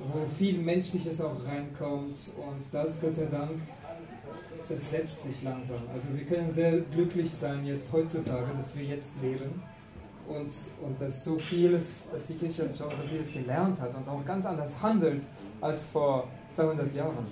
wo 0.05 0.25
viel 0.25 0.59
Menschliches 0.59 1.21
auch 1.21 1.45
reinkommt 1.47 2.31
und 2.37 2.73
das, 2.73 3.01
Gott 3.01 3.17
sei 3.17 3.27
Dank, 3.27 3.61
das 4.69 4.91
setzt 4.91 5.23
sich 5.23 5.43
langsam. 5.43 5.81
Also 5.93 6.09
wir 6.15 6.25
können 6.25 6.51
sehr 6.51 6.81
glücklich 6.81 7.31
sein 7.31 7.65
jetzt 7.65 7.93
heutzutage, 7.93 8.53
dass 8.57 8.77
wir 8.77 8.85
jetzt 8.85 9.13
leben 9.23 9.63
und, 10.29 10.51
und 10.83 11.01
dass 11.01 11.25
so 11.25 11.39
vieles, 11.39 12.09
dass 12.13 12.27
die 12.27 12.35
Kirche 12.35 12.73
schon 12.73 12.91
so 12.91 13.05
vieles 13.09 13.33
gelernt 13.33 13.81
hat 13.81 13.95
und 13.97 14.09
auch 14.09 14.25
ganz 14.25 14.45
anders 14.45 14.81
handelt 14.83 15.25
als 15.61 15.85
vor 15.85 16.29
200 16.53 16.93
Jahren. 16.95 17.27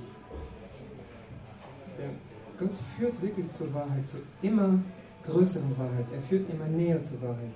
Der 1.98 2.10
Gott 2.58 2.76
führt 2.96 3.20
wirklich 3.20 3.50
zur 3.52 3.72
Wahrheit, 3.74 4.08
zur 4.08 4.20
immer 4.40 4.78
größeren 5.22 5.76
Wahrheit. 5.78 6.06
Er 6.12 6.20
führt 6.22 6.48
immer 6.48 6.66
näher 6.66 7.02
zur 7.02 7.20
Wahrheit. 7.20 7.52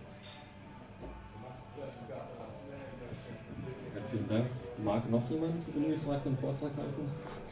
Herzlichen 3.94 4.28
Dank. 4.28 4.46
Mag 4.84 5.10
noch 5.10 5.30
jemand 5.30 5.64
ungefragt 5.76 6.26
einen 6.26 6.36
Vortrag 6.36 6.72
halten? 6.76 7.04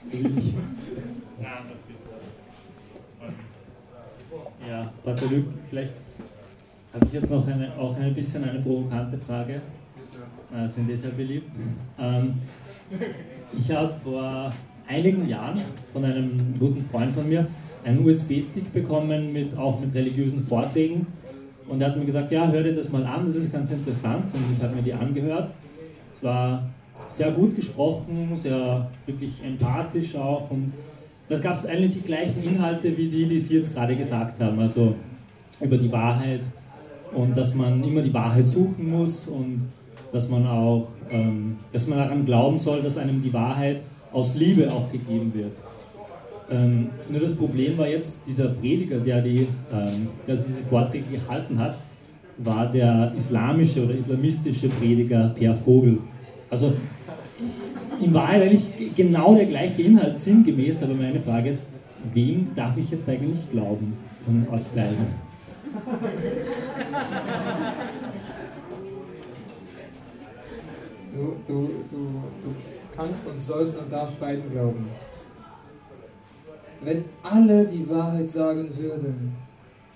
So. 0.02 0.58
Ja, 4.68 4.92
Pater 5.02 5.26
Luc, 5.26 5.44
vielleicht 5.70 5.94
habe 6.92 7.06
ich 7.06 7.12
jetzt 7.14 7.30
noch 7.30 7.46
eine, 7.46 7.72
auch 7.78 7.96
ein 7.96 8.12
bisschen 8.12 8.44
eine 8.44 8.58
provokante 8.58 9.16
Frage. 9.16 9.62
Äh, 10.54 10.68
sind 10.68 10.88
deshalb 10.88 11.16
beliebt. 11.16 11.50
Ähm, 11.98 12.34
ich 13.56 13.70
habe 13.70 13.94
vor 14.02 14.52
einigen 14.86 15.28
Jahren 15.28 15.60
von 15.92 16.04
einem 16.04 16.54
guten 16.58 16.82
Freund 16.84 17.14
von 17.14 17.28
mir 17.28 17.46
einen 17.84 18.04
USB-Stick 18.04 18.72
bekommen, 18.72 19.32
mit, 19.32 19.56
auch 19.56 19.80
mit 19.80 19.94
religiösen 19.94 20.46
Vorträgen. 20.46 21.06
Und 21.68 21.80
er 21.80 21.88
hat 21.88 21.96
mir 21.96 22.04
gesagt, 22.04 22.30
ja, 22.32 22.50
hör 22.50 22.62
dir 22.62 22.74
das 22.74 22.90
mal 22.90 23.04
an, 23.06 23.24
das 23.26 23.36
ist 23.36 23.52
ganz 23.52 23.70
interessant. 23.70 24.32
Und 24.34 24.52
ich 24.52 24.62
habe 24.62 24.74
mir 24.74 24.82
die 24.82 24.92
angehört. 24.94 25.52
Es 26.14 26.22
war 26.22 26.68
sehr 27.09 27.30
gut 27.30 27.55
gesprochen, 27.55 28.32
sehr 28.36 28.90
wirklich 29.07 29.42
empathisch 29.44 30.16
auch. 30.16 30.51
Und 30.51 30.72
da 31.28 31.38
gab 31.38 31.55
es 31.55 31.66
eigentlich 31.66 32.03
die 32.03 32.07
gleichen 32.07 32.42
Inhalte 32.42 32.96
wie 32.96 33.09
die, 33.09 33.26
die 33.26 33.38
Sie 33.38 33.57
jetzt 33.57 33.74
gerade 33.74 33.94
gesagt 33.94 34.40
haben. 34.40 34.59
Also 34.59 34.94
über 35.61 35.76
die 35.76 35.90
Wahrheit 35.90 36.42
und 37.12 37.36
dass 37.36 37.55
man 37.55 37.82
immer 37.82 38.03
die 38.03 38.12
Wahrheit 38.12 38.46
suchen 38.46 38.90
muss 38.90 39.28
und 39.28 39.64
dass 40.12 40.28
man 40.28 40.46
auch, 40.46 40.88
ähm, 41.11 41.57
dass 41.72 41.86
man 41.86 41.99
daran 41.99 42.24
glauben 42.24 42.59
soll, 42.59 42.82
dass 42.82 42.96
einem 42.96 43.20
die 43.22 43.32
Wahrheit 43.32 43.82
aus 44.12 44.34
Liebe 44.34 44.70
auch 44.72 44.90
gegeben 44.90 45.32
wird. 45.34 45.59
Ähm, 46.51 46.88
nur 47.11 47.20
das 47.20 47.36
Problem 47.36 47.76
war 47.76 47.88
jetzt, 47.88 48.16
dieser 48.26 48.49
Prediger, 48.49 48.99
der, 48.99 49.20
die, 49.20 49.46
ähm, 49.72 50.09
der 50.26 50.36
diese 50.36 50.62
Vorträge 50.68 51.05
gehalten 51.11 51.59
hat, 51.59 51.76
war 52.38 52.70
der 52.70 53.12
islamische 53.16 53.84
oder 53.84 53.94
islamistische 53.94 54.68
Prediger 54.68 55.28
Per 55.30 55.55
Vogel. 55.55 55.99
Also 56.51 56.74
in 58.01 58.14
Wahrheit 58.14 58.42
eigentlich 58.42 58.94
genau 58.94 59.34
der 59.34 59.46
gleiche 59.46 59.82
Inhalt 59.82 60.18
sinngemäß, 60.18 60.82
aber 60.82 60.94
meine 60.94 61.20
Frage 61.20 61.51
jetzt, 61.51 61.66
wem 62.12 62.55
darf 62.55 62.76
ich 62.76 62.90
jetzt 62.90 63.09
eigentlich 63.09 63.51
glauben 63.51 63.96
von 64.24 64.46
euch 64.51 64.64
beiden? 64.74 65.07
Du, 71.11 71.34
du, 71.46 71.68
du, 71.90 72.22
du 72.40 72.55
kannst 72.94 73.26
und 73.26 73.40
sollst 73.40 73.76
und 73.78 73.90
darfst 73.90 74.20
beiden 74.20 74.49
glauben. 74.51 74.86
Wenn 76.80 77.05
alle 77.22 77.66
die 77.66 77.88
Wahrheit 77.90 78.30
sagen 78.30 78.68
würden, 78.76 79.34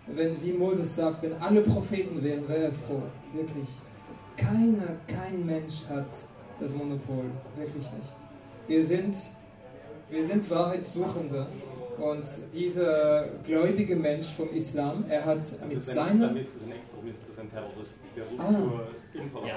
wenn, 0.08 0.42
wie 0.42 0.52
Moses 0.52 0.96
sagt, 0.96 1.22
wenn 1.22 1.34
alle 1.34 1.60
Propheten 1.60 2.22
wären, 2.22 2.48
wäre 2.48 2.64
er 2.64 2.72
froh. 2.72 3.02
Wirklich. 3.32 3.68
Keiner, 4.36 4.96
kein 5.06 5.46
Mensch 5.46 5.86
hat 5.88 6.08
das 6.60 6.74
Monopol. 6.74 7.24
Wirklich 7.56 7.90
nicht. 7.92 8.14
Wir 8.66 8.84
sind, 8.84 9.14
wir 10.10 10.24
sind 10.24 10.48
Wahrheitssuchende. 10.50 11.46
Und 11.98 12.24
dieser 12.54 13.28
gläubige 13.46 13.96
Mensch 13.96 14.28
vom 14.34 14.50
Islam, 14.50 15.04
er 15.08 15.24
hat 15.24 15.44
mit 15.68 15.84
seiner... 15.84 16.34
Ein 17.42 17.50
Terrorist, 17.50 17.98
der 18.14 18.22
ruft 18.24 18.38
Ah. 18.40 18.52
zur 18.52 18.86
Intoleranz. 19.20 19.48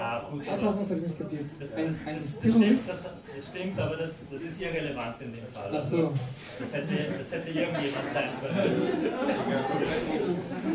Ja, 0.48 0.58
gut, 0.58 0.80
das 0.82 0.90
habe 0.90 1.00
ich 1.00 1.06
nicht 1.06 1.20
kapiert. 1.20 1.46
Das, 1.60 1.76
Ein, 1.76 1.88
das, 1.88 2.08
ein 2.08 2.16
das, 2.16 2.26
stimmt, 2.34 2.54
Terrorist? 2.60 2.90
das, 2.90 3.04
das 3.04 3.46
stimmt, 3.46 3.80
aber 3.80 3.96
das, 3.98 4.12
das 4.32 4.42
ist 4.42 4.60
irrelevant 4.62 5.22
in 5.22 5.34
dem 5.34 5.46
Fall. 5.54 5.70
Ach 5.72 5.84
so. 5.84 6.12
Das 6.60 6.74
hätte, 6.74 6.96
das 7.16 7.32
hätte 7.32 7.50
irgendjemand 7.50 8.08
sein 8.12 8.30
können. 8.42 9.14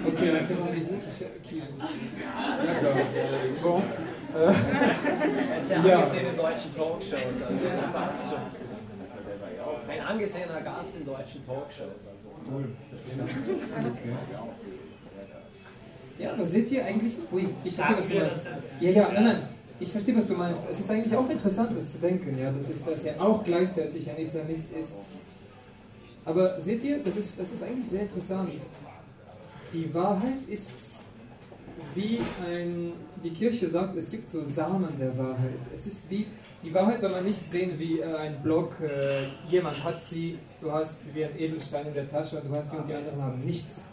Okay, 0.07 0.31
ein 0.39 0.47
Terrorist. 0.47 0.93
Okay. 0.95 1.63
Bon. 3.61 3.83
Er 4.33 5.59
ist 5.59 5.71
Ja. 5.71 5.77
angesehen 5.99 6.27
in 6.31 6.37
deutschen 6.37 6.77
Talkshows, 6.77 7.43
also 7.43 7.65
das 7.77 7.93
passt 7.93 8.23
schon. 8.31 9.91
Ein 9.91 10.01
angesehener 10.07 10.61
Gast 10.61 10.95
in 10.95 11.05
deutschen 11.05 11.45
Talkshows. 11.45 12.07
Also. 12.07 12.31
Ja, 16.21 16.33
aber 16.33 16.45
seht 16.45 16.71
ihr 16.71 16.85
eigentlich. 16.85 17.17
Ui, 17.33 17.49
ich 17.65 17.75
verstehe, 17.75 17.99
was 17.99 18.09
du 18.09 18.15
meinst. 18.15 18.47
Ja, 18.81 18.91
ja, 18.91 19.13
nein, 19.13 19.25
nein. 19.25 19.49
Ich 19.79 19.91
verstehe, 19.91 20.17
was 20.17 20.27
du 20.27 20.35
meinst. 20.35 20.61
Es 20.71 20.81
ist 20.81 20.91
eigentlich 20.91 21.17
auch 21.17 21.29
interessant, 21.29 21.75
das 21.75 21.93
zu 21.93 21.99
denken, 21.99 22.39
ja, 22.39 22.53
das 22.53 22.69
ist, 22.69 22.87
dass 22.87 23.05
er 23.05 23.21
auch 23.21 23.43
gleichzeitig 23.43 24.11
ein 24.11 24.17
Islamist 24.17 24.71
ist. 24.73 24.99
Aber 26.27 26.61
seht 26.61 26.85
ihr, 26.85 27.03
das 27.03 27.17
ist, 27.17 27.41
das 27.41 27.53
ist 27.53 27.63
eigentlich 27.63 27.89
sehr 27.89 28.03
interessant. 28.03 28.53
Die 29.73 29.95
Wahrheit 29.95 30.47
ist 30.49 30.71
wie 31.95 32.21
ein, 32.47 32.93
die 33.25 33.31
Kirche 33.31 33.69
sagt, 33.69 33.97
es 33.97 34.11
gibt 34.11 34.29
so 34.29 34.45
Samen 34.45 34.99
der 34.99 35.17
Wahrheit. 35.17 35.61
Es 35.75 35.87
ist 35.87 36.11
wie, 36.11 36.27
die 36.63 36.75
Wahrheit 36.75 37.01
soll 37.01 37.11
man 37.11 37.25
nicht 37.25 37.51
sehen 37.51 37.79
wie 37.79 38.05
ein 38.05 38.43
Block, 38.43 38.81
äh, 38.81 39.29
jemand 39.49 39.83
hat 39.83 40.03
sie, 40.03 40.39
du 40.61 40.71
hast 40.71 40.97
wie 41.15 41.25
ein 41.25 41.39
Edelstein 41.39 41.87
in 41.87 41.95
der 41.95 42.07
Tasche 42.07 42.37
und 42.37 42.47
du 42.47 42.55
hast 42.55 42.71
sie 42.71 42.77
und 42.77 42.87
die 42.87 42.95
anderen 42.95 43.23
haben 43.23 43.41
nichts. 43.41 43.90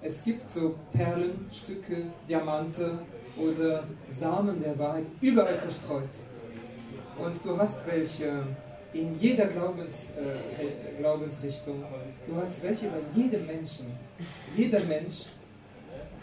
Es 0.00 0.22
gibt 0.22 0.48
so 0.48 0.76
Perlenstücke, 0.92 2.04
Diamante 2.28 2.98
oder 3.36 3.84
Samen 4.06 4.60
der 4.60 4.78
Wahrheit 4.78 5.06
überall 5.20 5.58
zerstreut. 5.58 6.10
Und 7.18 7.44
du 7.44 7.58
hast 7.58 7.84
welche 7.86 8.44
in 8.92 9.14
jeder 9.14 9.46
Glaubens, 9.46 10.12
äh, 10.16 10.98
Glaubensrichtung. 10.98 11.84
Du 12.26 12.36
hast 12.36 12.62
welche 12.62 12.88
bei 12.88 13.00
jedem 13.14 13.46
Menschen. 13.46 13.86
Jeder 14.56 14.80
Mensch 14.84 15.26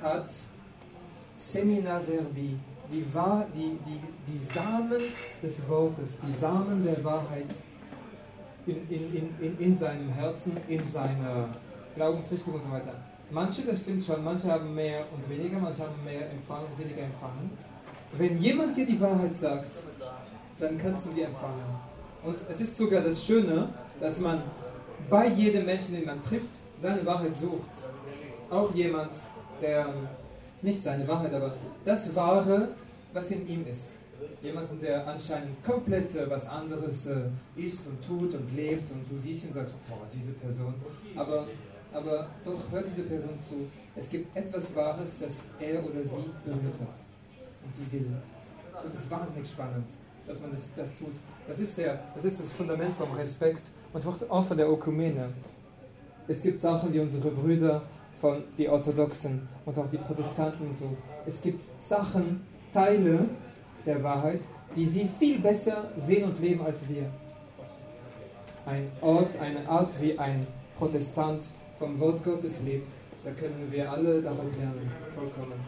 hat 0.01 0.31
Semina 1.37 1.99
Verbi, 1.99 2.57
die, 2.89 3.05
die, 3.53 3.79
die, 3.85 3.99
die 4.27 4.37
Samen 4.37 5.01
des 5.43 5.67
Wortes, 5.67 6.17
die 6.17 6.31
Samen 6.31 6.83
der 6.83 7.03
Wahrheit 7.03 7.53
in, 8.65 8.89
in, 8.89 9.35
in, 9.39 9.59
in 9.59 9.75
seinem 9.75 10.09
Herzen, 10.09 10.57
in 10.67 10.87
seiner 10.87 11.49
Glaubensrichtung 11.95 12.55
und 12.55 12.63
so 12.63 12.71
weiter. 12.71 12.95
Manche, 13.31 13.63
das 13.63 13.81
stimmt 13.81 14.03
schon, 14.03 14.23
manche 14.23 14.51
haben 14.51 14.73
mehr 14.75 15.05
und 15.13 15.27
weniger, 15.29 15.59
manche 15.59 15.83
haben 15.83 16.03
mehr 16.03 16.29
empfangen 16.29 16.67
und 16.71 16.79
weniger 16.79 17.03
empfangen. 17.03 17.51
Wenn 18.13 18.37
jemand 18.37 18.75
dir 18.75 18.85
die 18.85 18.99
Wahrheit 19.01 19.35
sagt, 19.35 19.83
dann 20.59 20.77
kannst 20.77 21.05
du 21.05 21.11
sie 21.11 21.21
empfangen. 21.21 21.63
Und 22.23 22.43
es 22.49 22.61
ist 22.61 22.77
sogar 22.77 23.01
das 23.01 23.25
Schöne, 23.25 23.69
dass 23.99 24.19
man 24.19 24.43
bei 25.09 25.27
jedem 25.27 25.65
Menschen, 25.65 25.95
den 25.95 26.05
man 26.05 26.19
trifft, 26.19 26.59
seine 26.79 27.05
Wahrheit 27.05 27.33
sucht. 27.33 27.83
Auch 28.49 28.73
jemand, 28.73 29.11
der 29.61 29.93
nicht 30.61 30.83
seine 30.83 31.07
Wahrheit, 31.07 31.33
aber 31.33 31.55
das 31.83 32.15
Wahre, 32.15 32.69
was 33.13 33.31
in 33.31 33.47
ihm 33.47 33.65
ist. 33.67 33.99
Jemanden, 34.41 34.79
der 34.79 35.07
anscheinend 35.07 35.63
komplett 35.63 36.15
äh, 36.15 36.29
was 36.29 36.47
anderes 36.47 37.05
äh, 37.07 37.25
ist 37.55 37.85
und 37.85 38.03
tut 38.05 38.33
und 38.33 38.55
lebt 38.55 38.89
und 38.91 39.09
du 39.09 39.17
siehst 39.17 39.43
ihn 39.43 39.49
und 39.49 39.55
sagst, 39.55 39.73
boah, 39.87 40.07
diese 40.11 40.31
Person. 40.31 40.73
Aber, 41.15 41.47
aber 41.95 42.29
doch, 42.43 42.59
hör 42.71 42.81
diese 42.81 43.03
Person 43.03 43.39
zu. 43.39 43.67
Es 43.95 44.09
gibt 44.09 44.35
etwas 44.35 44.75
Wahres, 44.75 45.19
das 45.19 45.45
er 45.59 45.83
oder 45.83 46.03
sie 46.03 46.29
berührt 46.43 46.79
hat. 46.81 47.01
Und 47.63 47.73
sie 47.73 47.91
will. 47.91 48.11
Das 48.83 48.93
ist 48.93 49.09
wahnsinnig 49.09 49.47
spannend 49.47 49.87
dass 50.27 50.41
man 50.41 50.51
das, 50.51 50.69
das 50.75 50.95
tut. 50.95 51.13
Das 51.47 51.59
ist, 51.59 51.77
der, 51.77 51.99
das 52.15 52.25
ist 52.25 52.39
das 52.39 52.51
Fundament 52.51 52.93
vom 52.93 53.11
Respekt 53.11 53.71
und 53.93 54.05
auch 54.29 54.43
von 54.43 54.57
der 54.57 54.69
Ökumene. 54.69 55.29
Es 56.27 56.41
gibt 56.41 56.59
Sachen, 56.59 56.91
die 56.91 56.99
unsere 56.99 57.29
Brüder 57.29 57.83
von 58.19 58.43
die 58.57 58.67
Orthodoxen 58.67 59.47
und 59.65 59.77
auch 59.77 59.89
die 59.89 59.97
Protestanten 59.97 60.67
und 60.67 60.77
so. 60.77 60.95
Es 61.25 61.41
gibt 61.41 61.59
Sachen, 61.79 62.41
Teile 62.71 63.29
der 63.85 64.01
Wahrheit, 64.03 64.41
die 64.75 64.85
sie 64.85 65.07
viel 65.19 65.39
besser 65.39 65.91
sehen 65.97 66.25
und 66.25 66.39
leben 66.39 66.65
als 66.65 66.87
wir. 66.89 67.09
Ein 68.65 68.91
Ort, 69.01 69.37
eine 69.39 69.67
Art, 69.69 70.01
wie 70.01 70.17
ein 70.17 70.47
Protestant 70.77 71.45
vom 71.77 71.99
Wort 71.99 72.23
Gottes 72.23 72.61
lebt, 72.63 72.93
da 73.23 73.31
können 73.31 73.67
wir 73.69 73.91
alle 73.91 74.21
daraus 74.21 74.55
lernen, 74.57 74.89
vollkommen. 75.13 75.59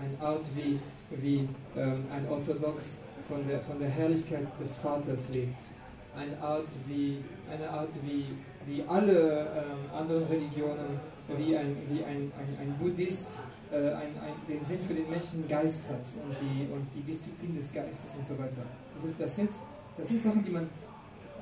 Eine 0.00 0.18
Art, 0.20 0.46
wie, 0.56 0.80
wie 1.10 1.48
ähm, 1.76 2.04
ein 2.10 2.26
Orthodox 2.28 3.00
von 3.28 3.46
der, 3.46 3.60
von 3.60 3.78
der 3.78 3.88
Herrlichkeit 3.88 4.46
des 4.58 4.78
Vaters 4.78 5.28
lebt. 5.28 5.68
Eine 6.16 6.40
Art 6.40 6.68
wie, 6.86 7.18
eine 7.50 7.68
Art 7.68 7.94
wie, 8.02 8.26
wie 8.66 8.82
alle 8.88 9.40
ähm, 9.40 9.94
anderen 9.94 10.24
Religionen, 10.24 10.98
wie 11.28 11.56
ein, 11.56 11.76
wie 11.88 12.02
ein, 12.02 12.32
ein, 12.38 12.58
ein 12.60 12.76
Buddhist 12.78 13.40
äh, 13.70 13.90
ein, 13.90 14.18
ein, 14.18 14.34
den 14.48 14.64
Sinn 14.64 14.80
für 14.80 14.94
den 14.94 15.08
menschlichen 15.08 15.46
Geist 15.46 15.88
hat 15.88 16.00
und 16.26 16.36
die, 16.40 16.72
und 16.72 16.84
die 16.94 17.02
Disziplin 17.02 17.54
des 17.54 17.72
Geistes 17.72 18.16
und 18.18 18.26
so 18.26 18.36
weiter. 18.38 18.62
Das, 18.94 19.04
ist, 19.04 19.20
das, 19.20 19.36
sind, 19.36 19.50
das 19.96 20.08
sind 20.08 20.20
Sachen, 20.20 20.42
die 20.42 20.50
man 20.50 20.68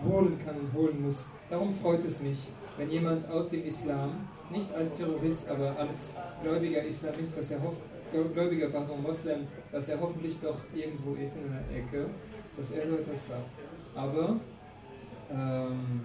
holen 0.07 0.37
kann 0.37 0.59
und 0.59 0.73
holen 0.75 1.03
muss. 1.03 1.25
Darum 1.49 1.73
freut 1.73 2.05
es 2.05 2.21
mich, 2.21 2.51
wenn 2.79 2.91
jemand 2.91 3.29
aus 3.31 3.49
dem 3.51 3.65
Islam, 3.65 4.29
nicht 4.51 4.73
als 4.73 4.93
Terrorist, 4.93 5.47
aber 5.49 5.77
als 5.79 6.15
gläubiger 6.43 6.83
Islamist, 6.83 7.37
was 7.37 7.51
er 7.51 7.63
hofft, 7.63 7.83
Gläubiger, 8.11 8.69
pardon, 8.69 9.03
Moslem, 9.03 9.47
dass 9.71 9.89
er 9.91 10.01
hoffentlich 10.01 10.41
doch 10.41 10.57
irgendwo 10.75 11.15
ist 11.15 11.35
in 11.37 11.45
einer 11.53 11.61
Ecke, 11.77 12.07
dass 12.57 12.71
er 12.71 12.87
so 12.87 12.95
etwas 12.95 13.29
sagt. 13.29 13.51
Aber 13.95 14.37
ähm, 15.31 16.05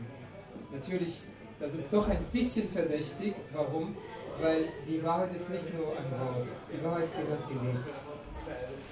natürlich, 0.71 1.21
das 1.57 1.73
ist 1.75 1.93
doch 1.93 2.09
ein 2.09 2.17
bisschen 2.31 2.67
verdächtig. 2.67 3.35
Warum? 3.53 3.95
Weil 4.41 4.65
die 4.85 5.01
Wahrheit 5.01 5.33
ist 5.33 5.49
nicht 5.49 5.73
nur 5.73 5.91
ein 5.91 6.11
Wort, 6.11 6.47
die 6.73 6.83
Wahrheit 6.83 7.09
gehört 7.15 7.47
gelebt. 7.47 7.93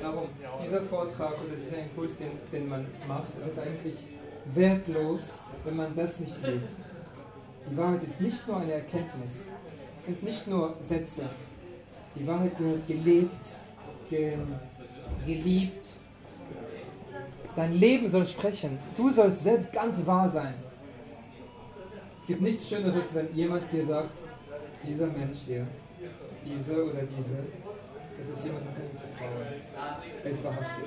Darum, 0.01 0.29
dieser 0.63 0.81
Vortrag 0.81 1.33
oder 1.33 1.55
dieser 1.55 1.79
Impuls, 1.79 2.15
den, 2.15 2.31
den 2.51 2.69
man 2.69 2.87
macht, 3.07 3.35
ist 3.37 3.59
eigentlich 3.59 4.07
wertlos, 4.45 5.41
wenn 5.65 5.75
man 5.75 5.95
das 5.95 6.19
nicht 6.19 6.41
lebt. 6.41 6.77
Die 7.69 7.77
Wahrheit 7.77 8.03
ist 8.03 8.21
nicht 8.21 8.47
nur 8.47 8.57
eine 8.57 8.73
Erkenntnis, 8.73 9.51
es 9.95 10.05
sind 10.05 10.23
nicht 10.23 10.47
nur 10.47 10.75
Sätze, 10.79 11.29
die 12.15 12.27
Wahrheit 12.27 12.57
gehört 12.57 12.87
gelebt, 12.87 13.59
ge 14.09 14.37
geliebt. 15.25 15.83
Dein 17.55 17.73
Leben 17.73 18.09
soll 18.09 18.25
sprechen. 18.25 18.79
Du 18.97 19.09
sollst 19.09 19.41
selbst 19.43 19.73
ganz 19.73 20.05
wahr 20.05 20.29
sein. 20.29 20.53
Es 22.19 22.25
gibt 22.25 22.41
nichts 22.41 22.67
Schöneres, 22.67 23.13
wenn 23.13 23.33
jemand 23.35 23.71
dir 23.71 23.85
sagt, 23.85 24.19
dieser 24.87 25.07
Mensch 25.07 25.39
hier, 25.45 25.67
diese 26.43 26.85
oder 26.85 27.03
diese, 27.03 27.37
das 28.17 28.29
ist 28.29 28.43
jemand, 28.45 28.65
man 28.65 28.73
kann 28.73 28.83
ihm 28.85 28.97
vertrauen. 28.97 29.31
Er 30.23 30.29
ist 30.29 30.43
wahrhaftig. 30.43 30.85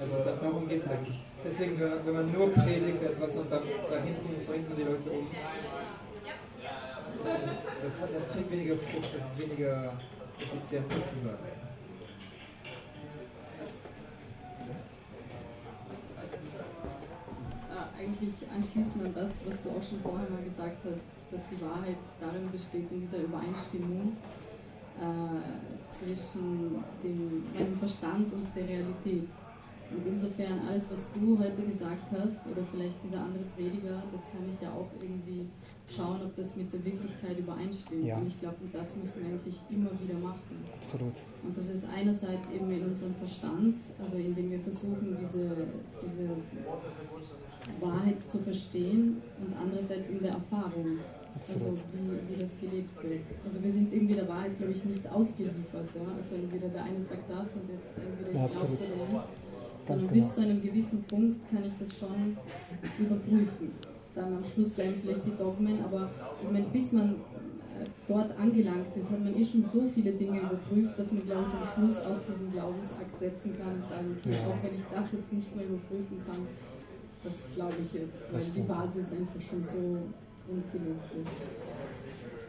Also 0.00 0.18
da, 0.24 0.36
darum 0.36 0.66
geht 0.66 0.82
es 0.82 0.90
eigentlich. 0.90 1.20
Deswegen, 1.44 1.78
wenn 1.80 2.14
man 2.14 2.32
nur 2.32 2.52
predigt 2.52 3.02
etwas 3.02 3.36
und 3.36 3.50
dann 3.50 3.62
da 3.90 3.96
hinten 3.98 4.46
bringt 4.46 4.68
man 4.68 4.76
die 4.76 4.84
Leute 4.84 5.10
um, 5.10 5.28
das, 7.82 8.00
hat, 8.00 8.14
das 8.14 8.28
trägt 8.28 8.50
weniger 8.50 8.76
Frucht, 8.76 9.10
das 9.14 9.24
ist 9.24 9.40
weniger 9.40 9.92
effizient 10.38 10.90
sozusagen. 10.90 11.38
Äh, 17.70 18.02
eigentlich 18.02 18.34
anschließend 18.54 19.06
an 19.06 19.14
das, 19.14 19.38
was 19.46 19.62
du 19.62 19.70
auch 19.70 19.82
schon 19.82 20.00
vorher 20.00 20.28
mal 20.30 20.42
gesagt 20.42 20.84
hast, 20.84 21.06
dass 21.30 21.48
die 21.48 21.60
Wahrheit 21.60 21.98
darin 22.20 22.50
besteht, 22.50 22.90
in 22.90 23.00
dieser 23.00 23.18
Übereinstimmung 23.18 24.16
äh, 25.00 25.92
zwischen 25.92 26.84
dem, 27.02 27.44
meinem 27.54 27.76
Verstand 27.76 28.32
und 28.32 28.46
der 28.54 28.68
Realität. 28.68 29.28
Und 29.90 30.06
insofern 30.06 30.60
alles, 30.68 30.90
was 30.90 31.06
du 31.14 31.38
heute 31.38 31.62
gesagt 31.62 32.12
hast, 32.12 32.46
oder 32.46 32.62
vielleicht 32.70 33.02
dieser 33.02 33.22
andere 33.22 33.44
Prediger, 33.56 34.02
das 34.12 34.22
kann 34.30 34.44
ich 34.52 34.60
ja 34.60 34.70
auch 34.70 34.88
irgendwie 35.00 35.46
schauen, 35.88 36.20
ob 36.22 36.36
das 36.36 36.56
mit 36.56 36.70
der 36.72 36.84
Wirklichkeit 36.84 37.38
übereinstimmt. 37.38 38.04
Ja. 38.04 38.18
Und 38.18 38.26
ich 38.26 38.38
glaube, 38.38 38.56
das 38.70 38.94
müssen 38.96 39.22
wir 39.22 39.30
eigentlich 39.30 39.56
immer 39.70 39.90
wieder 39.98 40.18
machen. 40.18 40.62
Absolut. 40.78 41.14
Und 41.42 41.56
das 41.56 41.70
ist 41.70 41.86
einerseits 41.88 42.50
eben 42.50 42.70
in 42.70 42.84
unserem 42.84 43.14
Verstand, 43.14 43.76
also 43.98 44.16
indem 44.16 44.50
wir 44.50 44.60
versuchen, 44.60 45.16
diese, 45.18 45.68
diese 46.04 46.28
Wahrheit 47.80 48.20
zu 48.20 48.38
verstehen, 48.40 49.22
und 49.40 49.56
andererseits 49.56 50.10
in 50.10 50.20
der 50.20 50.32
Erfahrung. 50.32 50.98
Absolut. 51.34 51.68
Also 51.68 51.84
wie, 51.92 52.34
wie 52.34 52.40
das 52.40 52.58
gelebt 52.58 53.02
wird. 53.02 53.24
Also 53.44 53.62
wir 53.62 53.72
sind 53.72 53.92
irgendwie 53.92 54.16
der 54.16 54.28
Wahrheit, 54.28 54.56
glaube 54.56 54.72
ich, 54.72 54.84
nicht 54.84 55.08
ausgeliefert. 55.08 55.88
Ja? 55.94 56.14
Also 56.16 56.34
entweder 56.34 56.68
der 56.68 56.84
eine 56.84 57.00
sagt 57.00 57.30
das 57.30 57.54
und 57.54 57.70
jetzt 57.70 57.92
entweder 57.96 58.30
ich 58.30 58.36
ja, 58.36 58.46
glaube 58.48 58.74
es 58.74 58.90
oder 58.90 59.12
nicht 59.12 59.47
sondern 59.82 60.08
genau. 60.08 60.24
bis 60.24 60.34
zu 60.34 60.40
einem 60.42 60.60
gewissen 60.60 61.02
Punkt 61.04 61.48
kann 61.48 61.64
ich 61.64 61.72
das 61.78 61.98
schon 61.98 62.36
überprüfen. 62.98 63.72
Dann 64.14 64.36
am 64.36 64.44
Schluss 64.44 64.72
bleiben 64.72 64.94
vielleicht 65.00 65.24
die 65.26 65.36
Dogmen, 65.36 65.82
aber 65.82 66.10
ich 66.42 66.50
meine, 66.50 66.66
bis 66.66 66.92
man 66.92 67.10
äh, 67.10 67.84
dort 68.08 68.36
angelangt 68.38 68.96
ist, 68.96 69.10
hat 69.10 69.22
man 69.22 69.34
eh 69.34 69.44
schon 69.44 69.62
so 69.62 69.82
viele 69.94 70.12
Dinge 70.12 70.40
überprüft, 70.40 70.98
dass 70.98 71.12
man, 71.12 71.24
glaube 71.24 71.44
ich, 71.46 71.54
am 71.54 71.66
Schluss 71.66 71.98
auch 72.04 72.18
diesen 72.28 72.50
Glaubensakt 72.50 73.18
setzen 73.18 73.56
kann 73.58 73.74
und 73.76 73.84
sagen, 73.84 74.16
okay, 74.18 74.32
ja. 74.32 74.48
auch 74.48 74.62
wenn 74.62 74.74
ich 74.74 74.82
das 74.90 75.12
jetzt 75.12 75.32
nicht 75.32 75.54
mehr 75.54 75.66
überprüfen 75.66 76.18
kann, 76.26 76.46
das 77.22 77.32
glaube 77.54 77.74
ich 77.80 77.92
jetzt, 77.92 78.32
weil 78.32 78.42
die 78.42 78.60
Basis 78.60 79.12
einfach 79.12 79.40
schon 79.40 79.62
so 79.62 79.98
grundgelegt 80.46 81.12
ist. 81.20 81.30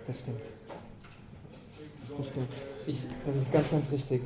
Das 0.07 0.19
stimmt. 0.19 0.41
Das 2.17 2.27
stimmt. 2.27 2.53
Ich, 2.87 3.05
das 3.25 3.37
ist 3.37 3.51
ganz, 3.51 3.69
ganz 3.69 3.91
richtig 3.91 4.21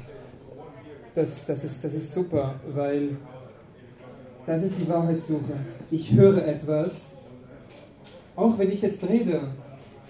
das, 1.15 1.45
das, 1.45 1.63
ist, 1.63 1.83
das 1.83 1.93
ist 1.93 2.13
super, 2.13 2.55
weil 2.73 3.17
das 4.45 4.63
ist 4.63 4.77
die 4.77 4.87
Wahrheitssuche. 4.87 5.53
Ich 5.91 6.11
höre 6.11 6.45
etwas, 6.45 7.11
auch 8.35 8.57
wenn 8.57 8.71
ich 8.71 8.81
jetzt 8.81 9.03
rede. 9.07 9.41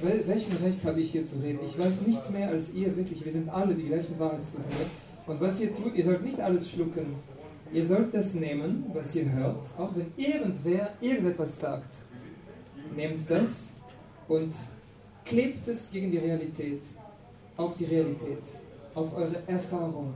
Wel 0.02 0.28
welchen 0.28 0.58
Recht 0.58 0.84
habe 0.84 1.00
ich 1.00 1.12
hier 1.12 1.26
zu 1.26 1.36
reden? 1.38 1.60
Ich 1.64 1.78
weiß 1.78 2.02
nichts 2.06 2.30
mehr 2.32 2.50
als 2.50 2.74
ihr, 2.74 2.96
wirklich. 2.98 3.24
Wir 3.24 3.32
sind 3.32 3.50
alle 3.50 3.76
die 3.76 3.84
gleichen 3.84 4.18
Wahrheitssucher. 4.20 4.64
Und 5.28 5.40
was 5.40 5.60
ihr 5.60 5.74
tut, 5.74 5.94
ihr 5.96 6.04
sollt 6.04 6.24
nicht 6.24 6.40
alles 6.40 6.70
schlucken. 6.70 7.16
Ihr 7.72 7.86
sollt 7.86 8.14
das 8.14 8.34
nehmen, 8.34 8.86
was 8.94 9.16
ihr 9.16 9.32
hört, 9.32 9.70
auch 9.78 9.96
wenn 9.96 10.12
irgendwer 10.18 10.90
irgendetwas 11.02 11.60
sagt. 11.60 11.96
Nehmt 12.96 13.30
das 13.30 13.74
und 14.28 14.54
klebt 15.26 15.68
es 15.68 15.90
gegen 15.90 16.12
die 16.12 16.20
Realität. 16.20 16.82
auf 17.58 17.76
die 17.76 17.86
Realität, 17.86 18.44
auf 18.96 19.16
eure 19.16 19.48
Erfahrung, 19.48 20.14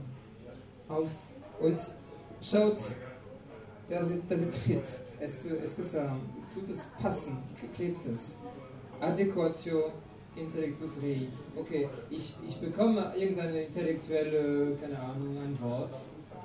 auf 0.88 1.08
und 1.60 1.78
schaut, 2.40 2.78
da 3.88 4.02
sind, 4.02 4.30
da 4.30 4.36
sind 4.36 4.54
fit. 4.54 4.82
Es, 5.20 5.44
es 5.44 5.76
gesagt, 5.76 6.12
tut 6.52 6.68
es 6.68 6.86
passen, 7.00 7.38
klebt 7.74 8.04
es. 8.06 8.38
Adequatio 9.00 9.92
intellectus 10.36 10.96
rei. 11.02 11.28
Okay, 11.56 11.88
ich, 12.10 12.34
ich 12.46 12.60
bekomme 12.60 13.12
irgendeine 13.16 13.62
intellektuelle, 13.62 14.76
keine 14.80 14.98
Ahnung, 14.98 15.36
ein 15.38 15.58
Wort 15.60 16.00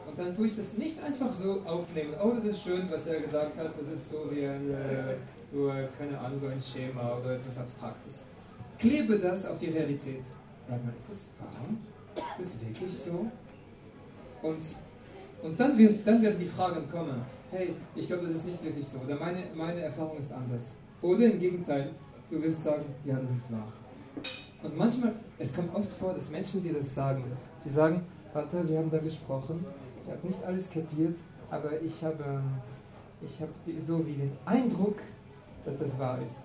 und 0.08 0.20
dann 0.20 0.34
tue 0.34 0.48
ich 0.48 0.56
das 0.56 0.78
nicht 0.78 1.02
einfach 1.04 1.32
so 1.32 1.62
aufnehmen. 1.66 2.14
Oh, 2.22 2.32
das 2.36 2.44
ist 2.46 2.64
schön, 2.64 2.89
was 2.89 3.08
er 3.08 3.20
gesagt 3.20 3.58
hat, 3.58 3.72
das 3.80 3.88
ist 3.88 4.10
so 4.10 4.30
wie 4.30 4.46
ein, 4.46 4.70
äh, 4.72 5.16
so, 5.52 5.72
keine 5.98 6.20
Ahnung, 6.20 6.39
so 6.39 6.48
ein 6.48 6.60
Schema 6.60 7.18
oder 7.18 7.36
etwas 7.36 7.58
Abstraktes. 7.58 8.26
Klebe 8.78 9.18
das 9.18 9.46
auf 9.46 9.58
die 9.58 9.70
Realität. 9.70 10.24
Sag 10.70 10.84
mal, 10.84 10.94
ist 10.96 11.10
das 11.10 11.30
wahr? 11.39 12.30
Ist 12.39 12.39
das 12.39 12.68
wirklich 12.68 12.94
so? 12.94 13.28
Und, 14.44 14.62
und 15.41 15.60
dann, 15.60 15.78
wirst, 15.78 16.06
dann 16.06 16.22
werden 16.22 16.38
die 16.39 16.46
Fragen 16.46 16.88
kommen. 16.88 17.22
Hey, 17.50 17.74
ich 17.96 18.08
glaube, 18.08 18.24
das 18.24 18.34
ist 18.34 18.46
nicht 18.46 18.64
wirklich 18.64 18.86
so. 18.86 19.00
Oder 19.00 19.16
meine, 19.16 19.46
meine 19.56 19.82
Erfahrung 19.82 20.18
ist 20.18 20.32
anders. 20.32 20.78
Oder 21.02 21.26
im 21.26 21.39
Gegenteil, 21.39 21.89
du 22.30 22.41
wirst 22.41 22.64
sagen, 22.64 22.86
ja, 23.06 23.16
das 23.20 23.32
ist 23.32 23.52
wahr. 23.52 23.72
Und 24.62 24.78
manchmal, 24.78 25.14
es 25.39 25.54
kommt 25.54 25.74
oft 25.74 25.91
vor, 25.91 26.14
dass 26.14 26.30
Menschen 26.30 26.62
dir 26.62 26.74
das 26.74 26.94
sagen. 26.94 27.24
Die 27.66 27.70
sagen, 27.70 28.06
Vater, 28.32 28.64
Sie 28.64 28.78
haben 28.78 28.91
da 28.91 29.00
gesprochen, 29.00 29.66
ich 30.02 30.10
habe 30.10 30.28
nicht 30.28 30.44
alles 30.44 30.70
kapiert, 30.70 31.18
aber 31.50 31.82
ich 31.82 32.04
habe, 32.04 32.41
ich 33.22 33.41
habe 33.41 33.52
so 33.86 34.06
wie 34.06 34.14
den 34.14 34.32
Eindruck, 34.46 35.02
dass 35.64 35.78
das 35.78 36.00
wahr 36.00 36.22
ist. 36.22 36.39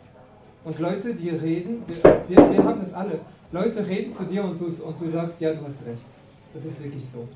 Und 0.65 0.79
Leute, 0.79 1.15
die 1.15 1.31
reden, 1.31 1.83
wir, 1.87 1.97
wir, 2.29 2.65
haben 2.65 2.81
das 2.81 2.93
alle, 2.93 3.21
Leute 3.53 3.87
reden 3.87 4.13
zu 4.13 4.25
dir 4.25 4.45
und 4.45 4.61
und 4.61 5.01
du 5.01 5.11
sagst, 5.11 5.41
ja, 5.41 5.55
du 5.55 5.65
hast 5.65 5.85
recht. 5.87 6.07
Das 6.53 6.65
ist 6.65 6.83
wirklich 6.83 7.05
so. 7.05 7.27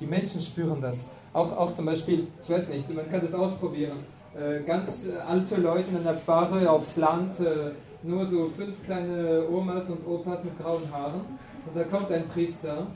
Die 0.00 0.06
Menschen 0.06 0.40
spüren 0.40 0.80
das. 0.80 1.08
Auch, 1.32 1.56
auch 1.56 1.74
zum 1.74 1.86
Beispiel, 1.86 2.26
ich 2.42 2.48
weiß 2.48 2.70
nicht, 2.70 2.92
man 2.94 3.08
kann 3.08 3.20
das 3.20 3.34
ausprobieren. 3.34 3.98
Äh, 4.34 4.62
ganz 4.62 5.06
alte 5.26 5.56
Leute 5.56 5.90
in 5.90 5.98
einer 5.98 6.14
Pfarre 6.14 6.68
aufs 6.70 6.96
Land, 6.96 7.38
äh, 7.40 7.72
nur 8.02 8.24
so 8.24 8.46
fünf 8.46 8.82
kleine 8.84 9.46
Omas 9.48 9.90
und 9.90 10.06
Opas 10.06 10.42
mit 10.44 10.58
grauen 10.58 10.90
Haaren. 10.90 11.20
Und 11.66 11.76
da 11.76 11.84
kommt 11.84 12.10
ein 12.10 12.24
Priester 12.26 12.86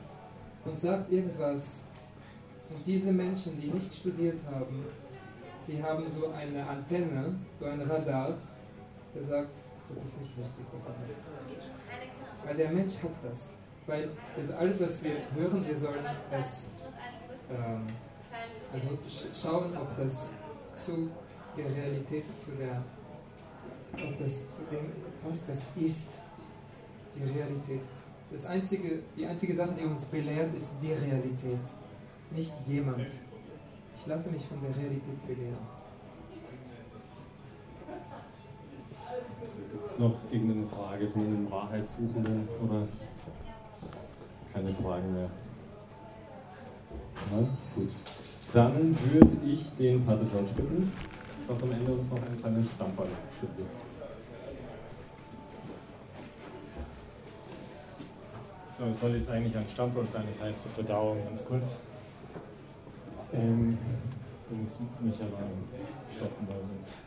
und 0.65 0.77
sagt 0.77 1.11
irgendwas. 1.11 1.83
Und 2.69 2.85
diese 2.85 3.11
Menschen, 3.11 3.59
die 3.59 3.67
nicht 3.67 3.93
studiert 3.93 4.39
haben, 4.51 4.85
sie 5.61 5.81
haben 5.81 6.09
so 6.09 6.31
eine 6.31 6.67
Antenne, 6.67 7.35
so 7.55 7.65
ein 7.65 7.81
Radar, 7.81 8.33
der 9.13 9.23
sagt, 9.23 9.55
das 9.89 10.03
ist 10.03 10.17
nicht 10.17 10.31
richtig, 10.31 10.65
was 10.73 10.85
er 10.85 10.93
sagt. 10.93 12.45
Weil 12.45 12.55
der 12.55 12.71
Mensch 12.71 12.97
hat 13.03 13.11
das. 13.21 13.53
Weil 13.85 14.09
das 14.35 14.51
alles, 14.51 14.81
was 14.81 15.03
wir 15.03 15.17
hören, 15.35 15.65
wir 15.67 15.75
sollen 15.75 16.03
es 16.31 16.71
ähm, 17.49 17.87
also 18.71 18.97
schauen, 19.33 19.77
ob 19.77 19.95
das 19.95 20.33
zu 20.73 21.09
der 21.55 21.73
Realität, 21.73 22.25
zu 22.39 22.51
der, 22.51 22.83
ob 23.93 24.17
das 24.17 24.51
zu 24.51 24.61
dem 24.71 24.91
passt, 25.23 25.47
was 25.47 25.61
ist 25.75 26.23
die 27.15 27.23
Realität. 27.23 27.81
Das 28.31 28.45
einzige, 28.45 29.03
die 29.15 29.25
einzige 29.25 29.55
Sache, 29.55 29.73
die 29.79 29.85
uns 29.85 30.05
belehrt, 30.05 30.53
ist 30.53 30.71
die 30.81 30.91
Realität, 30.91 31.59
nicht 32.31 32.53
jemand. 32.65 33.09
Ich 33.95 34.07
lasse 34.07 34.31
mich 34.31 34.45
von 34.45 34.59
der 34.61 34.75
Realität 34.75 35.25
belehren. 35.25 35.57
Also, 39.39 39.57
Gibt 39.71 39.85
es 39.85 39.99
noch 39.99 40.31
irgendeine 40.31 40.67
Frage 40.67 41.07
von 41.07 41.25
einem 41.25 41.51
Wahrheitssuchenden 41.51 42.47
oder 42.63 42.87
keine 44.51 44.73
Fragen 44.73 45.13
mehr? 45.13 45.29
Ja, 47.31 47.47
gut. 47.75 47.91
Dann 48.53 48.97
würde 49.11 49.35
ich 49.45 49.69
den 49.77 50.05
Pater 50.05 50.25
George 50.25 50.51
bitten, 50.55 50.91
dass 51.47 51.61
am 51.63 51.71
Ende 51.71 51.91
uns 51.91 52.09
noch 52.09 52.17
ein 52.17 52.39
kleines 52.39 52.71
Stammball 52.71 53.07
serviert. 53.31 53.71
So, 58.69 58.91
soll 58.91 59.15
es 59.15 59.29
eigentlich 59.29 59.55
ein 59.55 59.65
Stammball 59.71 60.05
sein, 60.05 60.23
das 60.27 60.41
heißt 60.41 60.63
zur 60.63 60.71
Verdauung 60.71 61.23
ganz 61.25 61.45
kurz. 61.45 61.85
Ähm, 63.33 63.77
du 64.49 64.55
musst 64.55 64.81
mich 65.01 65.15
aber 65.21 65.43
stoppen, 66.15 66.47
weil 66.47 66.57
sonst 66.65 67.01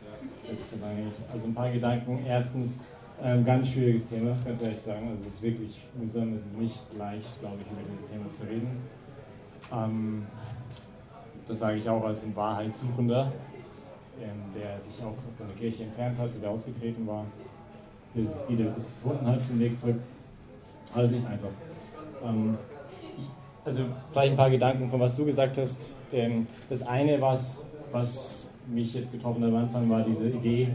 wird 0.46 0.60
es 0.60 0.70
zu 0.70 0.76
lange. 0.76 1.12
Also 1.32 1.46
ein 1.46 1.54
paar 1.54 1.70
Gedanken. 1.70 2.24
Erstens, 2.26 2.80
ein 3.22 3.44
ganz 3.44 3.68
schwieriges 3.68 4.08
Thema, 4.08 4.36
ganz 4.44 4.62
ehrlich 4.62 4.80
sagen. 4.80 5.08
Also 5.10 5.24
es 5.24 5.34
ist 5.34 5.42
wirklich 5.42 5.86
mühsam, 5.98 6.34
es 6.34 6.46
ist 6.46 6.56
nicht 6.56 6.94
leicht, 6.94 7.40
glaube 7.40 7.56
ich, 7.60 7.70
über 7.70 7.82
dieses 7.90 8.08
Thema 8.08 8.30
zu 8.30 8.44
reden. 8.44 8.82
Ähm, 9.72 10.26
das 11.46 11.58
sage 11.60 11.78
ich 11.78 11.88
auch 11.88 12.04
als 12.04 12.24
ein 12.24 12.36
Wahrheitssuchender, 12.36 13.32
ähm, 14.20 14.42
der 14.54 14.78
sich 14.78 15.02
auch 15.02 15.14
von 15.36 15.46
der 15.46 15.56
Kirche 15.56 15.84
entfernt 15.84 16.18
hat, 16.18 16.30
der 16.42 16.50
ausgetreten 16.50 17.06
war, 17.06 17.24
der 18.14 18.26
sich 18.26 18.48
wieder 18.48 18.72
gefunden 18.72 19.26
hat, 19.26 19.48
den 19.48 19.58
Weg 19.60 19.78
zurück. 19.78 20.00
Alles 20.94 21.10
nicht 21.10 21.26
einfach. 21.26 21.50
Ähm, 22.24 22.56
ich, 23.18 23.26
also 23.64 23.84
vielleicht 24.12 24.32
ein 24.32 24.36
paar 24.36 24.50
Gedanken 24.50 24.90
von 24.90 25.00
was 25.00 25.16
du 25.16 25.24
gesagt 25.24 25.58
hast. 25.58 25.78
Ähm, 26.12 26.46
das 26.68 26.86
eine, 26.86 27.20
was, 27.20 27.68
was 27.92 28.52
mich 28.66 28.94
jetzt 28.94 29.12
getroffen 29.12 29.42
hat 29.42 29.50
am 29.50 29.56
Anfang, 29.56 29.88
war 29.90 30.02
diese 30.02 30.28
Idee, 30.28 30.68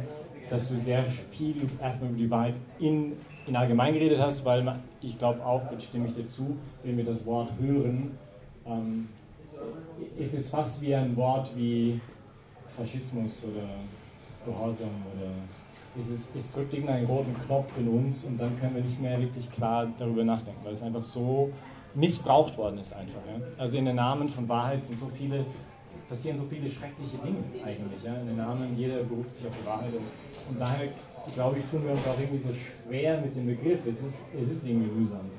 dass 0.50 0.70
du 0.70 0.80
sehr 0.80 1.04
viel 1.06 1.68
erstmal 1.82 2.12
über 2.12 2.20
die 2.20 2.30
Wahrheit 2.30 2.56
in, 2.80 3.14
in 3.48 3.56
allgemein 3.56 3.94
geredet 3.94 4.20
hast, 4.20 4.46
weil 4.46 4.76
ich 5.02 5.18
glaube 5.18 5.46
auch, 5.46 5.72
jetzt 5.72 5.86
stimme 5.86 6.08
ich 6.08 6.14
dir 6.14 6.26
zu, 6.26 6.58
wenn 6.84 6.98
wir 6.98 7.06
das 7.06 7.26
Wort 7.26 7.52
hören, 7.60 8.12
ähm, 8.66 9.10
ist 10.18 10.34
es 10.34 10.50
fast 10.50 10.82
wie 10.82 10.96
ein 10.96 11.16
Wort 11.16 11.52
wie 11.56 12.00
Faschismus 12.68 13.46
oder 13.46 13.68
Gehorsam 14.46 14.90
oder 15.16 15.32
es, 15.98 16.10
ist, 16.10 16.36
es 16.36 16.52
drückt 16.52 16.74
irgendeinen 16.74 17.06
roten 17.06 17.36
Knopf 17.46 17.78
in 17.78 17.88
uns 17.88 18.24
und 18.24 18.40
dann 18.40 18.58
können 18.58 18.76
wir 18.76 18.84
nicht 18.84 19.00
mehr 19.00 19.20
wirklich 19.20 19.50
klar 19.52 19.88
darüber 19.98 20.24
nachdenken, 20.24 20.60
weil 20.64 20.74
es 20.74 20.82
einfach 20.82 21.04
so 21.04 21.52
missbraucht 21.94 22.58
worden 22.58 22.80
ist 22.80 22.94
einfach. 22.94 23.22
Ja? 23.28 23.46
Also 23.58 23.78
in 23.78 23.86
den 23.86 23.96
Namen 23.96 24.28
von 24.28 24.50
Wahrheit 24.50 24.84
sind 24.84 25.00
so 25.00 25.08
viele, 25.08 25.46
passieren 26.10 26.38
so 26.38 26.46
viele 26.46 26.68
schreckliche 26.68 27.18
Dinge 27.18 27.44
eigentlich. 27.64 28.04
Ja? 28.04 28.16
In 28.16 28.28
den 28.28 28.38
Namen, 28.38 28.76
jeder 28.76 29.04
beruft 29.04 29.36
sich 29.36 29.48
auf 29.48 29.54
die 29.62 29.66
Wahrheit 29.68 29.94
und, 29.94 30.52
und 30.52 30.60
daher 30.60 30.90
glaube 31.36 31.60
ich, 31.60 31.66
tun 31.66 31.84
wir 31.86 31.92
uns 31.92 32.06
auch 32.08 32.20
irgendwie 32.20 32.44
so 32.44 32.50
schwer 32.54 33.22
mit 33.22 33.36
dem 33.36 33.46
Begriff. 33.46 33.86
Es 33.86 34.02
ist, 34.02 34.24
es 34.38 34.52
ist 34.52 34.66
irgendwie 34.66 34.92
mühsam. 34.92 35.30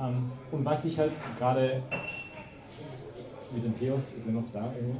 Ähm, 0.00 0.30
und 0.50 0.64
was 0.64 0.84
ich 0.84 0.98
halt 0.98 1.12
gerade 1.36 1.82
mit 3.54 3.64
dem 3.64 3.78
Theos, 3.78 4.12
ist 4.12 4.26
er 4.26 4.32
noch 4.32 4.50
da 4.52 4.72
irgendwo? 4.74 4.98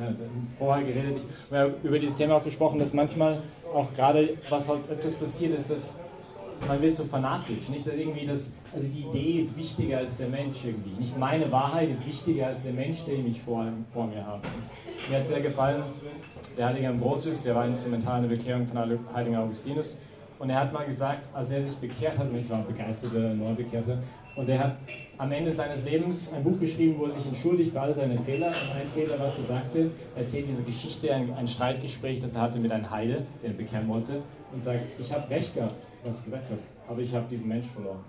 Ja, 0.00 0.12
vorher 0.58 0.84
geredet, 0.84 1.18
ich 1.18 1.56
habe 1.56 1.74
über 1.82 1.98
dieses 1.98 2.16
Thema 2.16 2.36
auch 2.36 2.44
gesprochen, 2.44 2.80
dass 2.80 2.92
manchmal 2.92 3.40
auch 3.72 3.94
gerade, 3.94 4.36
was 4.50 4.68
halt 4.68 4.80
öfters 4.90 5.14
passiert, 5.14 5.54
ist, 5.54 5.70
dass 5.70 5.98
man 6.66 6.80
wird 6.80 6.96
so 6.96 7.04
fanatisch, 7.04 7.68
nicht 7.68 7.86
dass 7.86 7.94
irgendwie 7.94 8.26
das, 8.26 8.52
also 8.72 8.88
die 8.88 9.02
Idee 9.02 9.40
ist 9.40 9.56
wichtiger 9.56 9.98
als 9.98 10.16
der 10.16 10.28
Mensch 10.28 10.64
irgendwie. 10.64 11.00
Nicht 11.00 11.18
meine 11.18 11.50
Wahrheit 11.52 11.90
ist 11.90 12.06
wichtiger 12.06 12.48
als 12.48 12.62
der 12.62 12.72
Mensch, 12.72 13.04
den 13.04 13.26
ich 13.26 13.42
vor, 13.42 13.66
vor 13.92 14.06
mir 14.06 14.24
habe. 14.24 14.40
Und 14.46 15.10
mir 15.10 15.18
hat 15.18 15.28
sehr 15.28 15.40
gefallen, 15.40 15.82
der 16.56 16.66
Heilige 16.66 16.88
Ambrosius, 16.88 17.42
der 17.42 17.54
war 17.54 17.66
instrumental 17.66 18.22
in 18.22 18.28
der 18.28 18.36
Bekehrung 18.36 18.66
von 18.66 18.98
Heiligen 19.14 19.36
Augustinus. 19.36 20.00
Und 20.38 20.50
er 20.50 20.60
hat 20.60 20.72
mal 20.72 20.84
gesagt, 20.84 21.28
als 21.32 21.50
er 21.52 21.62
sich 21.62 21.76
bekehrt 21.76 22.18
hat, 22.18 22.28
und 22.28 22.36
ich 22.36 22.50
war 22.50 22.62
begeisterter 22.62 23.34
Neubekehrter, 23.34 23.98
und 24.36 24.48
er 24.48 24.58
hat 24.58 24.76
am 25.16 25.30
Ende 25.30 25.52
seines 25.52 25.84
Lebens 25.84 26.32
ein 26.32 26.42
Buch 26.42 26.58
geschrieben, 26.58 26.96
wo 26.98 27.04
er 27.04 27.12
sich 27.12 27.26
entschuldigt 27.26 27.72
für 27.72 27.80
all 27.80 27.94
seine 27.94 28.18
Fehler. 28.18 28.48
Und 28.48 28.80
ein 28.80 28.88
Fehler, 28.92 29.18
was 29.20 29.38
er 29.38 29.44
sagte, 29.44 29.90
erzählt 30.16 30.48
diese 30.48 30.64
Geschichte, 30.64 31.14
ein, 31.14 31.32
ein 31.34 31.46
Streitgespräch, 31.46 32.20
das 32.20 32.34
er 32.34 32.42
hatte 32.42 32.58
mit 32.58 32.72
einem 32.72 32.90
Heide, 32.90 33.24
der 33.42 33.50
ihn 33.50 33.56
bekehren 33.56 33.88
wollte, 33.88 34.22
und 34.52 34.62
sagt, 34.62 34.90
ich 34.98 35.12
habe 35.12 35.28
recht 35.30 35.54
gehabt, 35.54 35.86
was 36.04 36.18
ich 36.18 36.24
gesagt 36.24 36.50
habe, 36.50 36.60
aber 36.88 37.00
ich 37.00 37.14
habe 37.14 37.26
diesen 37.30 37.48
Mensch 37.48 37.68
verloren. 37.68 38.00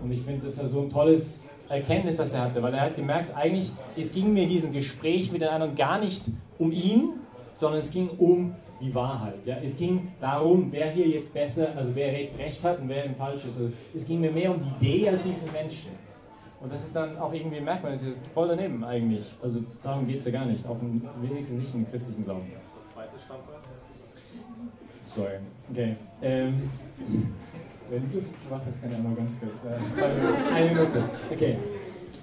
Und 0.00 0.12
ich 0.12 0.22
finde, 0.22 0.46
das 0.46 0.58
ist 0.58 0.70
so 0.70 0.82
ein 0.82 0.90
tolles 0.90 1.42
Erkenntnis, 1.68 2.16
das 2.16 2.32
er 2.32 2.42
hatte, 2.42 2.62
weil 2.62 2.72
er 2.72 2.82
hat 2.82 2.96
gemerkt, 2.96 3.36
eigentlich, 3.36 3.72
es 3.96 4.12
ging 4.12 4.32
mir 4.32 4.44
in 4.44 4.48
diesem 4.48 4.72
Gespräch 4.72 5.32
mit 5.32 5.42
den 5.42 5.48
anderen 5.48 5.74
gar 5.74 5.98
nicht 5.98 6.24
um 6.58 6.70
ihn, 6.70 7.14
sondern 7.54 7.80
es 7.80 7.90
ging 7.90 8.08
um 8.16 8.54
die 8.80 8.94
Wahrheit. 8.94 9.46
Ja? 9.46 9.56
Es 9.62 9.76
ging 9.76 10.12
darum, 10.20 10.68
wer 10.70 10.90
hier 10.90 11.08
jetzt 11.08 11.32
besser, 11.32 11.68
also 11.76 11.94
wer 11.94 12.20
jetzt 12.20 12.38
recht 12.38 12.62
hat 12.64 12.80
und 12.80 12.88
wer 12.88 13.04
im 13.04 13.14
falsch 13.14 13.44
ist. 13.44 13.58
Also 13.58 13.72
es 13.94 14.06
ging 14.06 14.20
mir 14.20 14.30
mehr 14.30 14.50
um 14.50 14.60
die 14.60 14.86
Idee 14.86 15.08
als 15.10 15.22
diesen 15.22 15.52
Menschen. 15.52 15.92
Und 16.60 16.72
das 16.72 16.84
ist 16.84 16.96
dann 16.96 17.16
auch 17.18 17.32
irgendwie 17.32 17.60
merkwürdig, 17.60 18.00
das 18.00 18.08
ist 18.16 18.26
voll 18.34 18.48
daneben 18.48 18.82
eigentlich. 18.84 19.32
Also 19.40 19.60
darum 19.82 20.06
geht 20.06 20.18
es 20.18 20.26
ja 20.26 20.32
gar 20.32 20.46
nicht, 20.46 20.66
auch 20.66 20.80
im, 20.80 21.02
wenigstens 21.20 21.60
nicht 21.60 21.74
im 21.74 21.88
christlichen 21.88 22.24
Glauben. 22.24 22.50
Zweites 22.92 23.22
Standort. 23.22 23.62
Sorry. 25.04 25.38
Okay. 25.70 25.96
Ähm, 26.20 26.70
wenn 27.88 28.10
du 28.10 28.16
das 28.18 28.26
jetzt 28.26 28.44
gemacht 28.44 28.62
hast, 28.66 28.82
kann 28.82 28.90
ich 28.90 28.98
auch 28.98 29.02
mal 29.02 29.14
ganz 29.14 29.38
kurz. 29.40 29.64
Äh, 29.64 30.54
eine 30.54 30.74
Minute. 30.74 31.04
Okay. 31.32 31.56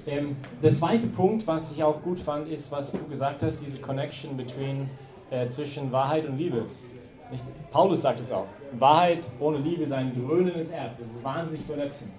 Ähm, 0.08 0.36
der 0.62 0.74
zweite 0.74 1.08
Punkt, 1.08 1.48
was 1.48 1.72
ich 1.72 1.84
auch 1.84 2.02
gut 2.02 2.20
fand, 2.20 2.48
ist, 2.48 2.72
was 2.72 2.92
du 2.92 3.00
gesagt 3.08 3.42
hast, 3.42 3.66
diese 3.66 3.80
Connection 3.80 4.38
between, 4.38 4.90
äh, 5.36 5.48
zwischen 5.48 5.92
Wahrheit 5.92 6.26
und 6.26 6.38
Liebe. 6.38 6.66
Nicht? 7.32 7.46
Paulus 7.72 8.02
sagt 8.02 8.22
es 8.22 8.32
auch. 8.32 8.48
Wahrheit 8.74 9.30
ohne 9.40 9.58
Liebe 9.58 9.88
sei 9.88 9.98
ein 9.98 10.14
dröhnendes 10.14 10.70
Erz. 10.70 11.00
Es 11.00 11.16
ist 11.16 11.24
wahnsinnig 11.24 11.66
verletzend. 11.66 12.14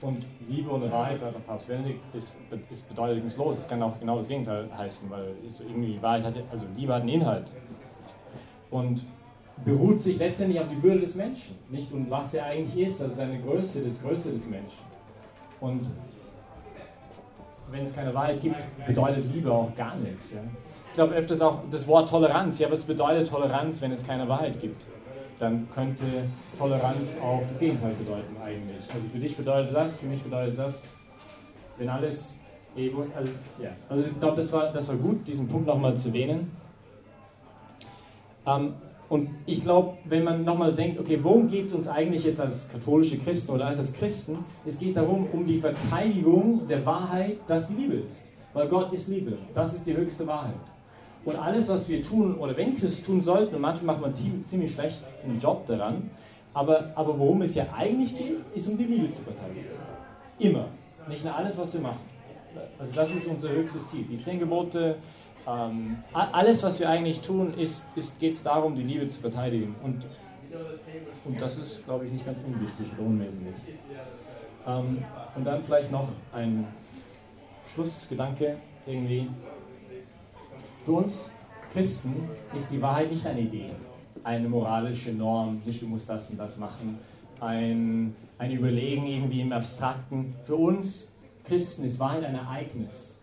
Und 0.00 0.26
Liebe 0.48 0.70
ohne 0.70 0.90
Wahrheit, 0.90 1.20
sagt 1.20 1.46
Papst 1.46 1.68
Benedikt, 1.68 2.02
ist, 2.14 2.38
ist 2.70 2.88
bedeutungslos. 2.88 3.58
Es 3.58 3.68
kann 3.68 3.80
auch 3.82 4.00
genau 4.00 4.18
das 4.18 4.26
Gegenteil 4.26 4.68
heißen, 4.76 5.08
weil 5.08 5.34
irgendwie 5.60 6.02
Wahrheit 6.02 6.24
hat, 6.24 6.34
also 6.50 6.66
Liebe 6.76 6.92
hat 6.92 7.02
einen 7.02 7.10
Inhalt. 7.10 7.54
Und 8.70 9.06
beruht 9.64 10.00
sich 10.00 10.18
letztendlich 10.18 10.60
auf 10.60 10.68
die 10.68 10.82
Würde 10.82 11.00
des 11.00 11.14
Menschen, 11.14 11.56
nicht? 11.70 11.92
Und 11.92 12.10
was 12.10 12.34
er 12.34 12.46
eigentlich 12.46 12.86
ist, 12.86 13.00
also 13.00 13.14
seine 13.14 13.38
Größe, 13.38 13.84
das 13.84 14.02
Größe 14.02 14.32
des 14.32 14.48
Menschen. 14.48 14.80
Und 15.60 15.88
wenn 17.70 17.84
es 17.84 17.94
keine 17.94 18.12
Wahrheit 18.12 18.40
gibt, 18.40 18.56
bedeutet 18.86 19.32
Liebe 19.32 19.52
auch 19.52 19.74
gar 19.76 19.94
nichts. 19.96 20.34
Ja? 20.34 20.40
Ich 20.92 20.96
glaube 20.96 21.14
öfters 21.14 21.40
auch 21.40 21.60
das 21.70 21.88
Wort 21.88 22.10
Toleranz. 22.10 22.58
Ja, 22.58 22.70
was 22.70 22.84
bedeutet 22.84 23.26
Toleranz, 23.26 23.80
wenn 23.80 23.92
es 23.92 24.06
keine 24.06 24.28
Wahrheit 24.28 24.60
gibt? 24.60 24.88
Dann 25.38 25.66
könnte 25.70 26.04
Toleranz 26.58 27.16
auch 27.18 27.40
das 27.48 27.58
Gegenteil 27.58 27.94
bedeuten 27.94 28.36
eigentlich. 28.44 28.84
Also 28.92 29.08
für 29.08 29.18
dich 29.18 29.34
bedeutet 29.34 29.74
das, 29.74 29.96
für 29.96 30.04
mich 30.04 30.22
bedeutet 30.22 30.58
das, 30.58 30.90
wenn 31.78 31.88
alles 31.88 32.42
eben, 32.76 33.10
also 33.16 33.30
ja, 33.58 33.70
also 33.88 34.04
ich 34.06 34.20
glaube, 34.20 34.36
das 34.36 34.52
war, 34.52 34.70
das 34.70 34.86
war 34.86 34.96
gut, 34.96 35.26
diesen 35.26 35.48
Punkt 35.48 35.66
nochmal 35.66 35.96
zu 35.96 36.08
erwähnen. 36.08 36.50
Ähm, 38.46 38.74
und 39.08 39.30
ich 39.46 39.64
glaube, 39.64 39.96
wenn 40.04 40.24
man 40.24 40.44
nochmal 40.44 40.74
denkt, 40.74 41.00
okay, 41.00 41.18
worum 41.22 41.48
geht 41.48 41.68
es 41.68 41.72
uns 41.72 41.88
eigentlich 41.88 42.24
jetzt 42.24 42.40
als 42.40 42.68
katholische 42.68 43.16
Christen 43.16 43.52
oder 43.52 43.64
als, 43.64 43.78
als 43.78 43.94
Christen? 43.94 44.44
Es 44.66 44.78
geht 44.78 44.98
darum, 44.98 45.26
um 45.32 45.46
die 45.46 45.56
Verteidigung 45.56 46.68
der 46.68 46.84
Wahrheit, 46.84 47.38
dass 47.46 47.70
Liebe 47.70 47.94
ist. 47.94 48.24
Weil 48.52 48.68
Gott 48.68 48.92
ist 48.92 49.08
Liebe. 49.08 49.38
Das 49.54 49.72
ist 49.72 49.86
die 49.86 49.96
höchste 49.96 50.26
Wahrheit. 50.26 50.52
Und 51.24 51.36
alles, 51.36 51.68
was 51.68 51.88
wir 51.88 52.02
tun, 52.02 52.36
oder 52.36 52.56
wenigstens 52.56 53.04
tun 53.04 53.20
sollten, 53.20 53.54
und 53.54 53.60
manchmal 53.60 53.96
macht 53.96 54.02
man 54.02 54.16
ziemlich 54.16 54.74
schlecht 54.74 55.02
einen 55.24 55.38
Job 55.38 55.66
daran, 55.66 56.10
aber, 56.54 56.92
aber 56.94 57.18
worum 57.18 57.42
es 57.42 57.54
ja 57.54 57.66
eigentlich 57.76 58.16
geht, 58.16 58.36
ist 58.54 58.68
um 58.68 58.76
die 58.76 58.84
Liebe 58.84 59.10
zu 59.10 59.22
verteidigen. 59.22 59.66
Immer. 60.38 60.66
Nicht 61.08 61.24
nur 61.24 61.34
alles, 61.34 61.56
was 61.58 61.72
wir 61.74 61.80
machen. 61.80 62.00
Also 62.78 62.94
das 62.94 63.14
ist 63.14 63.26
unser 63.26 63.50
höchstes 63.50 63.90
Ziel. 63.90 64.04
Die 64.04 64.16
zehn 64.18 64.38
Gebote, 64.38 64.96
ähm, 65.46 65.98
alles, 66.12 66.62
was 66.62 66.78
wir 66.80 66.88
eigentlich 66.88 67.20
tun, 67.20 67.54
ist, 67.54 67.86
ist, 67.96 68.20
geht 68.20 68.34
es 68.34 68.42
darum, 68.42 68.74
die 68.74 68.82
Liebe 68.82 69.06
zu 69.06 69.20
verteidigen. 69.20 69.74
Und, 69.82 70.04
und 71.24 71.40
das 71.40 71.56
ist, 71.56 71.84
glaube 71.84 72.04
ich, 72.04 72.12
nicht 72.12 72.26
ganz 72.26 72.42
unwichtig 72.42 72.86
oder 72.98 73.06
unwesentlich. 73.06 73.54
Ähm, 74.66 75.04
und 75.34 75.44
dann 75.44 75.62
vielleicht 75.64 75.90
noch 75.90 76.08
ein 76.32 76.66
Schlussgedanke 77.72 78.58
irgendwie. 78.86 79.28
Für 80.84 80.92
uns 80.92 81.32
Christen 81.72 82.28
ist 82.54 82.70
die 82.70 82.82
Wahrheit 82.82 83.10
nicht 83.10 83.26
eine 83.26 83.40
Idee, 83.40 83.70
eine 84.24 84.48
moralische 84.48 85.12
Norm, 85.12 85.62
nicht 85.64 85.80
du 85.80 85.86
musst 85.86 86.08
das 86.08 86.30
und 86.30 86.38
das 86.38 86.58
machen, 86.58 86.98
ein, 87.40 88.14
ein 88.38 88.52
Überlegen 88.52 89.06
irgendwie 89.06 89.40
im 89.40 89.52
Abstrakten. 89.52 90.34
Für 90.44 90.56
uns 90.56 91.12
Christen 91.44 91.84
ist 91.84 91.98
Wahrheit 91.98 92.24
ein 92.24 92.34
Ereignis 92.34 93.22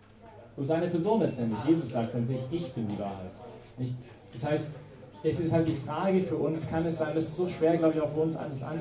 so 0.60 0.64
seine 0.64 0.88
Person 0.88 1.20
letztendlich. 1.20 1.64
Jesus 1.64 1.90
sagt 1.90 2.12
von 2.12 2.26
sich, 2.26 2.40
ich 2.50 2.72
bin 2.72 2.86
die 2.86 2.98
Wahrheit. 2.98 3.32
Nicht? 3.78 3.94
Das 4.32 4.46
heißt, 4.46 4.74
es 5.22 5.40
ist 5.40 5.52
halt 5.52 5.66
die 5.66 5.74
Frage 5.74 6.20
für 6.20 6.36
uns, 6.36 6.68
kann 6.68 6.84
es 6.84 6.98
sein, 6.98 7.14
das 7.14 7.24
ist 7.24 7.36
so 7.36 7.48
schwer, 7.48 7.78
glaube 7.78 7.94
ich, 7.94 8.00
auch 8.00 8.10
für 8.10 8.20
uns 8.20 8.36
alles 8.36 8.62
an 8.62 8.78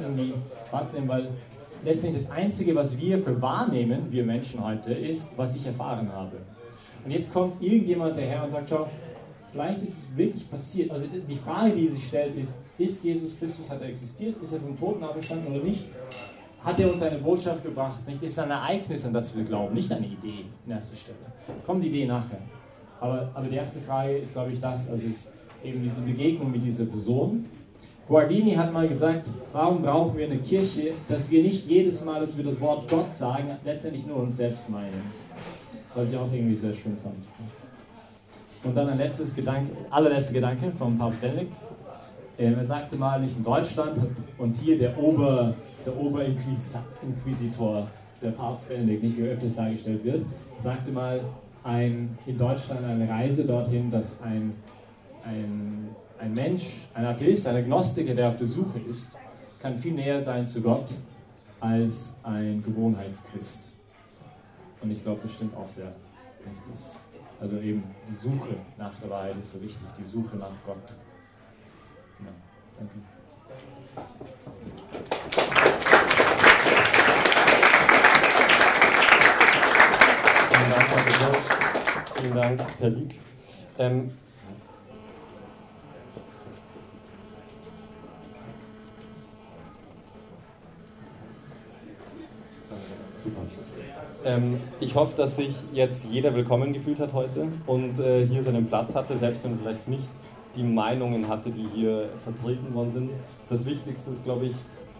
wahrzunehmen, 0.71 1.09
weil 1.09 1.29
letztendlich 1.83 2.25
das 2.25 2.31
Einzige, 2.31 2.75
was 2.75 2.97
wir 2.99 3.19
für 3.19 3.41
wahrnehmen, 3.41 4.07
wir 4.09 4.25
Menschen 4.25 4.63
heute, 4.63 4.93
ist, 4.93 5.37
was 5.37 5.55
ich 5.55 5.65
erfahren 5.65 6.11
habe. 6.11 6.37
Und 7.09 7.15
jetzt 7.15 7.33
kommt 7.33 7.59
irgendjemand 7.59 8.15
daher 8.15 8.43
und 8.43 8.51
sagt, 8.51 8.69
schau, 8.69 8.87
vielleicht 9.51 9.81
ist 9.81 9.97
es 9.97 10.15
wirklich 10.15 10.47
passiert. 10.47 10.91
Also 10.91 11.07
die 11.07 11.35
Frage, 11.35 11.73
die 11.73 11.87
sich 11.87 12.07
stellt, 12.07 12.35
ist, 12.35 12.59
ist 12.77 13.03
Jesus 13.03 13.39
Christus, 13.39 13.67
hat 13.71 13.81
er 13.81 13.89
existiert? 13.89 14.39
Ist 14.43 14.53
er 14.53 14.59
vom 14.59 14.77
Toten 14.77 15.03
auferstanden 15.03 15.51
oder 15.51 15.63
nicht? 15.63 15.87
hat 16.61 16.79
er 16.79 16.91
uns 16.93 17.01
eine 17.01 17.17
Botschaft 17.17 17.63
gebracht. 17.63 18.05
Nicht 18.07 18.21
ist 18.21 18.37
ein 18.37 18.51
Ereignis, 18.51 19.03
an 19.05 19.13
das 19.13 19.35
wir 19.35 19.43
glauben, 19.43 19.73
nicht 19.73 19.91
eine 19.91 20.05
Idee 20.05 20.45
in 20.67 20.71
erster 20.71 20.97
Stelle. 20.97 21.17
Kommt 21.65 21.83
die 21.83 21.87
Idee 21.87 22.05
nachher. 22.05 22.41
Aber, 22.99 23.31
aber 23.33 23.47
die 23.47 23.55
erste 23.55 23.79
Frage 23.79 24.17
ist, 24.17 24.33
glaube 24.33 24.51
ich, 24.51 24.61
das, 24.61 24.91
also 24.91 25.07
ist 25.07 25.33
eben 25.63 25.81
diese 25.81 26.03
Begegnung 26.03 26.51
mit 26.51 26.63
dieser 26.63 26.85
Person. 26.85 27.45
Guardini 28.07 28.53
hat 28.53 28.71
mal 28.71 28.87
gesagt, 28.87 29.31
warum 29.51 29.81
brauchen 29.81 30.15
wir 30.15 30.25
eine 30.25 30.37
Kirche, 30.37 30.91
dass 31.07 31.31
wir 31.31 31.41
nicht 31.41 31.67
jedes 31.67 32.05
Mal, 32.05 32.19
dass 32.19 32.37
wir 32.37 32.43
das 32.43 32.61
Wort 32.61 32.87
Gott 32.87 33.15
sagen, 33.15 33.57
letztendlich 33.65 34.05
nur 34.05 34.17
uns 34.17 34.37
selbst 34.37 34.69
meinen. 34.69 35.18
Was 35.95 36.11
ich 36.11 36.17
auch 36.17 36.31
irgendwie 36.31 36.55
sehr 36.55 36.73
schön 36.73 36.97
fand. 36.97 37.27
Und 38.63 38.75
dann 38.75 38.89
ein 38.89 38.97
letztes 38.97 39.33
Gedanke, 39.33 39.71
allerletzter 39.89 40.33
Gedanke 40.33 40.71
vom 40.71 40.97
Papst 40.97 41.21
Benedikt. 41.21 41.57
Ähm, 42.37 42.55
er 42.57 42.65
sagte 42.65 42.95
mal, 42.97 43.19
nicht 43.21 43.37
in 43.37 43.43
Deutschland 43.43 43.99
und 44.37 44.57
hier 44.57 44.77
der 44.77 44.97
Ober, 44.97 45.55
der 45.85 45.97
Oberinquisitor, 45.97 47.87
der 48.21 48.31
Papst 48.31 48.69
Benedikt, 48.69 49.03
nicht 49.03 49.17
wie 49.17 49.23
er 49.23 49.33
öfters 49.33 49.55
dargestellt 49.55 50.03
wird, 50.03 50.25
sagte 50.57 50.91
mal 50.91 51.21
ein, 51.63 52.17
in 52.25 52.37
Deutschland 52.37 52.85
eine 52.85 53.07
Reise 53.07 53.45
dorthin, 53.45 53.89
dass 53.89 54.21
ein, 54.21 54.53
ein, 55.25 55.89
ein 56.19 56.33
Mensch, 56.33 56.87
ein 56.93 57.05
Atheist, 57.05 57.47
ein 57.47 57.55
Agnostiker, 57.55 58.13
der 58.13 58.29
auf 58.29 58.37
der 58.37 58.47
Suche 58.47 58.79
ist, 58.89 59.17
kann 59.59 59.77
viel 59.77 59.93
näher 59.93 60.21
sein 60.21 60.45
zu 60.45 60.61
Gott 60.61 60.93
als 61.59 62.15
ein 62.23 62.63
Gewohnheitschrist. 62.63 63.68
Und 64.81 64.91
ich 64.91 65.03
glaube, 65.03 65.21
das 65.23 65.33
stimmt 65.33 65.55
auch 65.55 65.67
sehr 65.67 65.93
wichtig. 66.45 66.97
Also 67.41 67.57
eben 67.57 67.83
die 68.07 68.13
Suche 68.13 68.55
nach 68.77 68.93
der 68.99 69.09
Wahrheit 69.09 69.37
ist 69.37 69.51
so 69.51 69.61
wichtig, 69.61 69.87
die 69.97 70.03
Suche 70.03 70.37
nach 70.37 70.51
Gott. 70.65 70.97
Genau. 72.17 72.31
Danke. 72.77 72.95
Vielen 80.49 80.71
Dank. 80.71 80.89
George. 81.19 81.37
Vielen 82.15 82.35
Dank, 82.35 82.61
Herr 82.79 82.89
Lüg. 82.89 83.15
Ähm, 83.77 84.11
Ähm, 94.29 94.59
ich 94.79 94.93
hoffe, 94.93 95.17
dass 95.17 95.37
sich 95.37 95.55
jetzt 95.73 96.05
jeder 96.05 96.35
willkommen 96.35 96.71
gefühlt 96.71 96.99
hat 96.99 97.13
heute 97.13 97.47
und 97.65 97.99
äh, 97.99 98.27
hier 98.27 98.43
seinen 98.43 98.67
Platz 98.67 98.93
hatte, 98.93 99.17
selbst 99.17 99.43
wenn 99.43 99.53
er 99.53 99.57
vielleicht 99.57 99.87
nicht 99.87 100.07
die 100.55 100.61
Meinungen 100.61 101.27
hatte, 101.27 101.49
die 101.49 101.65
hier 101.73 102.09
vertreten 102.23 102.75
worden 102.75 102.91
sind. 102.91 103.09
Das 103.49 103.65
Wichtigste 103.65 104.11
ist, 104.11 104.23
glaube 104.23 104.45
ich, 104.45 104.55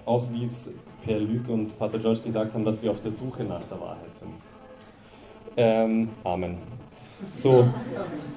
auch 0.06 0.24
wie 0.32 0.46
es 0.46 0.72
Per 1.06 1.20
Lüg 1.20 1.48
und 1.48 1.78
Pater 1.78 2.00
George 2.00 2.22
gesagt 2.22 2.56
haben, 2.56 2.66
dass 2.66 2.82
wir 2.82 2.90
auf 2.90 3.02
der 3.02 3.12
Suche 3.12 3.44
nach 3.44 3.64
der 3.66 3.80
Wahrheit 3.80 4.16
sind. 4.16 4.32
Ähm, 5.58 6.10
Amen. 6.24 6.58
So, 7.36 7.68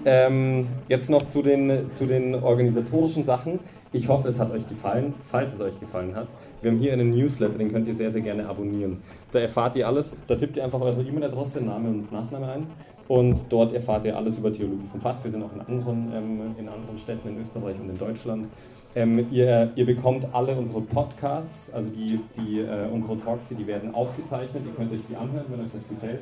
ähm, 0.05 0.67
jetzt 0.89 1.09
noch 1.09 1.27
zu 1.29 1.41
den, 1.41 1.91
zu 1.95 2.05
den 2.05 2.35
organisatorischen 2.35 3.25
Sachen. 3.25 3.61
Ich 3.93 4.09
hoffe, 4.09 4.29
es 4.29 4.39
hat 4.39 4.51
euch 4.51 4.69
gefallen. 4.69 5.15
Falls 5.31 5.55
es 5.55 5.61
euch 5.63 5.79
gefallen 5.81 6.15
hat, 6.17 6.29
wir 6.63 6.71
haben 6.71 6.79
hier 6.79 6.93
einen 6.93 7.11
Newsletter, 7.11 7.59
den 7.59 7.73
könnt 7.73 7.89
ihr 7.89 7.95
sehr, 7.95 8.11
sehr 8.11 8.21
gerne 8.21 8.49
abonnieren. 8.49 8.99
Da 9.33 9.41
erfahrt 9.41 9.77
ihr 9.77 9.87
alles, 9.87 10.17
da 10.27 10.37
tippt 10.37 10.57
ihr 10.57 10.65
einfach 10.65 10.81
eure 10.81 11.03
E-Mail-Adresse, 11.03 11.61
Name 11.61 11.89
und 11.89 12.13
Nachname 12.13 12.49
ein 12.49 12.67
und 13.09 13.45
dort 13.51 13.73
erfahrt 13.73 14.05
ihr 14.05 14.17
alles 14.17 14.39
über 14.39 14.53
Theologie 14.53 14.87
vom 14.87 15.01
Fass. 15.01 15.25
Wir 15.25 15.31
sind 15.31 15.43
auch 15.43 15.53
in 15.53 15.61
anderen, 15.61 16.13
ähm, 16.15 16.55
in 16.59 16.69
anderen 16.69 16.99
Städten 16.99 17.29
in 17.29 17.41
Österreich 17.41 17.77
und 17.81 17.91
in 17.91 17.99
Deutschland. 17.99 18.49
Ähm, 18.95 19.27
ihr, 19.31 19.73
ihr, 19.75 19.87
bekommt 19.87 20.27
alle 20.33 20.55
unsere 20.55 20.83
Podcasts, 20.83 21.73
also 21.73 21.89
die, 21.91 22.21
die, 22.37 22.61
äh, 22.61 22.87
unsere 22.93 23.19
Talks, 23.19 23.49
die 23.49 23.67
werden 23.67 23.95
aufgezeichnet. 23.95 24.65
Ihr 24.67 24.73
könnt 24.73 24.93
euch 24.93 25.01
die 25.09 25.17
anhören, 25.17 25.47
wenn 25.49 25.61
euch 25.61 25.73
das 25.73 25.89
gefällt. 25.89 26.21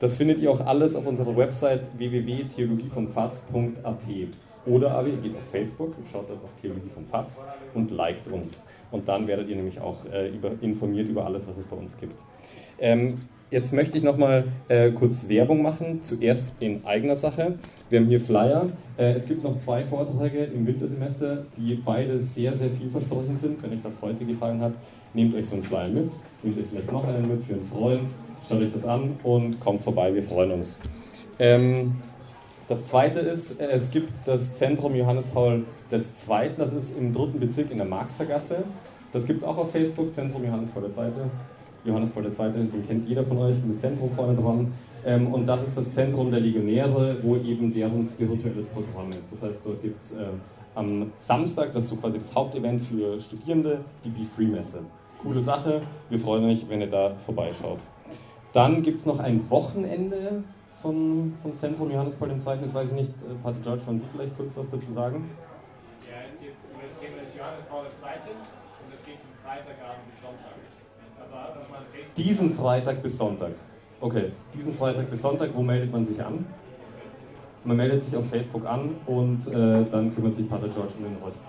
Das 0.00 0.14
findet 0.14 0.40
ihr 0.40 0.50
auch 0.50 0.66
alles 0.66 0.96
auf 0.96 1.06
unserer 1.06 1.36
Website 1.36 1.88
www.theologievonfass.at. 1.96 4.06
Oder 4.66 4.90
aber 4.92 5.08
ihr 5.08 5.16
geht 5.16 5.34
auf 5.36 5.48
Facebook 5.50 5.94
schaut 6.10 6.30
auf 6.30 6.54
Theologie 6.60 6.90
von 6.90 7.06
Fass 7.06 7.40
und 7.74 7.90
liked 7.90 8.28
uns. 8.28 8.62
Und 8.90 9.08
dann 9.08 9.26
werdet 9.26 9.48
ihr 9.48 9.56
nämlich 9.56 9.80
auch 9.80 10.04
äh, 10.12 10.28
über, 10.28 10.50
informiert 10.60 11.08
über 11.08 11.24
alles, 11.24 11.48
was 11.48 11.58
es 11.58 11.64
bei 11.64 11.76
uns 11.76 11.96
gibt. 11.98 12.18
Ähm, 12.78 13.16
jetzt 13.50 13.72
möchte 13.72 13.98
ich 13.98 14.04
nochmal 14.04 14.44
äh, 14.68 14.90
kurz 14.90 15.28
Werbung 15.28 15.62
machen, 15.62 16.02
zuerst 16.02 16.54
in 16.60 16.84
eigener 16.84 17.16
Sache. 17.16 17.54
Wir 17.88 18.00
haben 18.00 18.06
hier 18.06 18.20
Flyer. 18.20 18.68
Äh, 18.96 19.12
es 19.12 19.26
gibt 19.26 19.44
noch 19.44 19.56
zwei 19.58 19.84
Vorträge 19.84 20.44
im 20.44 20.66
Wintersemester, 20.66 21.46
die 21.56 21.74
beide 21.74 22.18
sehr, 22.18 22.56
sehr 22.56 22.70
vielversprechend 22.70 23.40
sind. 23.40 23.62
Wenn 23.62 23.72
euch 23.72 23.82
das 23.82 24.02
heute 24.02 24.24
gefallen 24.24 24.60
hat, 24.60 24.74
nehmt 25.14 25.34
euch 25.34 25.46
so 25.46 25.54
einen 25.54 25.64
Flyer 25.64 25.88
mit, 25.88 26.10
nehmt 26.42 26.58
euch 26.58 26.66
vielleicht 26.66 26.92
noch 26.92 27.06
einen 27.06 27.28
mit 27.28 27.44
für 27.44 27.54
einen 27.54 27.64
Freund 27.64 28.08
Schaut 28.46 28.62
euch 28.62 28.72
das 28.72 28.86
an 28.86 29.18
und 29.22 29.60
kommt 29.60 29.82
vorbei, 29.82 30.14
wir 30.14 30.22
freuen 30.22 30.52
uns. 30.52 30.80
Ähm, 31.38 31.96
das 32.68 32.86
zweite 32.86 33.20
ist, 33.20 33.60
äh, 33.60 33.68
es 33.70 33.90
gibt 33.90 34.12
das 34.24 34.56
Zentrum 34.56 34.94
Johannes 34.94 35.26
Paul 35.26 35.64
II., 35.92 36.50
das 36.56 36.72
ist 36.72 36.96
im 36.96 37.12
dritten 37.12 37.40
Bezirk 37.40 37.70
in 37.70 37.78
der 37.78 37.86
Marxergasse. 37.86 38.64
Das 39.12 39.26
gibt 39.26 39.40
es 39.40 39.44
auch 39.44 39.56
auf 39.58 39.72
Facebook, 39.72 40.12
Zentrum 40.12 40.44
Johannes 40.44 40.70
Paul 40.70 40.84
II. 40.84 41.12
Johannes 41.84 42.10
Paul 42.10 42.24
II., 42.24 42.52
den 42.52 42.86
kennt 42.86 43.08
jeder 43.08 43.24
von 43.24 43.38
euch, 43.38 43.56
mit 43.64 43.80
Zentrum 43.80 44.10
vorne 44.12 44.36
dran. 44.36 44.72
Ähm, 45.04 45.32
und 45.32 45.46
das 45.46 45.62
ist 45.62 45.76
das 45.76 45.94
Zentrum 45.94 46.30
der 46.30 46.40
Legionäre, 46.40 47.16
wo 47.22 47.36
eben 47.36 47.72
deren 47.72 48.06
spirituelles 48.06 48.66
Programm 48.66 49.08
ist. 49.10 49.32
Das 49.32 49.42
heißt, 49.42 49.64
dort 49.64 49.82
gibt 49.82 50.00
es 50.00 50.12
äh, 50.12 50.26
am 50.74 51.12
Samstag, 51.18 51.72
das 51.72 51.84
ist 51.84 51.90
so 51.90 51.96
quasi 51.96 52.18
das 52.18 52.34
Hauptevent 52.34 52.82
für 52.82 53.20
Studierende, 53.20 53.80
die 54.04 54.10
Be 54.10 54.24
Free 54.24 54.46
Messe. 54.46 54.80
Coole 55.22 55.40
Sache, 55.40 55.82
wir 56.08 56.18
freuen 56.18 56.44
euch, 56.44 56.68
wenn 56.68 56.80
ihr 56.80 56.90
da 56.90 57.14
vorbeischaut. 57.16 57.78
Dann 58.52 58.82
gibt 58.82 59.00
es 59.00 59.06
noch 59.06 59.18
ein 59.18 59.48
Wochenende 59.50 60.42
von, 60.82 61.34
vom 61.42 61.54
Zentrum 61.56 61.90
Johannes 61.90 62.16
Paul 62.16 62.30
II. 62.30 62.36
Jetzt 62.36 62.74
weiß 62.74 62.90
ich 62.90 62.94
nicht, 62.94 63.10
äh, 63.22 63.34
Pater 63.42 63.60
George, 63.62 63.86
wollen 63.86 64.00
Sie 64.00 64.06
vielleicht 64.12 64.36
kurz 64.36 64.56
was 64.56 64.70
dazu 64.70 64.90
sagen? 64.92 65.28
Ja, 66.08 66.26
es 66.26 66.34
ist 66.34 66.44
jetzt 66.44 66.64
über 66.72 66.82
das 66.82 66.98
Thema 66.98 67.20
des 67.20 67.34
Johannes 67.50 67.66
Paul 67.68 67.84
II. 67.84 68.30
und 68.30 68.94
es 68.94 69.04
geht 69.04 69.16
von 69.18 69.34
Freitagabend 69.42 70.06
bis 70.06 70.20
Sonntag. 70.22 70.54
Aber 71.18 71.60
nochmal 71.60 71.80
Facebook 71.92 72.14
Diesen 72.14 72.54
Freitag 72.54 73.02
bis 73.02 73.18
Sonntag. 73.18 73.50
Okay, 74.00 74.32
diesen 74.54 74.74
Freitag 74.74 75.10
bis 75.10 75.22
Sonntag, 75.22 75.50
wo 75.52 75.62
meldet 75.62 75.90
man 75.90 76.04
sich 76.04 76.22
an? 76.22 76.46
Man 77.64 77.76
meldet 77.76 78.04
sich 78.04 78.16
auf 78.16 78.28
Facebook 78.28 78.64
an 78.66 78.94
und 79.06 79.48
äh, 79.48 79.84
dann 79.90 80.14
kümmert 80.14 80.34
sich 80.34 80.48
Pater 80.48 80.68
George 80.68 80.94
um 80.98 81.04
den 81.04 81.22
Rest. 81.24 81.42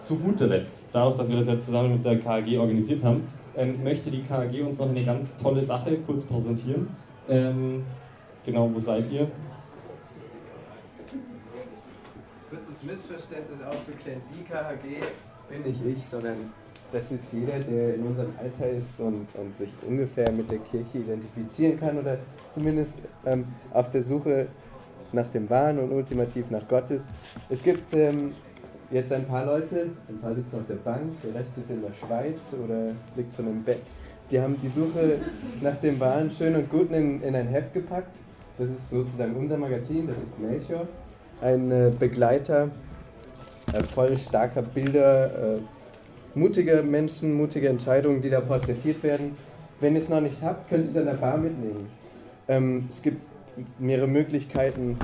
Zu 0.00 0.18
guter 0.20 0.46
Letzt, 0.46 0.82
dadurch, 0.92 1.16
dass 1.16 1.28
wir 1.28 1.36
das 1.36 1.48
ja 1.48 1.58
zusammen 1.58 1.94
mit 1.94 2.04
der 2.04 2.20
KAG 2.20 2.46
organisiert 2.56 3.02
haben, 3.02 3.26
ähm, 3.56 3.82
möchte 3.82 4.12
die 4.12 4.22
KAG 4.22 4.64
uns 4.64 4.78
noch 4.78 4.88
eine 4.88 5.04
ganz 5.04 5.36
tolle 5.38 5.64
Sache 5.64 5.98
kurz 6.06 6.24
präsentieren. 6.24 6.88
Ähm, 7.28 7.84
genau, 8.46 8.70
wo 8.72 8.78
seid 8.78 9.10
ihr? 9.10 9.28
Kurzes 12.48 12.82
Missverständnis 12.82 13.58
aufzuklären. 13.66 14.22
Die 14.30 14.44
KHG 14.44 15.02
bin 15.48 15.62
nicht 15.62 15.84
ich, 15.84 16.04
sondern 16.04 16.36
das 16.92 17.12
ist 17.12 17.32
jeder, 17.32 17.58
der 17.60 17.96
in 17.96 18.06
unserem 18.06 18.32
Alter 18.38 18.68
ist 18.68 18.98
und, 19.00 19.26
und 19.34 19.54
sich 19.54 19.70
ungefähr 19.86 20.30
mit 20.32 20.50
der 20.50 20.58
Kirche 20.58 20.98
identifizieren 20.98 21.78
kann 21.78 21.98
oder 21.98 22.18
zumindest 22.54 22.94
ähm, 23.26 23.46
auf 23.72 23.90
der 23.90 24.02
Suche 24.02 24.48
nach 25.12 25.28
dem 25.28 25.48
Wahren 25.50 25.78
und 25.78 25.92
ultimativ 25.92 26.50
nach 26.50 26.66
Gott 26.66 26.90
ist. 26.90 27.10
Es 27.48 27.62
gibt 27.62 27.92
ähm, 27.94 28.32
jetzt 28.90 29.12
ein 29.12 29.26
paar 29.26 29.44
Leute, 29.44 29.90
ein 30.08 30.18
paar 30.18 30.34
sitzen 30.34 30.56
auf 30.56 30.66
der 30.66 30.76
Bank, 30.76 31.02
der 31.22 31.34
Rest 31.34 31.54
sitzt 31.54 31.70
in 31.70 31.82
der 31.82 31.92
Schweiz 31.92 32.38
oder 32.62 32.92
liegt 33.16 33.34
schon 33.34 33.48
im 33.48 33.62
Bett. 33.62 33.82
Die 34.30 34.40
haben 34.40 34.58
die 34.60 34.68
Suche 34.68 35.18
nach 35.60 35.76
dem 35.76 36.00
Wahren 36.00 36.30
schön 36.30 36.54
und 36.56 36.70
Guten 36.70 36.94
in, 36.94 37.22
in 37.22 37.34
ein 37.34 37.48
Heft 37.48 37.74
gepackt. 37.74 38.16
Das 38.58 38.68
ist 38.68 38.90
sozusagen 38.90 39.36
unser 39.36 39.56
Magazin, 39.56 40.06
das 40.06 40.18
ist 40.18 40.38
Melchior. 40.38 40.86
Ein 41.40 41.70
äh, 41.70 41.92
Begleiter 41.96 42.70
äh, 43.72 43.82
voll 43.82 44.16
starker 44.16 44.62
Bilder, 44.62 45.56
äh, 45.56 45.58
mutige 46.34 46.82
Menschen, 46.82 47.34
mutige 47.34 47.68
Entscheidungen, 47.68 48.22
die 48.22 48.30
da 48.30 48.40
porträtiert 48.40 49.02
werden. 49.02 49.36
Wenn 49.80 49.94
ihr 49.94 50.02
es 50.02 50.08
noch 50.08 50.20
nicht 50.20 50.42
habt, 50.42 50.68
könnt 50.68 50.84
ihr 50.84 50.90
es 50.90 50.96
an 50.96 51.06
der 51.06 51.14
Bar 51.14 51.38
mitnehmen. 51.38 51.88
Ähm, 52.48 52.88
es 52.90 53.02
gibt 53.02 53.22
mehrere 53.78 54.08
Möglichkeiten, 54.08 54.98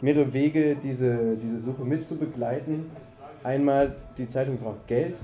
mehrere 0.00 0.32
Wege, 0.32 0.76
diese, 0.82 1.36
diese 1.36 1.60
Suche 1.60 1.84
mitzubegleiten. 1.84 2.90
Einmal, 3.42 3.96
die 4.16 4.28
Zeitung 4.28 4.58
braucht 4.58 4.86
Geld. 4.86 5.20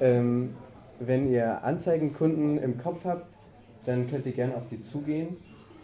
Ähm, 0.00 0.54
wenn 1.00 1.30
ihr 1.30 1.64
Anzeigenkunden 1.64 2.58
im 2.58 2.78
Kopf 2.78 3.04
habt, 3.04 3.32
dann 3.84 4.08
könnt 4.08 4.26
ihr 4.26 4.32
gerne 4.32 4.54
auf 4.56 4.68
die 4.70 4.80
zugehen 4.80 5.36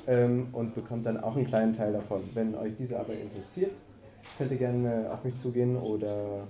ähm, 0.06 0.48
und 0.52 0.74
bekommt 0.74 1.06
dann 1.06 1.18
auch 1.18 1.36
einen 1.36 1.46
kleinen 1.46 1.72
Teil 1.72 1.92
davon. 1.92 2.22
Wenn 2.34 2.54
euch 2.54 2.74
diese 2.78 2.98
aber 2.98 3.14
interessiert, 3.14 3.72
könnt 4.36 4.52
ihr 4.52 4.58
gerne 4.58 5.10
auf 5.12 5.24
mich 5.24 5.36
zugehen 5.36 5.76
oder 5.76 6.46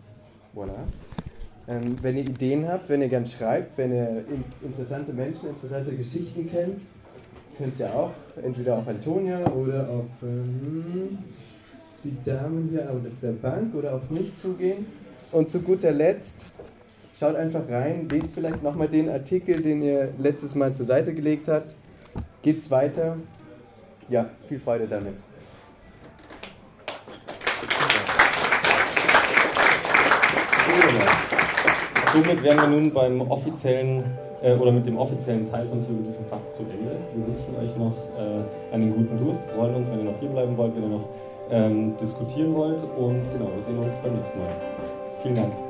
voilà. 0.55 0.87
Ähm, 1.69 1.97
wenn 2.03 2.17
ihr 2.17 2.25
Ideen 2.25 2.67
habt, 2.67 2.89
wenn 2.89 3.03
ihr 3.03 3.09
gern 3.09 3.27
schreibt, 3.27 3.77
wenn 3.77 3.93
ihr 3.93 4.25
in, 4.29 4.45
interessante 4.63 5.13
Menschen, 5.13 5.51
interessante 5.51 5.95
Geschichten 5.95 6.49
kennt, 6.49 6.83
könnt 7.59 7.79
ihr 7.79 7.95
auch 7.95 8.13
entweder 8.43 8.79
auf 8.79 8.89
Antonia 8.89 9.47
oder 9.53 9.89
auf 9.89 10.07
ähm, 10.23 11.19
die 12.05 12.17
Damen 12.25 12.69
hier 12.71 12.91
auf 12.91 13.01
der 13.23 13.33
Bank 13.33 13.75
oder 13.75 13.95
auf 13.95 14.09
mich 14.11 14.37
zugehen. 14.37 14.87
Und 15.31 15.51
zu 15.51 15.61
guter 15.61 15.93
Letzt, 15.93 16.45
schaut 17.19 17.37
einfach 17.37 17.69
rein, 17.69 18.09
lest 18.09 18.33
vielleicht 18.33 18.63
nochmal 18.63 18.89
den 18.89 19.11
Artikel, 19.11 19.61
den 19.61 19.83
ihr 19.83 20.15
letztes 20.19 20.55
Mal 20.55 20.75
zur 20.75 20.87
Seite 20.87 21.15
gelegt 21.15 21.49
habt. 21.49 21.77
Gebt's 22.43 22.71
weiter. 22.71 23.17
Ja, 24.09 24.31
viel 24.49 24.59
Freude 24.59 24.87
damit. 24.87 25.17
Somit 32.19 32.43
wären 32.43 32.57
wir 32.57 32.67
nun 32.67 32.93
beim 32.93 33.21
offiziellen 33.31 34.03
äh, 34.43 34.53
oder 34.57 34.73
mit 34.73 34.85
dem 34.85 34.99
offiziellen 34.99 35.49
Teil 35.49 35.69
von 35.69 35.81
Theologischen 35.81 36.27
fast 36.27 36.53
zu 36.53 36.63
Ende. 36.63 36.97
Wir 37.15 37.27
wünschen 37.29 37.55
euch 37.57 37.77
noch 37.77 37.95
äh, 38.19 38.75
einen 38.75 38.93
guten 38.93 39.19
Durst, 39.25 39.45
freuen 39.53 39.77
uns, 39.77 39.89
wenn 39.93 40.01
ihr 40.01 40.11
noch 40.11 40.19
hier 40.19 40.29
bleiben 40.29 40.57
wollt, 40.57 40.75
wenn 40.75 40.83
ihr 40.83 40.89
noch 40.89 41.09
ähm, 41.51 41.97
diskutieren 41.97 42.55
wollt 42.57 42.83
und 42.83 43.23
genau, 43.33 43.51
wir 43.55 43.63
sehen 43.63 43.79
uns 43.79 43.95
beim 43.99 44.17
nächsten 44.17 44.41
Mal. 44.41 44.51
Vielen 45.23 45.37
Dank. 45.37 45.68